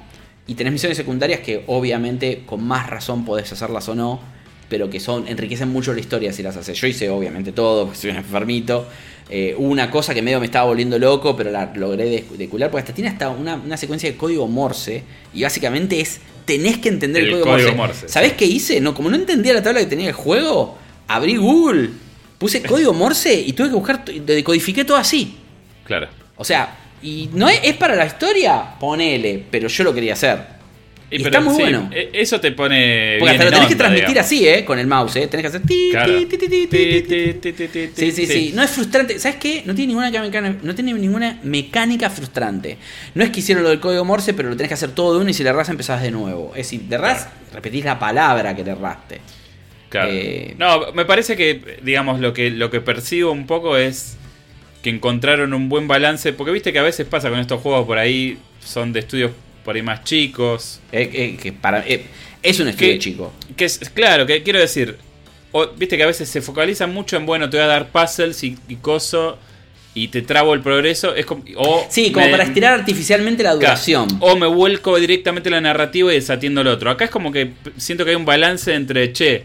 Y 0.47 0.55
tenés 0.55 0.73
misiones 0.73 0.97
secundarias 0.97 1.39
que 1.39 1.63
obviamente 1.67 2.43
con 2.45 2.61
más 2.61 2.89
razón 2.89 3.23
podés 3.23 3.49
hacerlas 3.53 3.87
o 3.87 3.95
no. 3.95 4.19
Pero 4.67 4.89
que 4.89 4.99
son 4.99 5.25
enriquecen 5.29 5.69
mucho 5.69 5.93
la 5.93 6.01
historia 6.01 6.33
si 6.33 6.43
las 6.43 6.57
haces. 6.57 6.77
Yo 6.77 6.87
hice 6.87 7.09
obviamente 7.09 7.53
todo, 7.53 7.85
porque 7.85 7.99
soy 7.99 8.09
un 8.09 8.17
enfermito. 8.17 8.85
Eh, 9.29 9.53
hubo 9.57 9.67
una 9.69 9.91
cosa 9.91 10.13
que 10.13 10.21
medio 10.21 10.39
me 10.39 10.45
estaba 10.45 10.65
volviendo 10.65 10.97
loco, 10.97 11.35
pero 11.35 11.51
la 11.51 11.71
logré 11.75 12.05
de- 12.05 12.25
decular. 12.37 12.71
Porque 12.71 12.81
hasta 12.83 12.93
tiene 12.93 13.09
hasta 13.09 13.29
una, 13.29 13.55
una 13.55 13.75
secuencia 13.77 14.09
de 14.09 14.15
código 14.17 14.47
Morse. 14.47 15.03
Y 15.33 15.43
básicamente 15.43 15.99
es. 15.99 16.19
Tenés 16.45 16.77
que 16.77 16.87
entender 16.89 17.23
el, 17.23 17.29
El 17.29 17.41
código, 17.41 17.51
código 17.51 17.75
Morse. 17.75 17.93
Morse, 18.03 18.09
¿Sabés 18.09 18.29
sí. 18.31 18.35
qué 18.37 18.45
hice? 18.45 18.79
No, 18.79 18.93
como 18.93 19.09
no 19.09 19.15
entendía 19.17 19.53
la 19.53 19.61
tabla 19.61 19.81
que 19.81 19.85
tenía 19.87 20.07
el 20.07 20.13
juego, 20.13 20.77
abrí 21.07 21.35
Google, 21.35 21.89
puse 22.37 22.61
código 22.61 22.93
Morse 22.93 23.33
y 23.33 23.51
tuve 23.53 23.67
que 23.67 23.75
buscar. 23.75 24.05
Decodifiqué 24.05 24.85
todo 24.85 24.95
así. 24.97 25.35
Claro. 25.83 26.07
O 26.37 26.45
sea, 26.45 26.77
y 27.03 27.29
no 27.33 27.49
es, 27.49 27.59
es 27.63 27.75
para 27.75 27.95
la 27.95 28.05
historia, 28.05 28.75
ponele, 28.79 29.43
pero 29.51 29.67
yo 29.67 29.83
lo 29.83 29.93
quería 29.93 30.13
hacer. 30.13 30.56
Y 31.09 31.23
está 31.23 31.39
muy 31.39 31.55
sí, 31.55 31.61
bueno. 31.61 31.89
e- 31.93 32.09
Eso 32.13 32.41
te 32.41 32.51
pone. 32.51 33.15
Porque 33.19 33.31
hasta 33.31 33.43
lo 33.45 33.49
en 33.49 33.53
tenés 33.53 33.69
que 33.69 33.75
transmitir 33.75 34.07
digamos. 34.09 34.25
así, 34.25 34.47
¿eh? 34.47 34.65
Con 34.65 34.77
el 34.77 34.87
mouse, 34.87 35.15
¿eh? 35.15 35.27
Tenés 35.27 35.43
que 35.43 35.57
hacer. 35.57 35.61
Claro. 35.91 36.19
Sí, 37.95 38.11
sí, 38.11 38.25
sí. 38.25 38.51
No 38.53 38.61
es 38.63 38.69
frustrante. 38.71 39.17
¿Sabes 39.19 39.37
qué? 39.37 39.63
No 39.65 39.73
tiene 39.73 39.87
ninguna 39.93 40.09
mecánica, 40.11 40.55
no 40.61 40.75
tiene 40.75 40.93
ninguna 40.93 41.39
mecánica 41.43 42.09
frustrante. 42.09 42.77
No 43.15 43.23
es 43.23 43.29
que 43.29 43.39
hicieron 43.39 43.63
lo 43.63 43.69
del 43.69 43.79
código 43.79 44.03
Morse, 44.05 44.33
pero 44.33 44.49
lo 44.49 44.55
tenés 44.57 44.67
que 44.69 44.73
hacer 44.73 44.91
todo 44.91 45.13
de 45.15 45.21
uno 45.21 45.29
y 45.29 45.33
si 45.33 45.43
le 45.43 45.49
erras 45.49 45.69
empezás 45.69 46.01
de 46.01 46.11
nuevo. 46.11 46.51
Es 46.51 46.69
decir, 46.69 46.81
le 46.89 46.95
errás, 46.95 47.27
repetís 47.53 47.85
la 47.85 47.97
palabra 47.99 48.55
que 48.55 48.63
le 48.63 48.71
erraste. 48.71 49.21
Claro. 49.89 50.09
Eh, 50.11 50.55
no, 50.57 50.91
me 50.93 51.05
parece 51.05 51.37
que, 51.37 51.79
digamos, 51.81 52.19
lo 52.19 52.33
que, 52.33 52.49
lo 52.51 52.69
que 52.69 52.81
percibo 52.81 53.31
un 53.31 53.47
poco 53.47 53.77
es 53.77 54.17
que 54.83 54.89
encontraron 54.89 55.53
un 55.53 55.69
buen 55.69 55.87
balance. 55.87 56.33
Porque 56.33 56.51
viste 56.51 56.73
que 56.73 56.79
a 56.79 56.83
veces 56.83 57.07
pasa 57.07 57.29
con 57.29 57.39
estos 57.39 57.61
juegos 57.61 57.85
por 57.85 57.97
ahí, 57.97 58.37
son 58.59 58.91
de 58.91 58.99
estudios 58.99 59.31
por 59.67 59.75
ahí 59.75 59.81
más 59.81 60.05
chicos. 60.05 60.79
eh, 60.93 61.09
eh, 61.13 61.37
que 61.43 61.51
para, 61.51 61.85
eh, 61.85 62.05
es 62.41 62.57
un 62.61 62.69
estudio 62.69 62.93
Que- 62.93 62.99
chico. 62.99 63.33
Que 63.57 63.65
es, 63.65 63.77
claro, 63.93 64.25
que 64.25 64.41
quiero 64.41 64.59
decir, 64.59 64.95
o- 65.51 65.67
viste 65.75 65.97
que 65.97 66.03
a 66.03 66.07
veces 66.07 66.29
se 66.29 66.41
focalizan 66.41 66.93
mucho 66.93 67.17
en, 67.17 67.25
bueno, 67.25 67.49
te 67.49 67.57
voy 67.57 67.65
a 67.65 67.67
dar 67.67 67.89
puzzles 67.89 68.41
y, 68.45 68.57
y 68.69 68.77
coso 68.77 69.37
y 69.93 70.07
te 70.07 70.21
trabo 70.21 70.53
el 70.53 70.61
progreso. 70.61 71.13
Es 71.13 71.25
como, 71.25 71.43
o 71.57 71.85
Sí, 71.89 72.13
como 72.13 72.27
me- 72.27 72.31
para 72.31 72.43
estirar 72.45 72.79
artificialmente 72.79 73.43
la 73.43 73.55
duración. 73.55 74.07
O 74.21 74.37
me 74.37 74.47
vuelco 74.47 74.97
directamente 74.97 75.49
a 75.49 75.51
la 75.51 75.59
narrativa 75.59 76.13
y 76.13 76.15
desatiendo 76.15 76.63
lo 76.63 76.71
otro. 76.71 76.89
Acá 76.89 77.03
es 77.03 77.11
como 77.11 77.33
que 77.33 77.51
siento 77.75 78.05
que 78.05 78.11
hay 78.11 78.15
un 78.15 78.23
balance 78.23 78.73
entre, 78.73 79.11
che, 79.11 79.43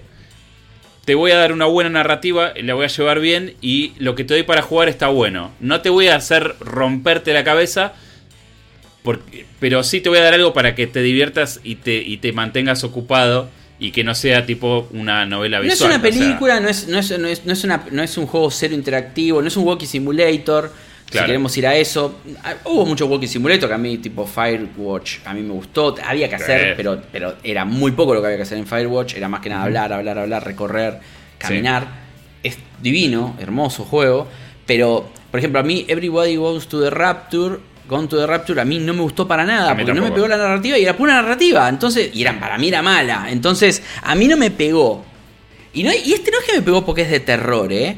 te 1.05 1.17
voy 1.17 1.33
a 1.33 1.37
dar 1.37 1.53
una 1.53 1.65
buena 1.67 1.91
narrativa, 1.91 2.53
la 2.63 2.75
voy 2.75 2.85
a 2.85 2.89
llevar 2.89 3.19
bien 3.19 3.55
y 3.61 3.95
lo 3.99 4.15
que 4.15 4.23
te 4.23 4.35
doy 4.35 4.45
para 4.45 4.63
jugar 4.63 4.89
está 4.89 5.09
bueno. 5.09 5.51
No 5.59 5.81
te 5.81 5.91
voy 5.91 6.07
a 6.07 6.15
hacer 6.15 6.55
romperte 6.61 7.33
la 7.33 7.43
cabeza, 7.43 7.95
porque, 9.03 9.47
pero 9.61 9.83
sí 9.83 10.01
te 10.01 10.09
voy 10.09 10.19
a 10.19 10.23
dar 10.23 10.35
algo 10.35 10.53
para 10.53 10.75
que 10.75 10.87
te 10.87 11.03
diviertas 11.03 11.61
y 11.65 11.77
te, 11.77 11.95
y 11.97 12.19
te 12.19 12.33
mantengas 12.33 12.85
ocupado 12.85 13.49
y 13.79 13.91
que 13.91 14.05
no 14.05 14.15
sea 14.15 14.47
tipo 14.47 14.87
una 14.93 15.27
novela 15.27 15.59
No 15.59 15.65
es 15.65 15.71
visual. 15.73 15.91
una 15.91 15.99
o 15.99 16.01
sea, 16.03 16.11
película, 16.21 16.61
no, 16.61 16.69
es, 16.69 16.87
no, 16.87 16.99
es, 16.99 17.19
no, 17.19 17.27
es, 17.27 17.45
no 17.45 17.53
es 17.53 17.65
una- 17.65 17.85
no 17.91 18.03
es 18.03 18.17
un 18.17 18.27
juego 18.27 18.51
cero 18.51 18.75
interactivo, 18.75 19.43
no 19.43 19.49
es 19.49 19.57
un 19.57 19.67
walking 19.67 19.87
simulator. 19.87 20.73
Si 21.11 21.19
queremos 21.19 21.55
ir 21.59 21.67
a 21.67 21.75
eso, 21.77 22.21
Ah, 22.43 22.55
hubo 22.65 22.87
mucho 22.87 23.05
walking 23.07 23.27
simulator 23.29 23.69
que 23.69 23.75
a 23.75 23.79
mí, 23.79 23.99
tipo 23.99 24.27
Firewatch, 24.27 25.19
a 25.27 25.35
mí 25.35 25.43
me 25.43 25.53
gustó. 25.53 25.95
Había 26.07 26.27
que 26.29 26.37
hacer, 26.37 26.69
Sí. 26.69 26.75
pero, 26.77 27.03
pero 27.13 27.35
era 27.43 27.67
muy 27.67 27.93
poco 27.93 28.15
lo 28.15 28.21
que 28.23 28.29
había 28.29 28.39
que 28.39 28.45
hacer 28.45 28.57
en 28.57 28.67
Firewatch. 28.67 29.15
Era 29.17 29.29
más 29.29 29.41
que 29.43 29.51
nada 29.51 29.65
hablar, 29.65 29.93
hablar, 29.93 30.19
hablar, 30.19 30.43
recorrer, 30.43 31.01
caminar. 31.37 31.87
Es 32.43 32.57
divino, 32.81 33.37
hermoso 33.41 33.85
juego. 33.85 34.27
Pero, 34.65 35.11
por 35.31 35.39
ejemplo, 35.39 35.61
a 35.61 35.63
mí, 35.65 35.85
Everybody 35.87 36.37
Goes 36.37 36.67
to 36.69 36.81
the 36.81 36.89
Rapture. 36.89 37.59
Gone 37.89 38.09
to 38.09 38.17
the 38.17 38.27
Rapture 38.27 38.61
a 38.61 38.65
mí 38.65 38.79
no 38.79 38.95
me 38.95 39.03
gustó 39.03 39.27
para 39.27 39.45
nada 39.45 39.75
porque 39.77 39.93
no 39.93 40.03
me 40.03 40.13
pegó 40.13 40.29
la 40.29 40.37
narrativa 40.37 40.79
y 40.79 40.85
era 40.85 40.97
pura 40.97 41.15
narrativa. 41.15 41.69
Entonces, 41.69 42.11
y 42.13 42.25
para 42.25 42.59
mí 42.59 42.69
era 42.69 42.83
mala. 42.83 43.27
Entonces, 43.29 43.83
a 44.03 44.15
mí 44.15 44.29
no 44.29 44.37
me 44.37 44.51
pegó. 44.51 45.05
Y, 45.75 45.83
no, 45.83 45.91
y 45.93 46.13
este 46.13 46.31
no 46.31 46.39
es 46.39 46.45
que 46.45 46.53
me 46.55 46.63
pegó 46.63 46.85
porque 46.85 47.03
es 47.03 47.11
de 47.11 47.21
terror, 47.21 47.73
¿eh? 47.73 47.97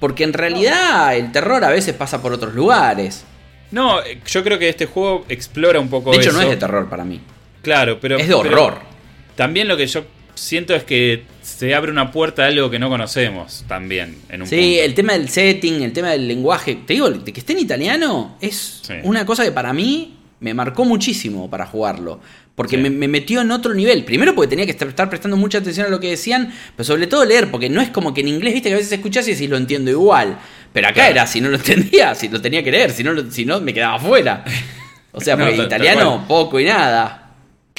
Porque 0.00 0.24
en 0.24 0.32
realidad 0.32 1.16
el 1.16 1.32
terror 1.32 1.64
a 1.64 1.70
veces 1.70 1.94
pasa 1.94 2.22
por 2.22 2.32
otros 2.32 2.54
lugares. 2.54 3.24
No, 3.70 4.00
yo 4.26 4.44
creo 4.44 4.58
que 4.58 4.68
este 4.68 4.86
juego 4.86 5.24
explora 5.28 5.80
un 5.80 5.90
poco 5.90 6.12
De 6.12 6.18
hecho, 6.18 6.30
eso. 6.30 6.38
no 6.38 6.44
es 6.44 6.50
de 6.50 6.56
terror 6.56 6.88
para 6.88 7.04
mí. 7.04 7.20
Claro, 7.62 7.98
pero. 8.00 8.16
Es 8.16 8.28
de 8.28 8.34
pero 8.34 8.38
horror. 8.38 8.78
También 9.34 9.68
lo 9.68 9.76
que 9.76 9.86
yo 9.86 10.04
siento 10.34 10.74
es 10.74 10.84
que 10.84 11.24
se 11.58 11.74
abre 11.74 11.90
una 11.90 12.12
puerta 12.12 12.44
a 12.44 12.46
algo 12.46 12.70
que 12.70 12.78
no 12.78 12.88
conocemos 12.88 13.64
también 13.66 14.16
en 14.28 14.42
un 14.42 14.46
Sí, 14.48 14.56
punto. 14.56 14.82
el 14.84 14.94
tema 14.94 15.12
del 15.14 15.28
setting, 15.28 15.82
el 15.82 15.92
tema 15.92 16.10
del 16.10 16.28
lenguaje. 16.28 16.76
Te 16.86 16.92
digo, 16.94 17.10
de 17.10 17.32
que 17.32 17.40
esté 17.40 17.52
en 17.54 17.58
italiano 17.58 18.36
es 18.40 18.80
Sí. 18.82 18.94
una 19.02 19.26
cosa 19.26 19.42
que 19.44 19.50
para 19.50 19.72
mí 19.72 20.16
me 20.38 20.54
marcó 20.54 20.84
muchísimo 20.84 21.50
para 21.50 21.66
jugarlo. 21.66 22.20
Porque 22.54 22.76
Sí. 22.76 22.82
me, 22.82 22.90
me 22.90 23.08
metió 23.08 23.40
en 23.40 23.50
otro 23.50 23.74
nivel. 23.74 24.04
Primero 24.04 24.34
porque 24.36 24.48
tenía 24.48 24.66
que 24.66 24.72
estar, 24.72 25.08
prestando 25.10 25.36
mucha 25.36 25.58
atención 25.58 25.86
a 25.86 25.90
lo 25.90 25.98
que 26.00 26.10
decían, 26.10 26.52
pero 26.76 26.84
sobre 26.84 27.06
todo 27.08 27.24
leer, 27.24 27.50
porque 27.50 27.68
no 27.68 27.80
es 27.80 27.88
como 27.90 28.14
que 28.14 28.20
en 28.20 28.28
inglés, 28.28 28.54
viste, 28.54 28.68
que 28.68 28.74
a 28.74 28.78
veces 28.78 28.92
escuchás 28.92 29.26
y 29.28 29.32
decís 29.32 29.48
lo 29.50 29.56
entiendo 29.56 29.90
igual. 29.90 30.38
Pero 30.72 30.86
acá 30.86 30.94
Claro. 30.94 31.10
era, 31.12 31.26
si 31.26 31.40
no 31.40 31.48
lo 31.48 31.56
entendía, 31.56 32.14
si 32.14 32.28
lo 32.28 32.40
tenía 32.40 32.62
que 32.62 32.70
leer, 32.70 32.90
si 32.92 33.02
no, 33.02 33.30
si 33.32 33.44
no 33.44 33.60
me 33.60 33.74
quedaba 33.74 33.98
fuera. 33.98 34.44
O 35.12 35.20
sea, 35.20 35.34
No, 35.36 35.44
porque 35.44 35.56
tal- 35.56 35.68
tal 35.68 35.80
italiano 35.82 36.24
poco 36.28 36.60
y 36.60 36.64
nada. 36.64 37.27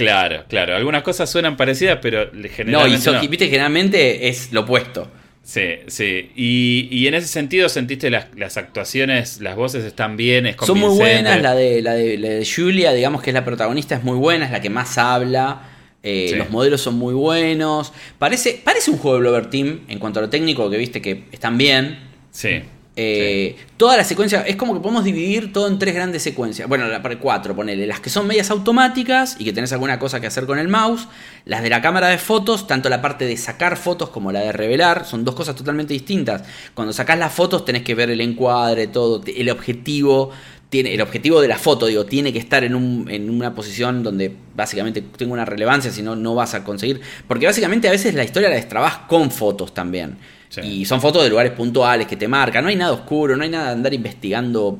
Claro, 0.03 0.45
claro. 0.47 0.75
Algunas 0.75 1.03
cosas 1.03 1.29
suenan 1.29 1.57
parecidas, 1.57 1.99
pero 2.01 2.29
No, 2.33 2.45
y, 2.45 2.49
generalmente. 2.49 3.01
so- 3.01 3.13
no. 3.13 3.23
y 3.23 3.27
viste, 3.27 3.47
generalmente 3.49 4.27
es 4.29 4.51
lo 4.51 4.61
opuesto. 4.61 5.11
Sí, 5.43 5.63
sí. 5.87 6.31
Y, 6.35 6.87
y 6.91 7.07
en 7.07 7.15
ese 7.15 7.27
sentido 7.27 7.69
sentiste 7.69 8.09
las, 8.11 8.27
las 8.35 8.57
actuaciones, 8.57 9.41
las 9.41 9.55
voces 9.55 9.83
están 9.83 10.15
bien, 10.15 10.45
es 10.45 10.57
Son 10.63 10.77
muy 10.79 10.95
buenas, 10.95 11.41
la 11.41 11.55
de, 11.55 11.81
la, 11.81 11.93
de, 11.93 12.17
la 12.19 12.29
de 12.29 12.45
Julia, 12.45 12.93
digamos 12.93 13.21
que 13.23 13.31
es 13.31 13.33
la 13.33 13.43
protagonista, 13.45 13.95
es 13.95 14.03
muy 14.03 14.17
buena, 14.17 14.45
es 14.45 14.51
la 14.51 14.61
que 14.61 14.69
más 14.69 14.97
habla. 14.99 15.63
eh, 16.03 16.27
Sí. 16.29 16.35
Los 16.35 16.49
modelos 16.51 16.81
son 16.81 16.95
muy 16.95 17.13
buenos. 17.15 17.91
Parece, 18.19 18.61
parece 18.63 18.91
un 18.91 18.97
juego 18.99 19.15
de 19.17 19.21
Blover 19.21 19.49
Team 19.49 19.81
en 19.87 19.97
cuanto 19.97 20.19
a 20.19 20.21
lo 20.21 20.29
técnico, 20.29 20.69
que 20.69 20.77
viste 20.77 21.01
que 21.01 21.23
están 21.31 21.57
bien. 21.57 21.97
Sí. 22.31 22.61
Eh, 23.01 23.55
Toda 23.77 23.95
la 23.95 24.03
secuencia, 24.03 24.41
es 24.41 24.57
como 24.57 24.73
que 24.73 24.81
podemos 24.81 25.05
dividir 25.05 25.53
todo 25.53 25.69
en 25.69 25.79
tres 25.79 25.95
grandes 25.95 26.21
secuencias. 26.21 26.67
Bueno, 26.67 26.85
la 26.89 27.01
para 27.01 27.17
cuatro, 27.17 27.55
ponele. 27.55 27.87
Las 27.87 28.01
que 28.01 28.09
son 28.09 28.27
medias 28.27 28.51
automáticas 28.51 29.37
y 29.39 29.45
que 29.45 29.53
tenés 29.53 29.71
alguna 29.71 29.97
cosa 29.99 30.19
que 30.19 30.27
hacer 30.27 30.45
con 30.45 30.59
el 30.59 30.67
mouse. 30.67 31.07
Las 31.45 31.63
de 31.63 31.69
la 31.69 31.81
cámara 31.81 32.09
de 32.09 32.17
fotos, 32.17 32.67
tanto 32.67 32.89
la 32.89 33.01
parte 33.01 33.23
de 33.25 33.37
sacar 33.37 33.77
fotos 33.77 34.09
como 34.09 34.33
la 34.33 34.41
de 34.41 34.51
revelar, 34.51 35.05
son 35.05 35.23
dos 35.23 35.33
cosas 35.33 35.55
totalmente 35.55 35.93
distintas. 35.93 36.43
Cuando 36.73 36.91
sacás 36.91 37.17
las 37.17 37.31
fotos 37.33 37.63
tenés 37.63 37.83
que 37.83 37.95
ver 37.95 38.09
el 38.09 38.19
encuadre, 38.19 38.87
todo, 38.87 39.21
el 39.25 39.49
objetivo. 39.49 40.31
Tiene, 40.69 40.93
el 40.93 41.01
objetivo 41.01 41.39
de 41.41 41.47
la 41.47 41.57
foto, 41.57 41.85
digo, 41.87 42.05
tiene 42.05 42.31
que 42.33 42.37
estar 42.39 42.63
en, 42.65 42.75
un- 42.75 43.07
en 43.09 43.29
una 43.29 43.55
posición 43.55 44.03
donde 44.03 44.35
básicamente 44.55 45.01
tenga 45.01 45.33
una 45.33 45.45
relevancia, 45.45 45.89
si 45.89 46.01
no, 46.03 46.15
no 46.17 46.35
vas 46.35 46.53
a 46.53 46.63
conseguir. 46.65 46.99
Porque 47.29 47.45
básicamente 47.47 47.87
a 47.87 47.91
veces 47.91 48.13
la 48.13 48.23
historia 48.25 48.49
la 48.49 48.55
destrabas 48.55 48.97
con 49.07 49.31
fotos 49.31 49.73
también. 49.73 50.17
Sí. 50.49 50.61
Y 50.61 50.85
son 50.85 50.99
fotos 50.99 51.23
de 51.23 51.29
lugares 51.29 51.51
puntuales 51.53 52.07
que 52.07 52.15
te 52.17 52.27
marcan. 52.27 52.63
No 52.63 52.69
hay 52.69 52.75
nada 52.75 52.91
oscuro, 52.91 53.37
no 53.37 53.43
hay 53.43 53.49
nada 53.49 53.67
de 53.67 53.71
andar 53.73 53.93
investigando 53.93 54.79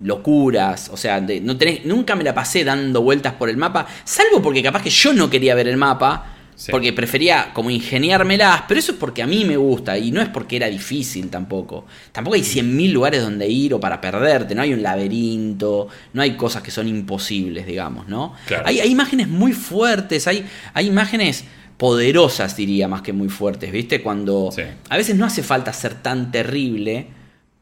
locuras. 0.00 0.88
O 0.92 0.96
sea, 0.96 1.20
de- 1.20 1.40
no 1.40 1.56
tenés, 1.56 1.84
nunca 1.84 2.16
me 2.16 2.24
la 2.24 2.34
pasé 2.34 2.64
dando 2.64 3.02
vueltas 3.02 3.34
por 3.34 3.48
el 3.48 3.56
mapa. 3.56 3.86
Salvo 4.04 4.40
porque 4.42 4.62
capaz 4.62 4.82
que 4.82 4.90
yo 4.90 5.12
no 5.12 5.28
quería 5.30 5.54
ver 5.54 5.68
el 5.68 5.76
mapa. 5.76 6.36
Sí. 6.56 6.70
Porque 6.72 6.92
prefería 6.92 7.52
como 7.54 7.70
ingeniármelas. 7.70 8.64
Pero 8.68 8.80
eso 8.80 8.92
es 8.92 8.98
porque 8.98 9.22
a 9.22 9.26
mí 9.26 9.46
me 9.46 9.56
gusta. 9.56 9.96
Y 9.96 10.10
no 10.10 10.20
es 10.20 10.28
porque 10.28 10.56
era 10.56 10.66
difícil 10.66 11.30
tampoco. 11.30 11.86
Tampoco 12.12 12.34
hay 12.34 12.42
100.000 12.42 12.92
lugares 12.92 13.22
donde 13.22 13.48
ir 13.48 13.72
o 13.72 13.80
para 13.80 13.98
perderte. 13.98 14.54
No 14.54 14.60
hay 14.60 14.74
un 14.74 14.82
laberinto. 14.82 15.88
No 16.12 16.20
hay 16.20 16.32
cosas 16.36 16.62
que 16.62 16.70
son 16.70 16.86
imposibles, 16.86 17.66
digamos, 17.66 18.08
¿no? 18.08 18.34
Claro. 18.46 18.64
Hay, 18.66 18.78
hay 18.80 18.90
imágenes 18.90 19.28
muy 19.28 19.52
fuertes. 19.54 20.26
Hay, 20.26 20.44
hay 20.74 20.86
imágenes 20.88 21.44
poderosas, 21.80 22.54
diría, 22.56 22.86
más 22.88 23.00
que 23.00 23.14
muy 23.14 23.30
fuertes, 23.30 23.72
¿viste? 23.72 24.02
Cuando 24.02 24.50
Sí. 24.54 24.62
a 24.90 24.96
veces 24.98 25.16
no 25.16 25.24
hace 25.24 25.42
falta 25.42 25.72
ser 25.72 25.94
tan 25.94 26.30
terrible 26.30 27.06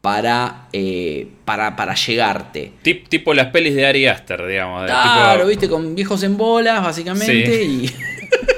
para, 0.01 0.67
eh, 0.73 1.27
para, 1.45 1.75
para 1.77 1.95
llegarte. 1.95 2.73
Tip- 2.83 3.07
tipo 3.07 3.33
las 3.33 3.47
pelis 3.47 3.73
de 3.75 3.85
Ari 3.85 4.07
Aster, 4.07 4.45
digamos. 4.45 4.85
Claro, 4.85 5.39
tipo- 5.39 5.47
viste, 5.49 5.69
con 5.69 5.95
viejos 5.95 6.21
en 6.23 6.35
bolas, 6.37 6.83
básicamente, 6.83 7.63
y... 7.63 7.89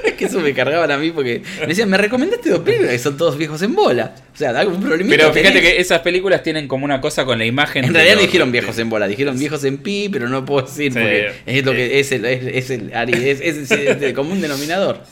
Es 0.04 0.14
que 0.14 0.24
eso 0.26 0.40
me 0.40 0.52
cargaban 0.52 0.90
a 0.90 0.98
mí 0.98 1.10
porque 1.12 1.42
me 1.60 1.68
decían, 1.68 1.88
me 1.88 1.96
recomendaste 1.96 2.50
dos 2.50 2.60
películas 2.60 2.92
que 2.92 2.98
son 2.98 3.16
todos 3.16 3.38
viejos 3.38 3.62
en 3.62 3.74
bolas. 3.74 4.10
O 4.34 4.36
sea, 4.36 4.50
algún 4.50 4.80
problemita 4.82 5.16
Pero 5.16 5.32
fíjate 5.32 5.54
tenés. 5.60 5.74
que 5.74 5.80
esas 5.80 6.00
películas 6.00 6.42
tienen 6.42 6.66
como 6.68 6.84
una 6.84 7.00
cosa 7.00 7.24
con 7.24 7.38
la 7.38 7.46
imagen. 7.46 7.84
En 7.84 7.94
realidad 7.94 8.16
no 8.16 8.22
dijeron 8.22 8.50
viejos 8.52 8.76
en 8.78 8.90
bolas, 8.90 9.08
dijeron 9.08 9.38
viejos 9.38 9.62
en 9.64 9.78
pi, 9.78 10.08
pero 10.10 10.28
no 10.28 10.44
puedo 10.44 10.66
decir 10.66 10.92
Sí, 10.92 10.98
porque 10.98 11.32
es 11.46 11.64
lo 11.64 11.72
eh. 11.72 11.76
que 11.76 12.00
es 12.00 12.12
el, 12.12 12.24
es, 12.24 12.42
es 12.44 12.70
el 12.70 12.94
Ari, 12.94 13.12
es, 13.14 13.40
es- 13.40 13.70
es 13.70 14.02
el 14.02 14.12
común 14.12 14.40
denominador. 14.40 15.02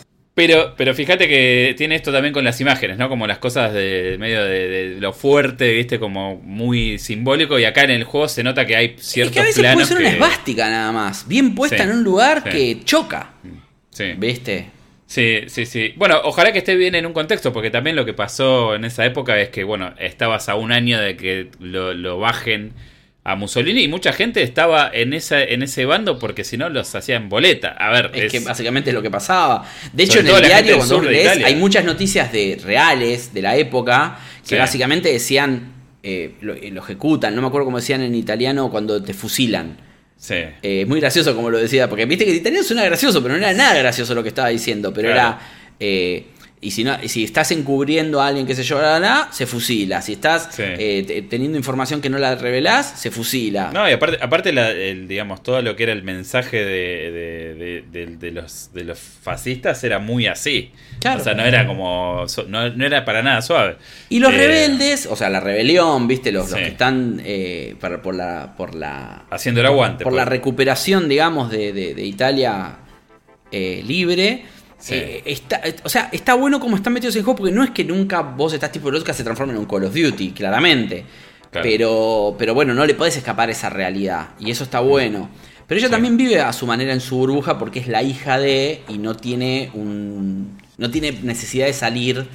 Pero, 0.46 0.72
pero 0.74 0.94
fíjate 0.94 1.28
que 1.28 1.74
tiene 1.76 1.96
esto 1.96 2.10
también 2.10 2.32
con 2.32 2.42
las 2.44 2.58
imágenes, 2.62 2.96
¿no? 2.96 3.10
Como 3.10 3.26
las 3.26 3.36
cosas 3.36 3.74
de 3.74 4.16
medio 4.18 4.42
de, 4.42 4.68
de 4.68 5.00
lo 5.00 5.12
fuerte, 5.12 5.70
¿viste? 5.70 5.98
Como 5.98 6.36
muy 6.36 6.98
simbólico. 6.98 7.58
Y 7.58 7.66
acá 7.66 7.82
en 7.84 7.90
el 7.90 8.04
juego 8.04 8.26
se 8.26 8.42
nota 8.42 8.64
que 8.64 8.74
hay 8.74 8.94
ciertos 8.98 9.32
es 9.32 9.34
que 9.34 9.40
a 9.40 9.42
veces 9.42 9.56
puede 9.56 9.68
planos 9.74 9.88
ser 9.88 9.98
que... 9.98 10.02
una 10.04 10.12
esvástica 10.12 10.70
nada 10.70 10.92
más, 10.92 11.28
bien 11.28 11.54
puesta 11.54 11.76
Sí, 11.76 11.82
en 11.82 11.90
un 11.90 12.02
lugar 12.04 12.42
sí. 12.44 12.50
que 12.50 12.84
choca, 12.84 13.34
Sí. 13.90 14.14
¿viste? 14.16 14.70
Sí, 15.06 15.40
sí, 15.48 15.66
sí. 15.66 15.92
Bueno, 15.96 16.20
ojalá 16.24 16.52
que 16.52 16.58
esté 16.60 16.74
bien 16.74 16.94
en 16.94 17.04
un 17.04 17.12
contexto, 17.12 17.52
porque 17.52 17.68
también 17.68 17.94
lo 17.94 18.06
que 18.06 18.14
pasó 18.14 18.74
en 18.74 18.86
esa 18.86 19.04
época 19.04 19.38
es 19.38 19.50
que, 19.50 19.62
bueno, 19.64 19.92
estabas 19.98 20.48
a 20.48 20.54
un 20.54 20.72
año 20.72 20.98
de 20.98 21.16
que 21.16 21.50
lo, 21.58 21.92
lo 21.92 22.18
bajen 22.18 22.72
a 23.22 23.36
Mussolini 23.36 23.82
y 23.82 23.88
mucha 23.88 24.12
gente 24.14 24.42
estaba 24.42 24.90
en 24.92 25.12
esa 25.12 25.42
en 25.42 25.62
ese 25.62 25.84
bando 25.84 26.18
porque 26.18 26.42
si 26.42 26.56
no 26.56 26.68
los 26.70 26.94
hacían 26.94 27.28
boleta. 27.28 27.68
A 27.78 27.90
ver, 27.90 28.10
Es, 28.14 28.24
es- 28.24 28.32
que 28.32 28.40
básicamente 28.40 28.90
es 28.90 28.94
lo 28.94 29.02
que 29.02 29.10
pasaba. 29.10 29.64
De 29.92 30.02
hecho, 30.04 30.20
en 30.20 30.28
el 30.28 30.42
diario, 30.42 30.76
cuando 30.78 30.96
vos 30.96 31.06
lees, 31.06 31.44
hay 31.44 31.54
muchas 31.56 31.84
noticias 31.84 32.32
de 32.32 32.58
reales 32.64 33.34
de 33.34 33.42
la 33.42 33.56
época 33.56 34.18
que 34.42 34.54
Sí. 34.54 34.56
básicamente 34.56 35.12
decían, 35.12 35.72
eh, 36.02 36.32
lo, 36.40 36.54
eh, 36.54 36.70
lo 36.72 36.80
ejecutan, 36.82 37.34
no 37.34 37.42
me 37.42 37.48
acuerdo 37.48 37.66
cómo 37.66 37.76
decían 37.76 38.00
en 38.00 38.14
italiano 38.14 38.70
cuando 38.70 39.02
te 39.02 39.12
fusilan. 39.12 39.76
sí. 40.16 40.34
Eh, 40.34 40.82
es 40.82 40.88
muy 40.88 40.98
gracioso 41.00 41.34
como 41.36 41.50
lo 41.50 41.58
decía, 41.58 41.88
porque 41.90 42.06
viste 42.06 42.24
que 42.24 42.30
en 42.30 42.36
italiano 42.38 42.64
suena 42.64 42.84
gracioso, 42.84 43.22
pero 43.22 43.34
no 43.34 43.38
era 43.40 43.52
nada 43.52 43.74
gracioso 43.78 44.14
lo 44.14 44.22
que 44.22 44.28
estaba 44.30 44.48
diciendo, 44.48 44.92
pero 44.94 45.08
Claro. 45.12 45.28
era... 45.28 45.40
eh, 45.78 46.26
y 46.62 46.72
si, 46.72 46.84
no, 46.84 46.98
si 47.06 47.24
estás 47.24 47.50
encubriendo 47.52 48.20
a 48.20 48.26
alguien 48.26 48.46
que 48.46 48.54
se 48.54 48.74
bla, 48.74 49.28
se 49.32 49.46
fusila. 49.46 50.02
Si 50.02 50.12
estás 50.12 50.50
Sí. 50.52 50.62
eh, 50.62 51.04
te- 51.06 51.22
teniendo 51.22 51.56
información 51.56 52.02
que 52.02 52.10
no 52.10 52.18
la 52.18 52.34
revelás, 52.34 53.00
se 53.00 53.10
fusila. 53.10 53.70
No, 53.72 53.88
y 53.88 53.92
aparte, 53.92 54.18
aparte 54.20 54.52
la- 54.52 54.70
el, 54.70 55.08
digamos, 55.08 55.42
todo 55.42 55.62
lo 55.62 55.74
que 55.74 55.84
era 55.84 55.92
el 55.92 56.02
mensaje 56.02 56.58
de, 56.62 57.10
de- 57.10 57.54
de- 57.54 58.06
de- 58.06 58.16
de 58.18 58.30
los, 58.30 58.70
de 58.74 58.84
los 58.84 58.98
fascistas 58.98 59.82
era 59.84 59.98
muy 60.00 60.26
así. 60.26 60.70
Claro. 61.00 61.22
O 61.22 61.24
sea, 61.24 61.32
no 61.32 61.44
era 61.44 61.66
como. 61.66 62.26
no, 62.48 62.68
no 62.68 62.84
era 62.84 63.06
para 63.06 63.22
nada 63.22 63.40
suave. 63.40 63.76
Y 64.10 64.18
los 64.18 64.30
Eh, 64.34 64.36
rebeldes, 64.36 65.06
o 65.06 65.16
sea, 65.16 65.30
la 65.30 65.40
rebelión, 65.40 66.06
¿viste? 66.08 66.30
Los, 66.30 66.52
que 66.52 66.66
están 66.66 67.22
eh, 67.24 67.74
por, 67.80 68.02
por 68.02 68.14
la, 68.14 68.54
por 68.58 68.74
la 68.74 69.24
Haciendo 69.30 69.62
el 69.62 69.66
aguante. 69.66 70.04
por 70.04 70.12
la 70.12 70.24
pues. 70.24 70.28
recuperación, 70.32 71.08
digamos, 71.08 71.50
de, 71.50 71.72
de- 71.72 71.94
de 71.94 72.04
Italia 72.04 72.76
libre, 73.86 74.44
Sí. 74.80 74.94
Eh, 74.94 75.22
está, 75.26 75.60
eh, 75.62 75.76
o 75.84 75.88
sea, 75.88 76.08
está 76.10 76.34
bueno 76.34 76.58
como 76.58 76.74
están 76.76 76.92
metidos 76.92 77.14
en 77.16 77.22
juego 77.22 77.36
porque 77.36 77.52
no 77.54 77.62
es 77.62 77.70
que 77.70 77.84
nunca 77.84 78.20
vos 78.22 78.52
estás 78.54 78.72
tipo 78.72 78.90
que 78.90 79.14
se 79.14 79.22
transforma 79.22 79.52
en 79.52 79.58
un 79.58 79.66
Call 79.66 79.84
of 79.84 79.94
Duty, 79.94 80.30
claramente. 80.32 81.04
Claro. 81.50 81.68
Pero, 81.68 82.36
pero 82.38 82.54
bueno, 82.54 82.74
no 82.74 82.86
le 82.86 82.94
podés 82.94 83.16
escapar 83.16 83.50
esa 83.50 83.68
realidad. 83.70 84.30
Y 84.38 84.50
eso 84.50 84.64
está 84.64 84.80
bueno. 84.80 85.28
Pero 85.66 85.78
ella 85.78 85.88
Sí. 85.88 85.92
también 85.92 86.16
vive 86.16 86.40
a 86.40 86.52
su 86.52 86.66
manera 86.66 86.92
en 86.92 87.00
su 87.00 87.16
burbuja 87.16 87.58
porque 87.58 87.78
es 87.80 87.86
la 87.88 88.02
hija 88.02 88.38
de 88.38 88.82
y 88.88 88.98
no 88.98 89.14
tiene 89.16 89.70
un. 89.74 90.58
no 90.78 90.90
tiene 90.90 91.12
necesidad 91.22 91.66
de 91.66 91.72
salir. 91.72 92.26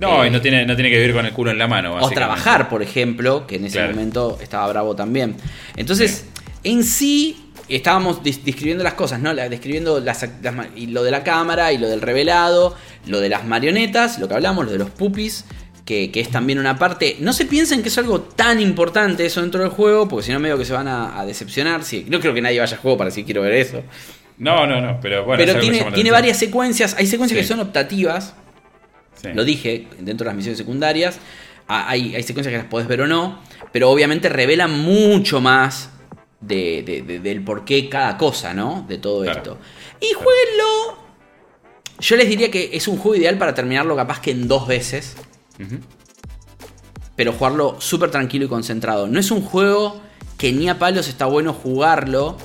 No, 0.00 0.24
eh, 0.24 0.28
y 0.28 0.30
no 0.30 0.40
tiene, 0.40 0.66
no 0.66 0.74
tiene 0.74 0.90
que 0.90 0.96
vivir 0.98 1.14
con 1.14 1.24
el 1.24 1.32
culo 1.32 1.50
en 1.52 1.58
la 1.58 1.68
mano. 1.68 1.94
o 2.00 2.10
trabajar, 2.10 2.68
por 2.68 2.82
ejemplo, 2.82 3.46
que 3.46 3.56
en 3.56 3.66
ese 3.66 3.78
Claro. 3.78 3.92
momento 3.94 4.38
estaba 4.42 4.66
bravo 4.68 4.96
también. 4.96 5.36
Entonces, 5.76 6.26
en 6.64 6.82
sí, 6.82 7.36
estábamos 7.76 8.22
describiendo 8.22 8.82
las 8.84 8.94
cosas, 8.94 9.20
¿no? 9.20 9.34
Describiendo 9.34 10.00
las, 10.00 10.26
las 10.42 10.54
ma- 10.54 10.68
y 10.76 10.86
lo 10.88 11.02
de 11.02 11.10
la 11.10 11.22
cámara 11.24 11.72
y 11.72 11.78
lo 11.78 11.88
del 11.88 12.00
revelado, 12.00 12.76
lo 13.06 13.20
de 13.20 13.28
las 13.28 13.44
marionetas, 13.46 14.18
lo 14.18 14.28
que 14.28 14.34
hablamos, 14.34 14.64
lo 14.66 14.72
de 14.72 14.78
los 14.78 14.90
pupis. 14.90 15.44
Que, 15.84 16.12
que 16.12 16.20
es 16.20 16.30
también 16.30 16.60
una 16.60 16.78
parte. 16.78 17.16
No 17.18 17.32
se 17.32 17.44
piensen 17.44 17.82
que 17.82 17.88
es 17.88 17.98
algo 17.98 18.20
tan 18.20 18.60
importante 18.60 19.26
eso 19.26 19.40
dentro 19.40 19.60
del 19.62 19.70
juego, 19.70 20.06
porque 20.06 20.26
si 20.26 20.32
no, 20.32 20.38
medio 20.38 20.56
que 20.56 20.64
se 20.64 20.72
van 20.72 20.86
a, 20.86 21.18
a 21.18 21.26
decepcionar. 21.26 21.82
Sí, 21.82 22.06
no 22.08 22.20
creo 22.20 22.32
que 22.32 22.40
nadie 22.40 22.60
vaya 22.60 22.76
al 22.76 22.80
juego 22.80 22.96
para 22.96 23.10
decir 23.10 23.24
quiero 23.24 23.42
ver 23.42 23.52
eso. 23.54 23.82
No, 24.38 24.64
no, 24.64 24.80
no, 24.80 25.00
pero 25.02 25.24
bueno. 25.24 25.42
Pero 25.44 25.58
tiene, 25.58 26.10
varias 26.12 26.38
secuencias. 26.38 26.94
Hay 26.96 27.08
secuencias 27.08 27.36
Sí. 27.40 27.42
que 27.42 27.48
son 27.48 27.58
optativas, 27.58 28.34
Sí. 29.20 29.30
lo 29.34 29.44
dije, 29.44 29.88
dentro 29.98 30.24
de 30.24 30.28
las 30.30 30.36
misiones 30.36 30.56
secundarias. 30.58 31.18
Hay, 31.66 32.14
hay 32.14 32.22
secuencias 32.22 32.52
que 32.52 32.58
las 32.58 32.66
podés 32.66 32.86
ver 32.86 33.00
o 33.02 33.08
no, 33.08 33.40
pero 33.72 33.90
obviamente 33.90 34.28
revelan 34.28 34.70
mucho 34.78 35.40
más 35.40 35.90
de, 36.42 36.82
de- 36.84 37.02
de- 37.02 37.18
del 37.20 37.42
por 37.42 37.64
qué 37.64 37.88
cada 37.88 38.18
cosa, 38.18 38.52
¿no? 38.52 38.84
De 38.88 38.98
todo 38.98 39.22
Claro. 39.22 39.38
esto. 39.38 39.58
Y 40.00 40.12
jueguenlo. 40.12 40.98
Yo 42.00 42.16
les 42.16 42.28
diría 42.28 42.50
que 42.50 42.70
es 42.72 42.88
un 42.88 42.98
juego 42.98 43.16
ideal 43.16 43.38
para 43.38 43.54
terminarlo 43.54 43.94
capaz 43.96 44.20
que 44.20 44.32
en 44.32 44.48
dos 44.48 44.66
veces, 44.66 45.14
pero 47.16 47.32
jugarlo 47.32 47.76
súper 47.80 48.10
tranquilo 48.10 48.46
y 48.46 48.48
concentrado. 48.48 49.06
No 49.06 49.20
es 49.20 49.30
un 49.30 49.42
juego 49.42 50.00
que 50.38 50.52
ni 50.52 50.68
a 50.68 50.78
palos 50.78 51.08
está 51.08 51.26
bueno 51.26 51.52
jugarlo, 51.52 52.36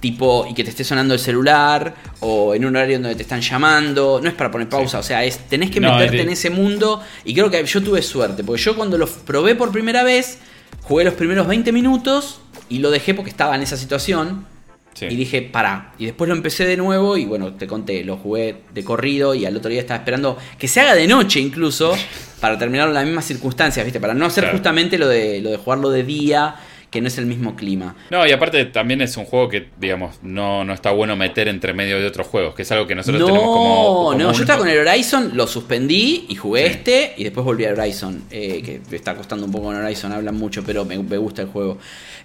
tipo, 0.00 0.46
y 0.48 0.52
que 0.52 0.62
te 0.64 0.70
esté 0.70 0.84
sonando 0.84 1.14
el 1.14 1.20
celular, 1.20 1.94
o 2.20 2.54
en 2.54 2.64
un 2.66 2.76
horario 2.76 2.98
donde 2.98 3.14
te 3.14 3.22
están 3.22 3.40
llamando. 3.40 4.20
No 4.22 4.28
es 4.28 4.34
para 4.34 4.50
poner 4.50 4.68
pausa, 4.68 4.98
o 4.98 5.02
sea, 5.02 5.24
es 5.24 5.38
tenés 5.48 5.70
que 5.70 5.80
No, 5.80 5.92
meterte 5.94 6.16
es- 6.18 6.22
en 6.24 6.28
ese 6.30 6.50
mundo. 6.50 7.00
Y 7.24 7.32
creo 7.32 7.50
que 7.50 7.64
yo 7.64 7.82
tuve 7.82 8.02
suerte, 8.02 8.44
porque 8.44 8.60
yo 8.60 8.76
cuando 8.76 8.98
lo 8.98 9.06
probé 9.06 9.54
por 9.54 9.72
primera 9.72 10.02
vez, 10.02 10.38
jugué 10.82 11.04
los 11.04 11.14
primeros 11.14 11.46
20 11.46 11.72
minutos 11.72 12.40
y 12.68 12.78
lo 12.78 12.90
dejé 12.90 13.14
porque 13.14 13.30
estaba 13.30 13.54
en 13.54 13.62
esa 13.62 13.76
situación. 13.76 14.46
Sí. 14.94 15.06
Y 15.10 15.16
dije, 15.16 15.42
pará. 15.42 15.92
Y 15.98 16.06
después 16.06 16.26
lo 16.28 16.34
empecé 16.34 16.64
de 16.64 16.78
nuevo 16.78 17.18
y 17.18 17.26
bueno, 17.26 17.52
te 17.52 17.66
conté, 17.66 18.02
lo 18.02 18.16
jugué 18.16 18.62
de 18.72 18.82
corrido 18.82 19.34
y 19.34 19.44
al 19.44 19.54
otro 19.54 19.70
día 19.70 19.80
estaba 19.80 19.98
esperando 19.98 20.38
que 20.58 20.68
se 20.68 20.80
haga 20.80 20.94
de 20.94 21.06
noche 21.06 21.38
incluso 21.38 21.92
para 22.40 22.56
terminarlo 22.58 22.92
en 22.92 22.94
las 22.94 23.04
mismas 23.04 23.26
circunstancias, 23.26 23.84
¿viste? 23.84 24.00
Para 24.00 24.14
no 24.14 24.24
hacer 24.24 24.44
Claro. 24.44 24.56
justamente 24.56 24.96
lo 24.96 25.06
de, 25.06 25.42
lo 25.42 25.50
de 25.50 25.58
jugarlo 25.58 25.90
de 25.90 26.02
día, 26.02 26.54
que 26.96 27.00
no 27.02 27.08
es 27.08 27.18
el 27.18 27.26
mismo 27.26 27.54
clima. 27.54 27.94
No, 28.10 28.26
y 28.26 28.32
aparte 28.32 28.64
también 28.66 29.00
es 29.02 29.16
un 29.16 29.24
juego 29.24 29.48
que, 29.48 29.68
digamos, 29.80 30.16
no, 30.22 30.64
no 30.64 30.72
está 30.74 30.90
bueno 30.90 31.14
meter 31.16 31.46
entre 31.48 31.72
medio 31.72 32.00
de 32.00 32.06
otros 32.06 32.26
juegos, 32.26 32.54
que 32.54 32.62
es 32.62 32.72
algo 32.72 32.86
que 32.86 32.94
nosotros 32.94 33.20
no, 33.20 33.26
tenemos 33.26 33.46
como. 33.46 33.94
como 33.94 34.14
no, 34.18 34.28
un- 34.28 34.34
yo 34.34 34.40
estaba 34.40 34.58
con 34.58 34.68
el 34.68 34.78
Horizon, 34.86 35.32
lo 35.34 35.46
suspendí 35.46 36.26
y 36.28 36.34
jugué 36.34 36.62
Sí. 36.66 36.72
este 36.72 37.14
y 37.18 37.24
después 37.24 37.44
volví 37.44 37.64
al 37.64 37.78
Horizon, 37.78 38.24
eh, 38.30 38.62
que 38.64 38.80
me 38.90 38.96
está 38.96 39.14
costando 39.14 39.46
un 39.46 39.52
poco 39.52 39.66
con 39.66 39.76
Horizon, 39.76 40.10
hablan 40.12 40.34
mucho, 40.36 40.64
pero 40.64 40.84
me, 40.84 40.98
me 40.98 41.16
gusta 41.18 41.42
el 41.42 41.48
juego. 41.48 41.78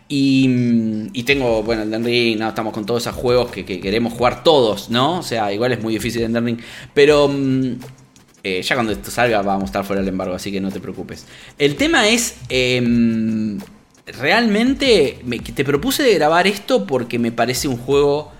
Y, 0.07 0.47
mm, 0.49 1.09
y 1.13 1.23
tengo, 1.23 1.63
bueno, 1.63 1.83
el 1.83 2.03
Ring, 2.03 2.37
no, 2.39 2.49
estamos 2.49 2.73
con 2.73 2.85
todos 2.85 3.03
esos 3.03 3.15
juegos 3.15 3.49
que, 3.51 3.63
que 3.65 3.79
queremos 3.79 4.13
jugar 4.13 4.43
todos, 4.43 4.89
¿no? 4.89 5.19
O 5.19 5.23
sea, 5.23 5.53
igual 5.53 5.71
es 5.71 5.81
muy 5.81 5.93
difícil 5.93 6.21
Elden 6.23 6.45
Ring, 6.45 6.59
pero 6.93 7.27
mm, 7.29 7.71
eh, 8.43 8.61
ya 8.61 8.75
cuando 8.75 8.91
esto 8.91 9.11
salga 9.11 9.41
vamos 9.41 9.63
a 9.63 9.65
estar 9.67 9.85
fuera 9.85 10.01
del 10.01 10.09
embargo, 10.09 10.33
así 10.35 10.51
que 10.51 10.59
no 10.59 10.71
te 10.71 10.79
preocupes. 10.79 11.27
El 11.57 11.75
tema 11.75 12.07
es, 12.09 12.35
em, 12.49 13.59
realmente 14.19 15.19
me- 15.23 15.39
te 15.39 15.63
propuse 15.63 16.03
de 16.03 16.13
grabar 16.15 16.47
esto 16.47 16.85
porque 16.85 17.19
me 17.19 17.31
parece 17.31 17.67
un 17.67 17.77
juego 17.77 18.31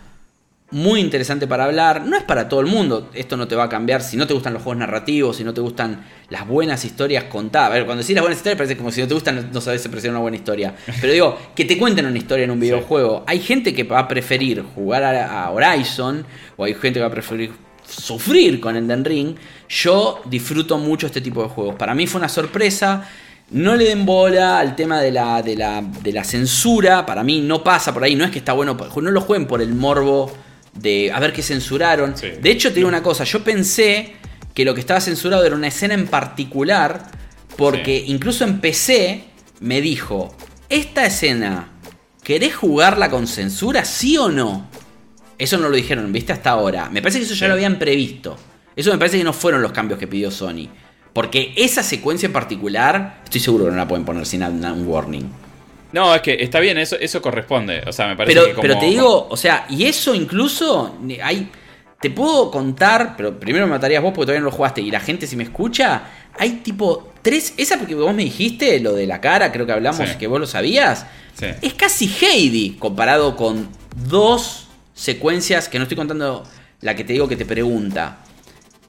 muy 0.74 1.02
interesante 1.02 1.48
para 1.48 1.66
hablar. 1.66 2.06
No 2.06 2.16
es 2.16 2.24
para 2.24 2.48
todo 2.48 2.62
el 2.62 2.68
mundo, 2.68 3.10
esto 3.14 3.36
no 3.36 3.46
te 3.48 3.56
va 3.58 3.66
a 3.66 3.70
cambiar. 3.70 4.02
Si 4.02 4.16
no 4.16 4.26
te 4.26 4.34
gustan 4.34 4.54
los 4.54 4.64
juegos 4.64 4.80
narrativos, 4.80 5.36
si 5.36 5.44
no 5.44 5.54
te 5.54 5.60
gustan 5.60 6.06
las 6.30 6.48
buenas 6.48 6.86
historias 6.86 7.26
contadas. 7.26 7.72
A 7.72 7.74
ver, 7.74 7.86
cuando 7.86 8.02
decís 8.04 8.16
las 8.16 8.22
buenas 8.24 8.38
historias 8.38 8.58
parece 8.58 8.78
como 8.78 8.90
si 8.92 9.02
no 9.02 9.08
te 9.08 9.14
gustan, 9.14 9.36
no- 9.36 9.42
no 9.52 9.60
sabes 9.62 9.86
apreciar 9.86 10.12
una 10.12 10.22
buena 10.22 10.38
historia. 10.38 10.74
Pero 11.02 11.12
digo, 11.12 11.38
que 11.56 11.66
te 11.66 11.78
cuenten 11.78 12.06
una 12.06 12.18
historia 12.18 12.46
en 12.46 12.52
un 12.52 12.60
videojuego. 12.60 13.24
Hay 13.28 13.40
gente 13.42 13.74
que 13.74 13.84
va 13.84 14.00
a 14.00 14.08
preferir 14.08 14.64
jugar 14.74 15.04
a, 15.04 15.44
a 15.46 15.52
Horizon, 15.52 16.26
o 16.56 16.64
hay 16.64 16.74
gente 16.74 17.00
que 17.00 17.02
va 17.02 17.08
a 17.08 17.12
preferir 17.12 17.52
sufrir 17.86 18.62
con 18.62 18.78
Elden 18.78 19.04
Ring. 19.04 19.36
Yo 19.68 20.22
disfruto 20.26 20.78
mucho 20.78 21.08
este 21.08 21.20
tipo 21.20 21.44
de 21.44 21.50
juegos. 21.50 21.76
Para 21.76 21.94
mí 21.94 22.08
fue 22.08 22.20
una 22.20 22.30
sorpresa. 22.30 23.10
No 23.52 23.76
le 23.76 23.86
den 23.86 24.06
bola 24.06 24.60
al 24.60 24.76
tema 24.76 25.02
de 25.02 25.12
la, 25.12 25.42
de 25.42 25.56
la, 25.56 25.82
de 25.82 26.14
la 26.14 26.24
censura. 26.24 27.06
Para 27.06 27.24
mí 27.24 27.42
no 27.42 27.64
pasa 27.64 27.94
por 27.94 28.04
ahí. 28.04 28.16
No 28.16 28.24
es 28.24 28.32
que 28.32 28.40
está 28.40 28.54
bueno. 28.54 28.78
No 28.96 29.12
lo 29.12 29.22
jueguen 29.22 29.48
por 29.48 29.62
el 29.62 29.74
morbo 29.76 30.32
de 30.74 31.12
a 31.14 31.20
ver 31.20 31.34
qué 31.34 31.42
censuraron. 31.44 32.16
Sí. 32.18 32.28
De 32.42 32.50
hecho, 32.50 32.70
te 32.70 32.76
digo 32.76 32.88
una 32.88 33.04
cosa. 33.04 33.24
Yo 33.26 33.44
pensé 33.44 34.14
que 34.54 34.64
lo 34.66 34.74
que 34.74 34.80
estaba 34.80 35.02
censurado 35.02 35.44
era 35.46 35.56
una 35.56 35.68
escena 35.68 35.94
en 35.94 36.08
particular. 36.08 37.12
Porque 37.58 38.00
Sí. 38.06 38.12
incluso 38.12 38.46
en 38.46 38.62
PC 38.62 39.26
me 39.60 39.82
dijo: 39.82 40.34
Esta 40.70 41.06
escena, 41.06 41.68
¿querés 42.24 42.56
jugarla 42.56 43.10
con 43.10 43.28
censura? 43.28 43.84
¿Sí 43.84 44.18
o 44.18 44.30
no? 44.30 44.70
Eso 45.38 45.58
no 45.58 45.68
lo 45.68 45.76
dijeron, 45.76 46.12
¿viste? 46.14 46.32
Hasta 46.32 46.52
ahora. 46.52 46.90
Me 46.90 47.02
parece 47.02 47.20
que 47.20 47.26
eso 47.26 47.34
ya 47.34 47.40
Sí. 47.40 47.48
lo 47.48 47.54
habían 47.56 47.78
previsto. 47.78 48.38
Eso 48.78 48.92
me 48.92 48.98
parece 48.98 49.18
que 49.18 49.26
no 49.26 49.34
fueron 49.34 49.62
los 49.62 49.74
cambios 49.74 50.00
que 50.00 50.08
pidió 50.08 50.32
Sony. 50.32 50.70
Porque 51.14 51.54
esa 51.58 51.84
secuencia 51.84 52.26
en 52.28 52.34
particular, 52.34 53.22
estoy 53.24 53.42
seguro 53.42 53.66
que 53.66 53.72
no 53.72 53.78
la 53.78 53.88
pueden 53.88 54.06
poner 54.06 54.26
sin 54.26 54.44
un 54.44 54.88
warning. 54.88 55.30
No, 55.92 56.16
es 56.16 56.22
que 56.22 56.38
está 56.42 56.60
bien, 56.62 56.78
eso, 56.78 56.96
eso 57.00 57.22
corresponde. 57.22 57.84
O 57.86 57.92
sea, 57.92 58.08
me 58.08 58.16
parece 58.16 58.34
Pero, 58.34 58.48
que 58.48 58.54
como. 58.54 58.62
pero 58.62 58.80
te 58.80 58.86
digo, 58.86 59.28
o 59.30 59.36
sea, 59.36 59.66
y 59.70 59.86
eso 59.86 60.16
incluso, 60.16 60.98
hay, 61.22 61.50
te 62.00 62.10
puedo 62.12 62.50
contar, 62.50 63.16
pero 63.18 63.38
primero 63.38 63.66
me 63.66 63.72
matarías 63.72 64.02
vos 64.02 64.14
porque 64.14 64.28
todavía 64.28 64.40
no 64.40 64.46
lo 64.46 64.56
jugaste, 64.56 64.80
y 64.82 64.90
la 64.90 65.02
gente 65.02 65.28
si 65.28 65.36
me 65.36 65.44
escucha, 65.44 66.04
hay 66.40 66.62
tipo 66.64 67.12
tres, 67.22 67.54
esa 67.58 67.78
porque 67.78 67.94
vos 67.94 68.14
me 68.16 68.24
dijiste, 68.24 68.80
lo 68.80 68.94
de 68.94 69.06
la 69.06 69.20
cara, 69.20 69.52
creo 69.52 69.66
que 69.66 69.74
hablamos, 69.74 70.08
Sí. 70.10 70.16
que 70.18 70.28
vos 70.28 70.40
lo 70.40 70.48
sabías, 70.48 71.06
Sí. 71.36 71.48
es 71.62 71.74
casi 71.74 72.08
Heidi 72.22 72.78
comparado 72.80 73.36
con 73.36 73.68
dos 74.08 74.70
secuencias, 74.94 75.68
que 75.68 75.78
no 75.78 75.84
estoy 75.84 75.98
contando 75.98 76.44
la 76.80 76.96
que 76.96 77.04
te 77.04 77.12
digo 77.14 77.28
que 77.28 77.36
te 77.36 77.46
pregunta. 77.46 78.20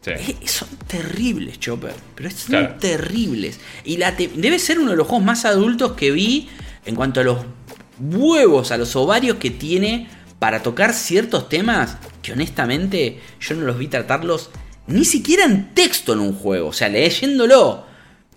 Sí. 0.03 0.11
Eh, 0.11 0.37
Son 0.47 0.69
terribles, 0.87 1.59
Chopper. 1.61 1.95
Pero 2.15 2.31
son 2.31 2.47
Claro. 2.49 2.75
terribles. 2.81 3.61
Y 3.85 3.97
la 3.99 4.17
te- 4.17 4.31
debe 4.35 4.59
ser 4.59 4.79
uno 4.81 4.91
de 4.91 4.97
los 4.97 5.07
juegos 5.07 5.25
más 5.25 5.45
adultos 5.45 5.93
que 5.93 6.11
vi 6.11 6.49
en 6.85 6.95
cuanto 6.97 7.21
a 7.21 7.25
los 7.25 7.39
huevos, 8.01 8.73
a 8.73 8.77
los 8.79 8.97
ovarios 8.97 9.37
que 9.37 9.51
tiene 9.51 10.09
para 10.39 10.63
tocar 10.63 10.93
ciertos 10.93 11.49
temas 11.49 11.99
que 12.21 12.33
honestamente 12.33 13.21
yo 13.41 13.55
no 13.55 13.63
los 13.63 13.79
vi 13.79 13.87
tratarlos 13.87 14.51
ni 14.89 15.05
siquiera 15.05 15.45
en 15.45 15.73
texto 15.75 16.13
en 16.15 16.19
un 16.21 16.33
juego. 16.35 16.69
O 16.69 16.73
sea, 16.73 16.89
leyéndolo. 16.89 17.87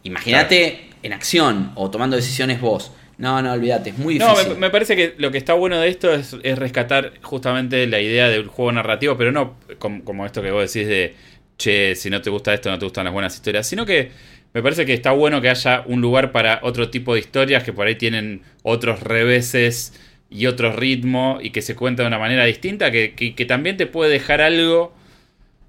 Imagínate 0.04 0.90
en 1.02 1.14
acción 1.14 1.72
o 1.76 1.90
tomando 1.90 2.16
decisiones 2.16 2.62
vos. 2.62 2.92
No, 3.18 3.42
no, 3.42 3.54
olvídate, 3.54 3.92
es 3.92 3.98
muy 3.98 4.20
No, 4.20 4.30
difícil. 4.30 4.54
me, 4.54 4.60
me 4.60 4.70
parece 4.70 4.96
que 4.96 5.16
lo 5.18 5.32
que 5.32 5.38
está 5.38 5.54
bueno 5.54 5.80
de 5.80 5.88
esto 5.88 6.14
es, 6.14 6.36
es 6.44 6.60
rescatar 6.60 7.14
justamente 7.22 7.88
la 7.88 8.02
idea 8.02 8.28
del 8.28 8.48
juego 8.48 8.72
narrativo, 8.74 9.18
pero 9.18 9.32
no 9.32 9.56
como, 9.80 10.04
como 10.04 10.26
esto 10.26 10.42
que 10.42 10.52
vos 10.52 10.72
decís 10.72 10.88
de, 10.88 11.16
che, 11.58 11.96
si 11.96 12.10
no 12.10 12.22
te 12.22 12.30
gusta 12.30 12.54
esto, 12.54 12.70
no 12.70 12.80
te 12.80 12.86
gustan 12.86 13.06
las 13.06 13.14
buenas 13.14 13.36
historias, 13.36 13.68
sino 13.68 13.86
que 13.86 14.12
me 14.54 14.62
parece 14.64 14.86
que 14.86 14.94
está 14.94 15.12
bueno 15.12 15.42
que 15.42 15.50
haya 15.50 15.84
un 15.86 16.02
lugar 16.02 16.32
para 16.32 16.60
otro 16.64 16.90
tipo 16.90 17.14
de 17.14 17.20
historias 17.22 17.64
que 17.64 17.74
por 17.74 17.88
ahí 17.88 17.96
tienen 17.96 18.42
otros 18.64 19.02
reveses 19.02 19.94
y 20.30 20.48
otro 20.48 20.72
ritmo 20.74 21.40
y 21.42 21.52
que 21.52 21.62
se 21.62 21.76
cuenta 21.76 22.04
de 22.04 22.08
una 22.08 22.20
manera 22.20 22.46
distinta, 22.46 22.92
que, 22.92 23.14
que- 23.16 23.36
que 23.36 23.46
también 23.46 23.78
te 23.78 23.86
puede 23.88 24.12
dejar 24.12 24.42
algo 24.42 24.94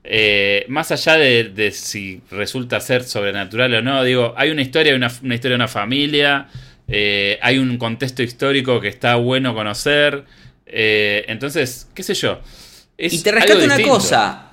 eh, 0.05 0.64
más 0.68 0.93
allá 0.93 1.14
de, 1.16 1.45
de 1.45 1.70
si 1.72 2.20
resulta 2.30 2.80
ser 2.80 3.03
sobrenatural 3.05 3.74
o 3.74 3.82
no. 3.82 4.05
Digo, 4.05 4.34
hay 4.37 4.51
una 4.51 4.62
historia, 4.62 4.95
una, 4.95 5.11
una 5.22 5.34
historia 5.34 5.53
de 5.55 5.57
una 5.57 5.68
familia, 5.68 6.49
eh, 6.89 7.39
hay 7.43 7.59
un 7.59 7.76
contexto 7.78 8.22
histórico 8.22 8.80
que 8.80 8.89
está 8.89 9.16
bueno 9.16 9.55
conocer. 9.55 10.24
eh, 10.66 11.24
entonces, 11.28 11.89
qué 11.95 12.03
sé 12.03 12.14
yo. 12.14 12.41
es 12.99 13.12
y 13.12 13.18
te 13.22 13.32
rescato 13.32 13.64
una 13.64 13.76
distinto. 13.76 13.99
cosa. 13.99 14.45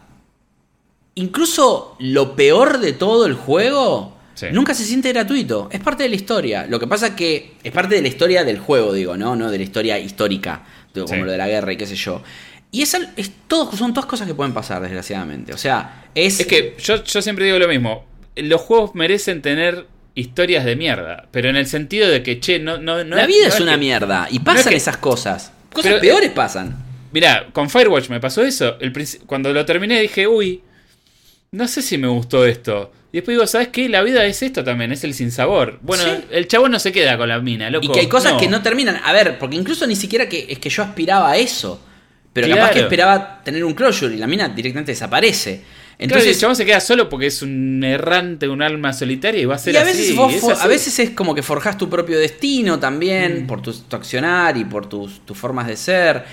Incluso 1.16 1.96
lo 2.00 2.36
peor 2.36 2.80
de 2.80 2.94
todo 2.94 3.26
el 3.26 3.34
juego 3.34 4.18
Sí. 4.36 4.48
nunca 4.52 4.74
se 4.74 4.84
siente 4.84 5.10
gratuito. 5.14 5.70
Es 5.72 5.80
parte 5.80 6.04
de 6.04 6.10
la 6.10 6.16
historia. 6.16 6.66
Lo 6.68 6.80
que 6.80 6.88
pasa 6.88 7.08
es 7.08 7.14
que 7.14 7.54
es 7.64 7.72
parte 7.72 7.94
de 7.96 8.02
la 8.02 8.08
historia 8.08 8.44
del 8.44 8.58
juego, 8.58 8.92
digo, 8.92 9.16
¿no? 9.16 9.36
No 9.36 9.52
de 9.52 9.58
la 9.60 9.64
historia 9.64 10.00
histórica, 10.00 10.64
como 10.94 11.08
Sí. 11.08 11.18
lo 11.18 11.32
de 11.32 11.38
la 11.38 11.48
guerra 11.48 11.72
y 11.72 11.78
qué 11.78 11.86
sé 11.86 11.96
yo. 11.96 12.24
Y 12.72 12.82
es, 12.82 12.98
es 13.16 13.32
todo, 13.48 13.72
son 13.78 13.94
todas 13.94 14.08
cosas 14.10 14.26
que 14.28 14.34
pueden 14.34 14.54
pasar, 14.54 14.82
desgraciadamente. 14.82 15.54
O 15.54 15.58
sea, 15.60 16.06
es. 16.16 16.40
Es 16.40 16.48
que 16.48 16.76
yo, 16.82 17.04
yo 17.04 17.22
siempre 17.22 17.46
digo 17.46 17.60
lo 17.60 17.68
mismo. 17.68 18.06
Los 18.36 18.62
juegos 18.62 18.96
merecen 18.96 19.44
tener 19.44 19.86
historias 20.16 20.66
de 20.66 20.76
mierda. 20.76 21.28
Pero 21.30 21.50
en 21.50 21.56
el 21.56 21.68
sentido 21.68 22.10
de 22.10 22.24
que, 22.24 22.40
che, 22.40 22.58
no. 22.58 22.80
no, 22.80 23.04
no 23.04 23.16
la 23.16 23.28
vida 23.28 23.48
no 23.50 23.54
es 23.54 23.60
una 23.60 23.74
que- 23.74 23.78
mierda. 23.78 24.28
Y 24.32 24.40
pasan 24.40 24.62
es 24.62 24.68
que- 24.70 24.76
esas 24.78 24.98
cosas. 24.98 25.52
Cosas 25.72 25.92
Pero- 25.92 26.02
peores 26.02 26.32
pasan. 26.32 26.76
Mirá, 27.12 27.50
con 27.54 27.70
Firewatch 27.70 28.10
me 28.10 28.20
pasó 28.20 28.42
eso. 28.44 28.78
El 28.80 28.92
cuando 29.28 29.54
lo 29.54 29.64
terminé 29.66 30.02
dije, 30.02 30.28
uy, 30.28 30.64
no 31.54 31.68
sé 31.68 31.82
si 31.82 31.98
me 31.98 32.08
gustó 32.10 32.46
esto. 32.46 32.92
Y 33.14 33.18
después 33.18 33.36
digo, 33.36 33.48
¿sabes 33.48 33.68
qué? 33.70 33.88
La 33.90 34.02
vida 34.02 34.26
es 34.26 34.42
esto 34.42 34.64
también, 34.64 34.92
es 34.92 35.04
el 35.04 35.14
sinsabor. 35.14 35.78
Bueno, 35.84 36.04
Sí. 36.04 36.24
el 36.32 36.48
chabón 36.48 36.72
no 36.72 36.80
se 36.80 36.92
queda 36.92 37.16
con 37.18 37.30
la 37.30 37.40
mina, 37.40 37.70
loco. 37.70 37.86
Y 37.86 37.90
que 37.92 38.00
hay 38.02 38.08
cosas 38.08 38.34
que 38.34 38.48
no 38.48 38.62
terminan. 38.64 39.00
A 39.04 39.14
ver, 39.14 39.38
porque 39.40 39.56
incluso 39.56 39.86
ni 39.88 39.96
siquiera 39.96 40.28
que 40.28 40.48
es 40.50 40.58
que 40.60 40.70
yo 40.70 40.84
aspiraba 40.84 41.32
a 41.32 41.38
eso. 41.38 41.80
Pero 42.34 42.48
capaz 42.48 42.60
Claro. 42.62 42.74
que 42.74 42.80
esperaba 42.82 43.42
tener 43.44 43.64
un 43.64 43.74
closure 43.76 44.16
y 44.16 44.18
la 44.18 44.26
mina 44.26 44.50
directamente 44.50 44.92
desaparece. 44.94 45.62
Entonces, 46.00 46.28
el 46.30 46.38
chabón 46.42 46.56
se 46.56 46.66
queda 46.66 46.80
solo 46.80 47.08
porque 47.08 47.28
es 47.28 47.44
un 47.44 47.84
errante, 47.84 48.50
un 48.50 48.64
alma 48.64 48.92
solitaria 48.92 49.40
y 49.40 49.46
va 49.46 49.54
a 49.56 49.60
ser 49.60 49.76
y 49.76 49.78
a 49.78 49.82
así. 49.84 49.90
veces, 49.92 50.16
vos 50.16 50.34
y 50.34 50.38
así. 50.38 50.48
a 50.60 50.68
veces 50.68 50.98
es 50.98 51.10
como 51.12 51.36
que 51.36 51.44
forjas 51.44 51.78
tu 51.78 51.88
propio 51.88 52.18
destino 52.18 52.78
Mm. 52.78 52.80
también, 52.80 53.46
por 53.46 53.62
tu, 53.62 53.72
tu 53.72 53.96
accionar 53.96 54.58
y 54.58 54.66
por 54.66 54.90
tus, 54.90 55.24
tus 55.24 55.38
formas 55.38 55.68
de 55.68 55.78
ser. 55.78 56.24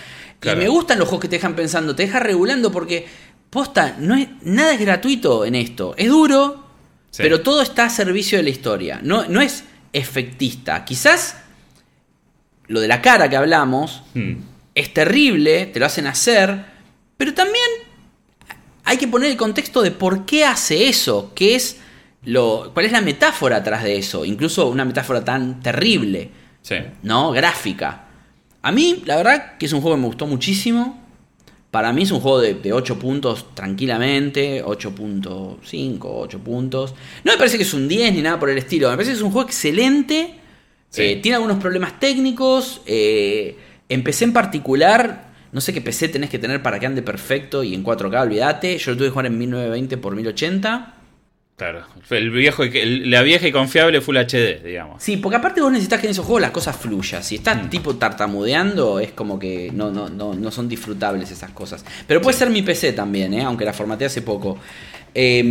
Claro. 0.40 0.58
Y 0.58 0.64
me 0.64 0.68
gustan 0.70 0.98
los 0.98 1.06
juegos 1.06 1.20
que 1.20 1.28
te 1.28 1.36
dejan 1.36 1.54
pensando, 1.54 1.94
te 1.94 2.04
dejan 2.06 2.22
regulando 2.22 2.72
porque, 2.72 3.06
posta, 3.50 3.96
no 3.98 4.14
es, 4.16 4.28
nada 4.42 4.72
es 4.74 4.80
gratuito 4.80 5.44
en 5.44 5.54
esto. 5.56 5.94
Es 5.96 6.08
duro, 6.08 6.66
Sí. 7.10 7.22
pero 7.24 7.40
todo 7.40 7.60
está 7.60 7.84
a 7.86 7.90
servicio 7.90 8.38
de 8.38 8.44
la 8.44 8.50
historia. 8.50 9.00
No, 9.02 9.26
no 9.26 9.40
es 9.40 9.64
efectista. 9.92 10.84
Quizás 10.84 11.36
lo 12.68 12.80
de 12.80 12.86
la 12.88 13.02
cara 13.02 13.28
que 13.28 13.36
hablamos 13.36 14.02
Hmm. 14.14 14.34
es 14.74 14.94
terrible, 14.94 15.66
te 15.66 15.80
lo 15.80 15.86
hacen 15.86 16.06
hacer, 16.06 16.64
pero 17.16 17.34
también 17.34 17.64
hay 18.84 18.96
que 18.96 19.08
poner 19.08 19.30
el 19.32 19.36
contexto 19.36 19.82
de 19.82 19.90
por 19.90 20.24
qué 20.24 20.44
hace 20.44 20.88
eso, 20.88 21.32
qué 21.34 21.56
es 21.56 21.78
lo, 22.24 22.70
cuál 22.72 22.86
es 22.86 22.92
la 22.92 23.00
metáfora 23.00 23.56
atrás 23.56 23.82
de 23.82 23.96
eso, 23.98 24.24
incluso 24.24 24.68
una 24.68 24.84
metáfora 24.84 25.24
tan 25.24 25.60
terrible, 25.60 26.30
Sí. 26.62 26.76
¿no? 27.02 27.32
Gráfica. 27.32 28.04
A 28.62 28.70
mí, 28.70 29.02
la 29.06 29.16
verdad, 29.16 29.56
que 29.58 29.66
es 29.66 29.72
un 29.72 29.80
juego 29.80 29.96
que 29.96 30.02
me 30.02 30.06
gustó 30.06 30.26
muchísimo. 30.26 30.99
Para 31.70 31.92
mí 31.92 32.02
es 32.02 32.10
un 32.10 32.20
juego 32.20 32.40
de, 32.40 32.54
de 32.54 32.72
8 32.72 32.98
puntos 32.98 33.54
tranquilamente, 33.54 34.64
8.5, 34.64 35.98
8 36.02 36.38
puntos. 36.40 36.94
No 37.22 37.32
me 37.32 37.38
parece 37.38 37.56
que 37.56 37.62
es 37.62 37.74
un 37.74 37.86
10 37.86 38.14
ni 38.14 38.22
nada 38.22 38.40
por 38.40 38.50
el 38.50 38.58
estilo, 38.58 38.88
me 38.90 38.96
parece 38.96 39.12
que 39.12 39.16
es 39.18 39.22
un 39.22 39.30
juego 39.30 39.46
excelente. 39.46 40.34
Sí. 40.88 41.02
Eh, 41.02 41.16
tiene 41.22 41.36
algunos 41.36 41.58
problemas 41.58 42.00
técnicos. 42.00 42.82
eh, 42.86 43.56
empecé 43.88 44.24
en 44.24 44.32
particular, 44.32 45.30
no 45.52 45.60
sé 45.60 45.72
qué 45.72 45.80
PC 45.80 46.08
tenés 46.08 46.30
que 46.30 46.38
tener 46.38 46.62
para 46.62 46.78
que 46.78 46.86
ande 46.86 47.02
perfecto 47.02 47.62
y 47.62 47.74
en 47.74 47.84
4K, 47.84 48.22
olvídate. 48.22 48.78
Yo 48.78 48.92
lo 48.92 48.96
tuve 48.96 49.06
que 49.08 49.10
jugar 49.10 49.26
en 49.26 49.38
1920 49.38 49.96
por 49.98 50.14
1080. 50.16 50.94
Claro. 51.60 51.84
El 52.08 52.30
viejo, 52.30 52.62
el- 52.64 53.10
la 53.10 53.20
vieja 53.22 53.46
y 53.46 53.52
confiable 53.52 54.00
Full 54.00 54.16
HD, 54.16 54.60
digamos. 54.64 55.02
Sí, 55.02 55.18
porque 55.18 55.36
aparte 55.36 55.60
vos 55.60 55.70
necesitas 55.70 56.00
que 56.00 56.06
en 56.06 56.12
esos 56.12 56.24
juegos 56.24 56.40
las 56.40 56.52
cosas 56.52 56.74
fluyan. 56.76 57.22
Si 57.22 57.34
estás 57.34 57.64
Mm. 57.64 57.68
tipo 57.68 57.96
tartamudeando, 57.96 58.98
es 58.98 59.12
como 59.12 59.38
que 59.38 59.70
no, 59.72 59.90
no, 59.90 60.08
no, 60.08 60.32
no 60.34 60.50
son 60.50 60.68
disfrutables 60.70 61.30
esas 61.30 61.50
cosas. 61.50 61.84
Pero 62.06 62.22
puede 62.22 62.38
ser 62.38 62.48
mi 62.48 62.62
PC 62.62 62.92
también, 62.94 63.34
¿eh? 63.34 63.42
aunque 63.42 63.64
la 63.66 63.72
formateé 63.74 64.06
hace 64.06 64.22
poco. 64.22 64.58
Eh, 65.14 65.42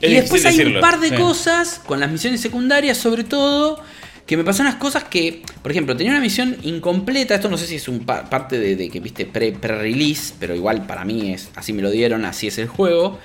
y 0.00 0.06
Es 0.06 0.22
después 0.22 0.44
hay 0.46 0.60
un 0.60 0.80
par 0.80 1.00
de 1.00 1.08
sí. 1.10 1.14
cosas 1.14 1.80
con 1.86 2.00
las 2.00 2.10
misiones 2.10 2.40
secundarias, 2.40 2.98
sobre 2.98 3.24
todo, 3.24 3.80
que 4.26 4.36
me 4.36 4.44
pasaron 4.44 4.66
unas 4.72 4.80
cosas 4.80 5.04
que, 5.04 5.42
por 5.62 5.70
ejemplo, 5.70 5.96
tenía 5.96 6.12
una 6.12 6.20
misión 6.20 6.56
incompleta. 6.64 7.34
Esto 7.36 7.48
no 7.48 7.56
sé 7.56 7.66
si 7.66 7.76
es 7.76 7.88
un 7.88 8.00
pa- 8.04 8.28
parte 8.28 8.58
de, 8.58 8.74
de 8.76 8.90
que 8.90 8.98
viste 9.00 9.24
pre- 9.24 9.52
pre-release, 9.52 10.34
pero 10.40 10.54
igual 10.54 10.86
para 10.86 11.04
mí 11.04 11.32
es 11.32 11.48
así 11.54 11.72
me 11.72 11.80
lo 11.82 11.90
dieron, 11.90 12.24
así 12.24 12.48
es 12.48 12.58
el 12.58 12.66
juego. 12.66 13.18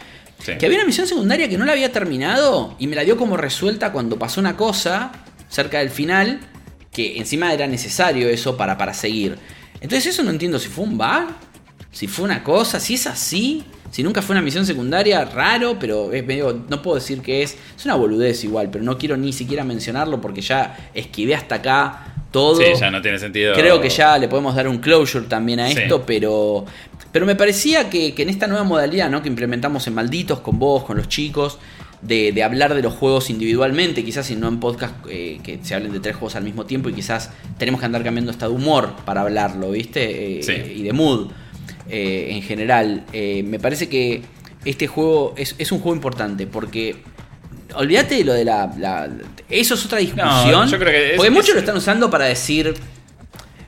Que 0.46 0.66
había 0.66 0.78
una 0.78 0.86
misión 0.86 1.08
secundaria 1.08 1.48
que 1.48 1.58
no 1.58 1.66
la 1.66 1.74
había 1.74 1.92
terminado 1.92 2.76
y 2.80 2.88
me 2.88 2.96
la 2.96 3.04
dio 3.04 3.18
como 3.18 3.38
resuelta 3.38 3.92
cuando 3.92 4.18
pasó 4.18 4.40
una 4.40 4.58
cosa 4.58 5.12
cerca 5.50 5.80
del 5.80 5.90
final 5.90 6.40
que 6.92 7.18
encima 7.18 7.54
era 7.54 7.68
necesario 7.68 8.28
eso 8.30 8.58
para, 8.58 8.78
para 8.78 8.94
seguir. 8.94 9.38
Entonces 9.76 10.14
eso 10.14 10.24
no 10.24 10.32
entiendo. 10.32 10.60
Si 10.60 10.68
fue 10.68 10.84
un 10.84 10.98
bug, 10.98 11.28
si 11.92 12.08
fue 12.08 12.26
una 12.26 12.44
cosa, 12.44 12.80
si 12.80 12.96
es 12.96 13.08
así, 13.08 13.64
si 13.92 14.04
nunca 14.04 14.22
fue 14.22 14.34
una 14.34 14.42
misión 14.42 14.66
secundaria, 14.66 15.26
raro, 15.26 15.78
pero 15.80 16.12
es 16.14 16.26
medio, 16.26 16.66
no 16.70 16.82
puedo 16.82 16.96
decir 16.96 17.22
que 17.22 17.44
es, 17.44 17.58
es 17.78 17.86
una 17.86 17.96
boludez 17.96 18.44
igual, 18.44 18.70
pero 18.72 18.84
no 18.84 18.98
quiero 18.98 19.18
ni 19.18 19.34
siquiera 19.34 19.64
mencionarlo 19.64 20.22
porque 20.22 20.42
ya 20.42 20.90
esquivé 20.94 21.36
hasta 21.36 21.56
acá 21.56 22.21
todo. 22.32 22.56
Sí, 22.56 22.64
ya 22.80 22.90
no 22.92 23.02
tiene 23.02 23.20
sentido. 23.20 23.54
Creo 23.54 23.80
que 23.82 23.90
ya 23.90 24.18
le 24.18 24.28
podemos 24.28 24.56
dar 24.56 24.68
un 24.68 24.80
closure 24.80 25.26
también 25.28 25.60
a 25.60 25.70
Sí. 25.70 25.78
esto, 25.80 26.04
pero, 26.06 26.66
pero 27.12 27.26
me 27.26 27.36
parecía 27.36 27.90
que, 27.90 28.14
que 28.14 28.24
en 28.24 28.30
esta 28.30 28.48
nueva 28.48 28.64
modalidad 28.64 29.10
¿no? 29.10 29.22
que 29.22 29.28
implementamos 29.30 29.86
en 29.88 29.94
Malditos, 29.94 30.40
con 30.40 30.58
vos, 30.60 30.84
con 30.84 30.98
los 30.98 31.08
chicos, 31.10 31.60
de, 32.02 32.32
de 32.32 32.42
hablar 32.44 32.74
de 32.74 32.82
los 32.82 32.94
juegos 32.94 33.30
individualmente, 33.30 34.04
quizás 34.04 34.32
y 34.32 34.36
no 34.36 34.48
en 34.48 34.60
podcast 34.60 34.96
eh, 35.08 35.40
que 35.44 35.60
se 35.62 35.76
hablen 35.76 35.92
de 35.92 36.00
tres 36.00 36.16
juegos 36.16 36.36
al 36.36 36.44
mismo 36.44 36.66
tiempo 36.66 36.90
y 36.90 36.94
quizás 36.94 37.30
tenemos 37.60 37.80
que 37.80 37.86
andar 37.86 38.04
cambiando 38.04 38.32
hasta 38.32 38.48
de 38.48 38.54
humor 38.56 38.94
para 39.06 39.22
hablarlo, 39.22 39.70
¿viste? 39.72 40.40
Eh, 40.40 40.44
Sí. 40.44 40.54
Y 40.78 40.82
de 40.84 40.94
mood 40.94 41.30
eh, 41.90 42.30
en 42.32 42.42
general. 42.42 43.04
Me 43.14 43.60
parece 43.60 43.88
que 43.90 44.22
este 44.66 44.88
juego 44.88 45.34
es, 45.38 45.56
es 45.60 45.72
un 45.72 45.80
juego 45.80 45.96
importante 45.96 46.48
porque... 46.48 46.96
Olvídate 47.76 48.16
de 48.16 48.24
lo 48.24 48.34
de 48.34 48.46
la, 48.46 48.72
la- 48.78 49.10
Eso 49.50 49.74
es 49.76 49.86
otra 49.86 49.98
discusión. 50.00 50.68
yo 50.68 50.78
creo 50.80 50.92
que 50.92 51.10
es- 51.12 51.16
porque 51.18 51.30
muchos 51.32 51.50
es- 51.50 51.54
lo 51.56 51.60
están 51.62 51.78
usando 51.78 52.10
para 52.10 52.26
decir. 52.26 52.74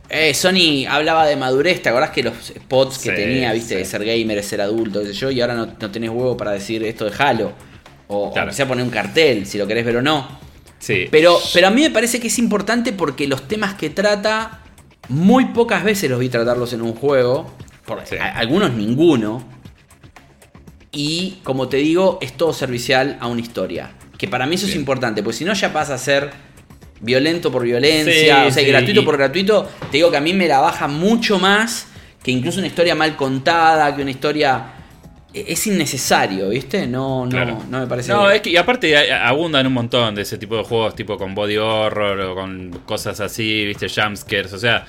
Eh, 0.10 0.34
Sony 0.36 0.86
hablaba 0.88 1.26
de 1.26 1.36
madurez, 1.36 1.82
¿te 1.82 1.89
acordás 1.89 2.12
que 2.12 2.22
los 2.22 2.34
spots 2.36 2.99
que 2.99 3.10
Sí, 3.10 3.16
tenía, 3.16 3.51
viste, 3.51 3.76
de 3.78 3.86
ser 3.86 4.06
gamer, 4.06 4.38
de 4.38 4.43
ser 4.43 4.62
adulto, 4.62 4.99
qué 5.01 5.08
sé 5.08 5.14
yo, 5.14 5.32
y 5.32 5.41
ahora 5.41 5.56
no, 5.56 5.66
no 5.80 5.91
tenés 5.91 6.12
huevo 6.12 6.38
para 6.38 6.51
decir 6.51 6.84
esto 6.84 7.06
de 7.06 7.12
Halo? 7.18 7.51
O, 8.08 8.32
Claro. 8.32 8.49
o 8.49 8.51
quizá 8.51 8.68
poner 8.68 8.84
un 8.84 8.91
cartel, 8.91 9.47
si 9.47 9.58
lo 9.58 9.66
querés 9.66 9.84
ver 9.86 9.97
o 9.97 10.01
no. 10.04 10.28
Sí. 10.78 11.08
Pero, 11.10 11.39
pero 11.54 11.68
a 11.68 11.70
mí 11.72 11.82
me 11.82 11.89
parece 11.89 12.20
que 12.20 12.28
es 12.28 12.38
importante 12.38 12.91
porque 12.93 13.26
los 13.28 13.47
temas 13.47 13.74
que 13.74 13.89
trata, 13.89 14.60
muy 15.10 15.45
pocas 15.45 15.84
veces 15.84 16.10
los 16.12 16.20
vi 16.20 16.30
tratarlos 16.30 16.74
en 16.74 16.82
un 16.84 16.93
juego. 16.93 17.51
Por, 17.86 17.99
a- 17.99 18.38
algunos 18.38 18.72
ninguno. 18.74 19.53
Y 20.94 21.39
como 21.44 21.68
te 21.68 21.78
digo, 21.78 22.20
es 22.22 22.34
todo 22.38 22.54
servicial 22.54 23.18
a 23.20 23.28
una 23.28 23.41
historia. 23.41 23.91
Que 24.18 24.28
para 24.28 24.46
mí 24.46 24.56
eso 24.56 24.68
es 24.68 24.76
importante, 24.76 25.22
porque 25.24 25.38
si 25.39 25.44
no 25.46 25.54
ya 25.54 25.74
pasa 25.74 25.96
a 25.96 25.98
ser 25.98 26.30
violento 27.02 27.52
por 27.52 27.64
violencia, 27.64 28.14
Sí, 28.14 28.48
o 28.48 28.52
sea, 28.52 28.64
sí, 28.64 28.70
gratuito 28.70 29.04
por 29.04 29.18
gratuito. 29.18 29.68
Te 29.91 29.98
digo 29.98 30.10
que 30.12 30.18
a 30.18 30.22
mí 30.22 30.34
me 30.34 30.48
la 30.48 30.60
baja 30.60 30.88
mucho 30.88 31.39
más 31.39 31.88
que 32.24 32.32
incluso 32.32 32.60
una 32.60 32.68
historia 32.68 32.96
mal 32.96 33.16
contada, 33.18 33.94
que 33.96 34.02
una 34.04 34.12
historia... 34.12 34.66
e- 35.34 35.46
Es 35.52 35.68
innecesario, 35.68 36.48
¿viste? 36.50 36.88
No, 36.88 37.26
no, 37.26 37.30
Claro. 37.32 37.64
no 37.70 37.80
me 37.82 37.88
parece... 37.88 38.14
No, 38.14 38.30
es 38.30 38.39
que 38.39 38.52
y 38.52 38.56
aparte 38.56 39.12
abundan 39.12 39.68
un 39.68 39.74
montón 39.74 40.16
de 40.16 40.22
ese 40.22 40.38
tipo 40.38 40.56
de 40.56 40.64
juegos, 40.64 40.96
tipo 40.96 41.18
con 41.18 41.36
body 41.36 41.58
horror 41.58 42.22
o 42.22 42.36
con 42.36 42.70
cosas 42.86 43.20
así, 43.20 43.66
viste, 43.66 43.88
jumpscares, 43.89 44.54
o 44.54 44.60
sea, 44.60 44.86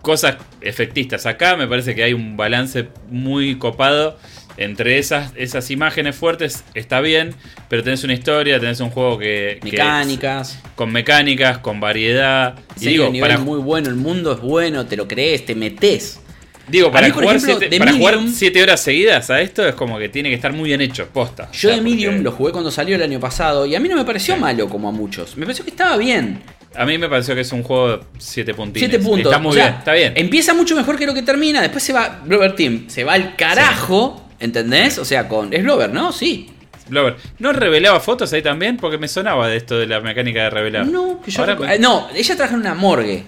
cosas 0.00 0.38
efectistas. 0.60 1.26
Acá 1.26 1.56
me 1.56 1.68
parece 1.68 1.94
que 1.94 2.02
hay 2.02 2.14
un 2.14 2.36
balance 2.36 2.88
muy 3.10 3.56
copado 3.58 4.16
entre 4.56 4.98
esas, 4.98 5.32
esas 5.36 5.70
imágenes 5.70 6.14
fuertes, 6.16 6.64
está 6.74 7.00
bien, 7.00 7.34
pero 7.68 7.82
tenés 7.82 8.04
una 8.04 8.12
historia, 8.12 8.60
tenés 8.60 8.80
un 8.80 8.90
juego 8.90 9.18
que... 9.18 9.58
Mecánicas. 9.62 10.58
con 10.74 10.92
mecánicas, 10.92 11.58
con 11.58 11.80
variedad. 11.80 12.54
Y 12.76 12.80
Sí, 12.80 12.86
digo, 12.88 13.06
el 13.06 13.12
nivel 13.12 13.30
para, 13.30 13.40
muy 13.42 13.58
bueno, 13.60 13.88
el 13.88 13.96
mundo 13.96 14.32
es 14.32 14.40
bueno, 14.40 14.86
te 14.86 14.96
lo 14.96 15.08
crees, 15.08 15.44
te 15.46 15.54
metes. 15.54 16.20
digo, 16.68 16.90
para, 16.92 17.06
mí, 17.06 17.12
jugar, 17.12 17.36
ejemplo, 17.36 17.58
siete, 17.58 17.78
para 17.78 17.92
jugar 17.92 18.18
siete 18.32 18.62
horas 18.62 18.80
seguidas 18.80 19.30
a 19.30 19.40
esto 19.40 19.66
es 19.66 19.74
como 19.74 19.98
que 19.98 20.08
tiene 20.08 20.28
que 20.28 20.34
estar 20.36 20.52
muy 20.52 20.68
bien 20.68 20.80
hecho, 20.80 21.06
posta. 21.08 21.50
Yo 21.52 21.70
de 21.70 21.80
Medium 21.80 22.12
porque 22.14 22.24
lo 22.24 22.32
jugué 22.32 22.52
cuando 22.52 22.70
salió 22.70 22.96
el 22.96 23.02
año 23.02 23.18
pasado 23.20 23.64
y 23.66 23.74
a 23.74 23.80
mí 23.80 23.88
no 23.88 23.96
me 23.96 24.04
pareció 24.04 24.34
Sí. 24.34 24.40
malo 24.40 24.68
como 24.68 24.88
a 24.88 24.92
muchos. 24.92 25.36
Me 25.36 25.44
pareció 25.46 25.64
que 25.64 25.70
estaba 25.70 25.96
bien. 25.96 26.42
A 26.74 26.86
mí 26.86 26.96
me 26.96 27.06
pareció 27.06 27.34
que 27.34 27.42
es 27.42 27.52
un 27.52 27.62
juego 27.62 27.98
de 27.98 28.04
7 28.16 28.54
puntines. 28.54 28.88
Siete 28.88 29.04
puntos. 29.04 29.30
Está 29.30 29.38
muy 29.38 29.50
O 29.50 29.52
sea, 29.52 29.64
bien, 29.66 29.78
está 29.78 29.92
bien. 29.92 30.12
Empieza 30.16 30.54
mucho 30.54 30.74
mejor 30.74 30.98
que 30.98 31.04
lo 31.04 31.12
que 31.12 31.20
termina. 31.22 31.60
Después 31.60 31.82
se 31.82 31.92
va. 31.92 32.22
Blover 32.24 32.54
Team 32.56 32.84
se 32.88 33.04
va 33.04 33.12
al 33.12 33.36
carajo. 33.36 34.21
¿Entendés? 34.42 34.98
O 34.98 35.04
sea, 35.04 35.28
con. 35.28 35.52
Es 35.54 35.62
Blover, 35.62 35.90
¿no? 35.92 36.12
Sí. 36.12 36.50
Blover, 36.88 37.16
¿no 37.38 37.52
revelaba 37.52 38.00
fotos 38.00 38.32
ahí 38.32 38.42
también? 38.42 38.76
Porque 38.76 38.98
me 38.98 39.08
sonaba 39.08 39.48
de 39.48 39.56
esto 39.56 39.78
de 39.78 39.86
la 39.86 40.00
mecánica 40.00 40.42
de 40.42 40.50
revelar. 40.50 40.86
No, 40.86 41.20
que 41.24 41.30
yo. 41.30 41.46
Me- 41.58 41.76
eh, 41.76 41.78
No, 41.78 42.08
ella 42.14 42.34
trabaja 42.36 42.54
en 42.54 42.60
una 42.60 42.74
morgue. 42.74 43.22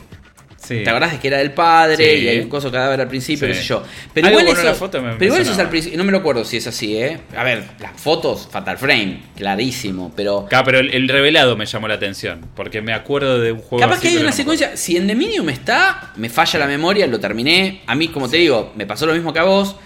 Sí. 0.57 0.83
¿Te 0.83 0.89
acordás 0.89 1.13
de 1.13 1.19
que 1.21 1.29
era 1.29 1.37
del 1.39 1.53
padre 1.53 1.97
Sí. 1.97 2.25
y 2.25 2.29
hay 2.29 2.39
un 2.41 2.49
coso 2.49 2.73
cadáver 2.73 2.99
al 2.99 3.07
principio, 3.09 3.47
Sí. 3.47 3.53
qué 3.53 3.59
sé 3.61 3.65
yo? 3.65 3.83
Pero 4.15 4.29
igual 4.31 4.47
eso, 4.49 4.63
una 4.63 4.73
foto 4.73 5.03
me- 5.03 5.09
me 5.09 5.15
pero 5.17 5.27
igual 5.27 5.43
eso 5.43 5.53
es 5.53 5.59
al 5.59 5.69
principio, 5.69 5.99
no 5.99 6.05
me 6.05 6.11
lo 6.11 6.19
acuerdo 6.19 6.43
si 6.43 6.57
es 6.57 6.67
así, 6.67 6.97
¿eh? 6.97 7.21
A 7.37 7.45
ver, 7.45 7.65
las 7.81 7.93
fotos, 8.01 8.49
Fatal 8.51 8.79
Frame, 8.79 9.21
clarísimo, 9.37 10.11
pero 10.17 10.41
Acá, 10.47 10.65
pero 10.65 10.79
el, 10.79 10.95
el 10.95 11.07
revelado 11.09 11.55
me 11.55 11.67
llamó 11.67 11.87
la 11.87 11.95
atención. 11.95 12.47
Porque 12.57 12.81
me 12.81 12.95
acuerdo 12.95 13.41
de 13.41 13.53
un 13.53 13.59
juego. 13.59 13.81
capaz 13.81 13.97
así, 13.99 14.03
que 14.09 14.09
hay 14.15 14.17
una 14.17 14.31
no 14.31 14.33
secuencia, 14.37 14.75
si 14.77 14.97
en 14.97 15.07
The 15.07 15.15
Medium 15.15 15.51
está, 15.51 16.13
me 16.17 16.31
falla 16.31 16.59
la 16.61 16.67
memoria, 16.67 17.07
lo 17.07 17.21
terminé, 17.21 17.83
a 17.87 17.95
mí 17.95 18.09
como 18.09 18.31
te 18.31 18.39
digo, 18.39 18.73
me 18.75 18.87
pasó 18.87 19.05
lo 19.07 19.13
mismo 19.13 19.33
que 19.35 19.41
a 19.41 19.45
vos. 19.45 19.77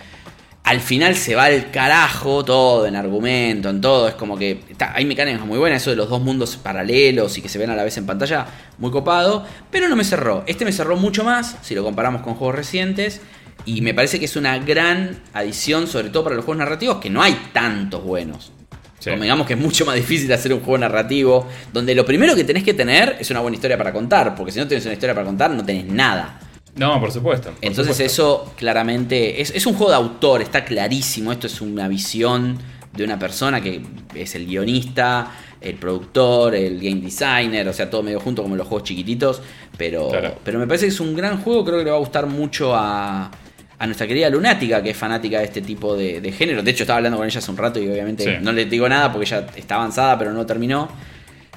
Al 0.69 0.81
final 0.81 1.17
se 1.17 1.35
va 1.35 1.45
al 1.45 1.71
carajo 1.71 2.45
todo 2.45 2.87
en 2.87 2.95
argumento, 2.95 3.71
en 3.71 3.81
todo. 3.81 4.07
Es 4.07 4.15
como 4.15 4.37
que 4.37 4.61
está- 4.69 4.93
hay 4.95 5.07
mecánicas 5.07 5.41
muy 5.47 5.57
buenas, 5.57 5.81
eso 5.81 5.89
de 5.89 5.97
los 5.97 6.11
dos 6.11 6.21
mundos 6.21 6.59
paralelos 6.59 7.39
y 7.39 7.41
que 7.41 7.49
se 7.49 7.59
ven 7.59 7.71
a 7.71 7.75
la 7.75 7.85
vez 7.85 7.97
en 7.97 8.05
pantalla, 8.05 8.45
muy 8.77 8.91
copado. 8.91 9.47
Pero 9.71 9.89
no 9.89 9.97
me 9.97 10.05
cerró. 10.05 10.45
Este 10.47 10.67
me 10.67 10.73
cerró 10.73 10.97
mucho 10.99 11.25
más 11.25 11.57
si 11.63 11.75
lo 11.75 11.83
comparamos 11.83 12.21
con 12.21 12.35
juegos 12.35 12.55
recientes. 12.55 13.23
Y 13.65 13.81
me 13.81 13.95
parece 13.95 14.19
que 14.19 14.27
es 14.27 14.37
una 14.37 14.59
gran 14.59 15.19
adición, 15.33 15.87
sobre 15.87 16.11
todo 16.11 16.25
para 16.25 16.37
los 16.37 16.45
juegos 16.45 16.59
narrativos, 16.59 16.99
que 16.99 17.09
no 17.09 17.23
hay 17.23 17.35
tantos 17.55 18.05
buenos. 18.05 18.53
Sí. 18.99 19.09
Convengamos 19.09 19.47
que 19.47 19.55
es 19.55 19.59
mucho 19.59 19.87
más 19.87 19.95
difícil 19.95 20.31
hacer 20.35 20.53
un 20.53 20.61
juego 20.61 20.77
narrativo, 20.77 21.49
donde 21.73 21.95
lo 21.95 22.05
primero 22.05 22.37
que 22.37 22.45
tenés 22.45 22.63
que 22.63 22.75
tener 22.75 23.17
es 23.19 23.31
una 23.31 23.41
buena 23.41 23.55
historia 23.55 23.79
para 23.79 23.93
contar, 23.93 24.35
porque 24.35 24.53
si 24.53 24.59
no 24.59 24.69
tenés 24.69 24.85
una 24.85 24.93
historia 24.95 25.15
para 25.15 25.25
contar, 25.25 25.51
no 25.51 25.65
tenés 25.65 25.87
nada. 25.87 26.41
No, 26.79 27.01
por 27.01 27.11
supuesto. 27.13 27.51
por 27.51 27.59
Entonces 27.65 27.97
supuesto. 27.97 28.45
eso 28.45 28.53
claramente 28.57 29.41
es, 29.41 29.51
es 29.55 29.67
un 29.67 29.75
juego 29.75 29.91
de 29.91 29.97
autor, 29.97 30.43
está 30.43 30.65
clarísimo, 30.65 31.33
esto 31.33 31.47
es 31.47 31.61
una 31.61 31.89
visión 31.89 32.59
de 32.93 33.05
una 33.05 33.19
persona 33.19 33.61
que 33.61 33.83
es 34.15 34.35
el 34.35 34.47
guionista, 34.47 35.31
el 35.61 35.75
productor, 35.75 36.55
el 36.55 36.79
game 36.81 37.01
designer, 37.01 37.69
o 37.69 37.73
sea, 37.73 37.91
todo 37.91 38.03
medio 38.03 38.21
junto 38.21 38.43
como 38.43 38.57
los 38.57 38.67
juegos 38.67 38.87
chiquititos, 38.89 39.41
pero, 39.77 40.09
Claro. 40.09 40.35
pero 40.45 40.59
me 40.59 40.67
parece 40.67 40.87
que 40.87 40.91
es 40.93 41.01
un 41.01 41.15
gran 41.15 41.41
juego, 41.43 41.65
creo 41.65 41.79
que 41.79 41.85
le 41.85 41.91
va 41.91 41.97
a 41.97 42.01
gustar 42.01 42.27
mucho 42.27 42.75
a, 42.75 43.31
a 43.79 43.87
nuestra 43.87 44.07
querida 44.07 44.29
Lunática, 44.31 44.83
que 44.83 44.91
es 44.91 44.97
fanática 44.97 45.39
de 45.39 45.45
este 45.45 45.61
tipo 45.63 45.97
de, 45.97 46.21
de 46.21 46.33
género. 46.33 46.63
De 46.63 46.71
hecho, 46.73 46.83
estaba 46.85 46.97
hablando 46.97 47.19
con 47.19 47.27
ella 47.27 47.39
hace 47.39 47.51
un 47.51 47.57
rato 47.57 47.79
y 47.81 47.89
obviamente 47.89 48.25
Sí. 48.25 48.31
no 48.43 48.51
le 48.53 48.65
digo 48.65 48.89
nada 48.89 49.13
porque 49.13 49.27
ella 49.27 49.47
está 49.55 49.77
avanzada, 49.77 50.19
pero 50.19 50.33
no 50.33 50.45
terminó. 50.47 50.89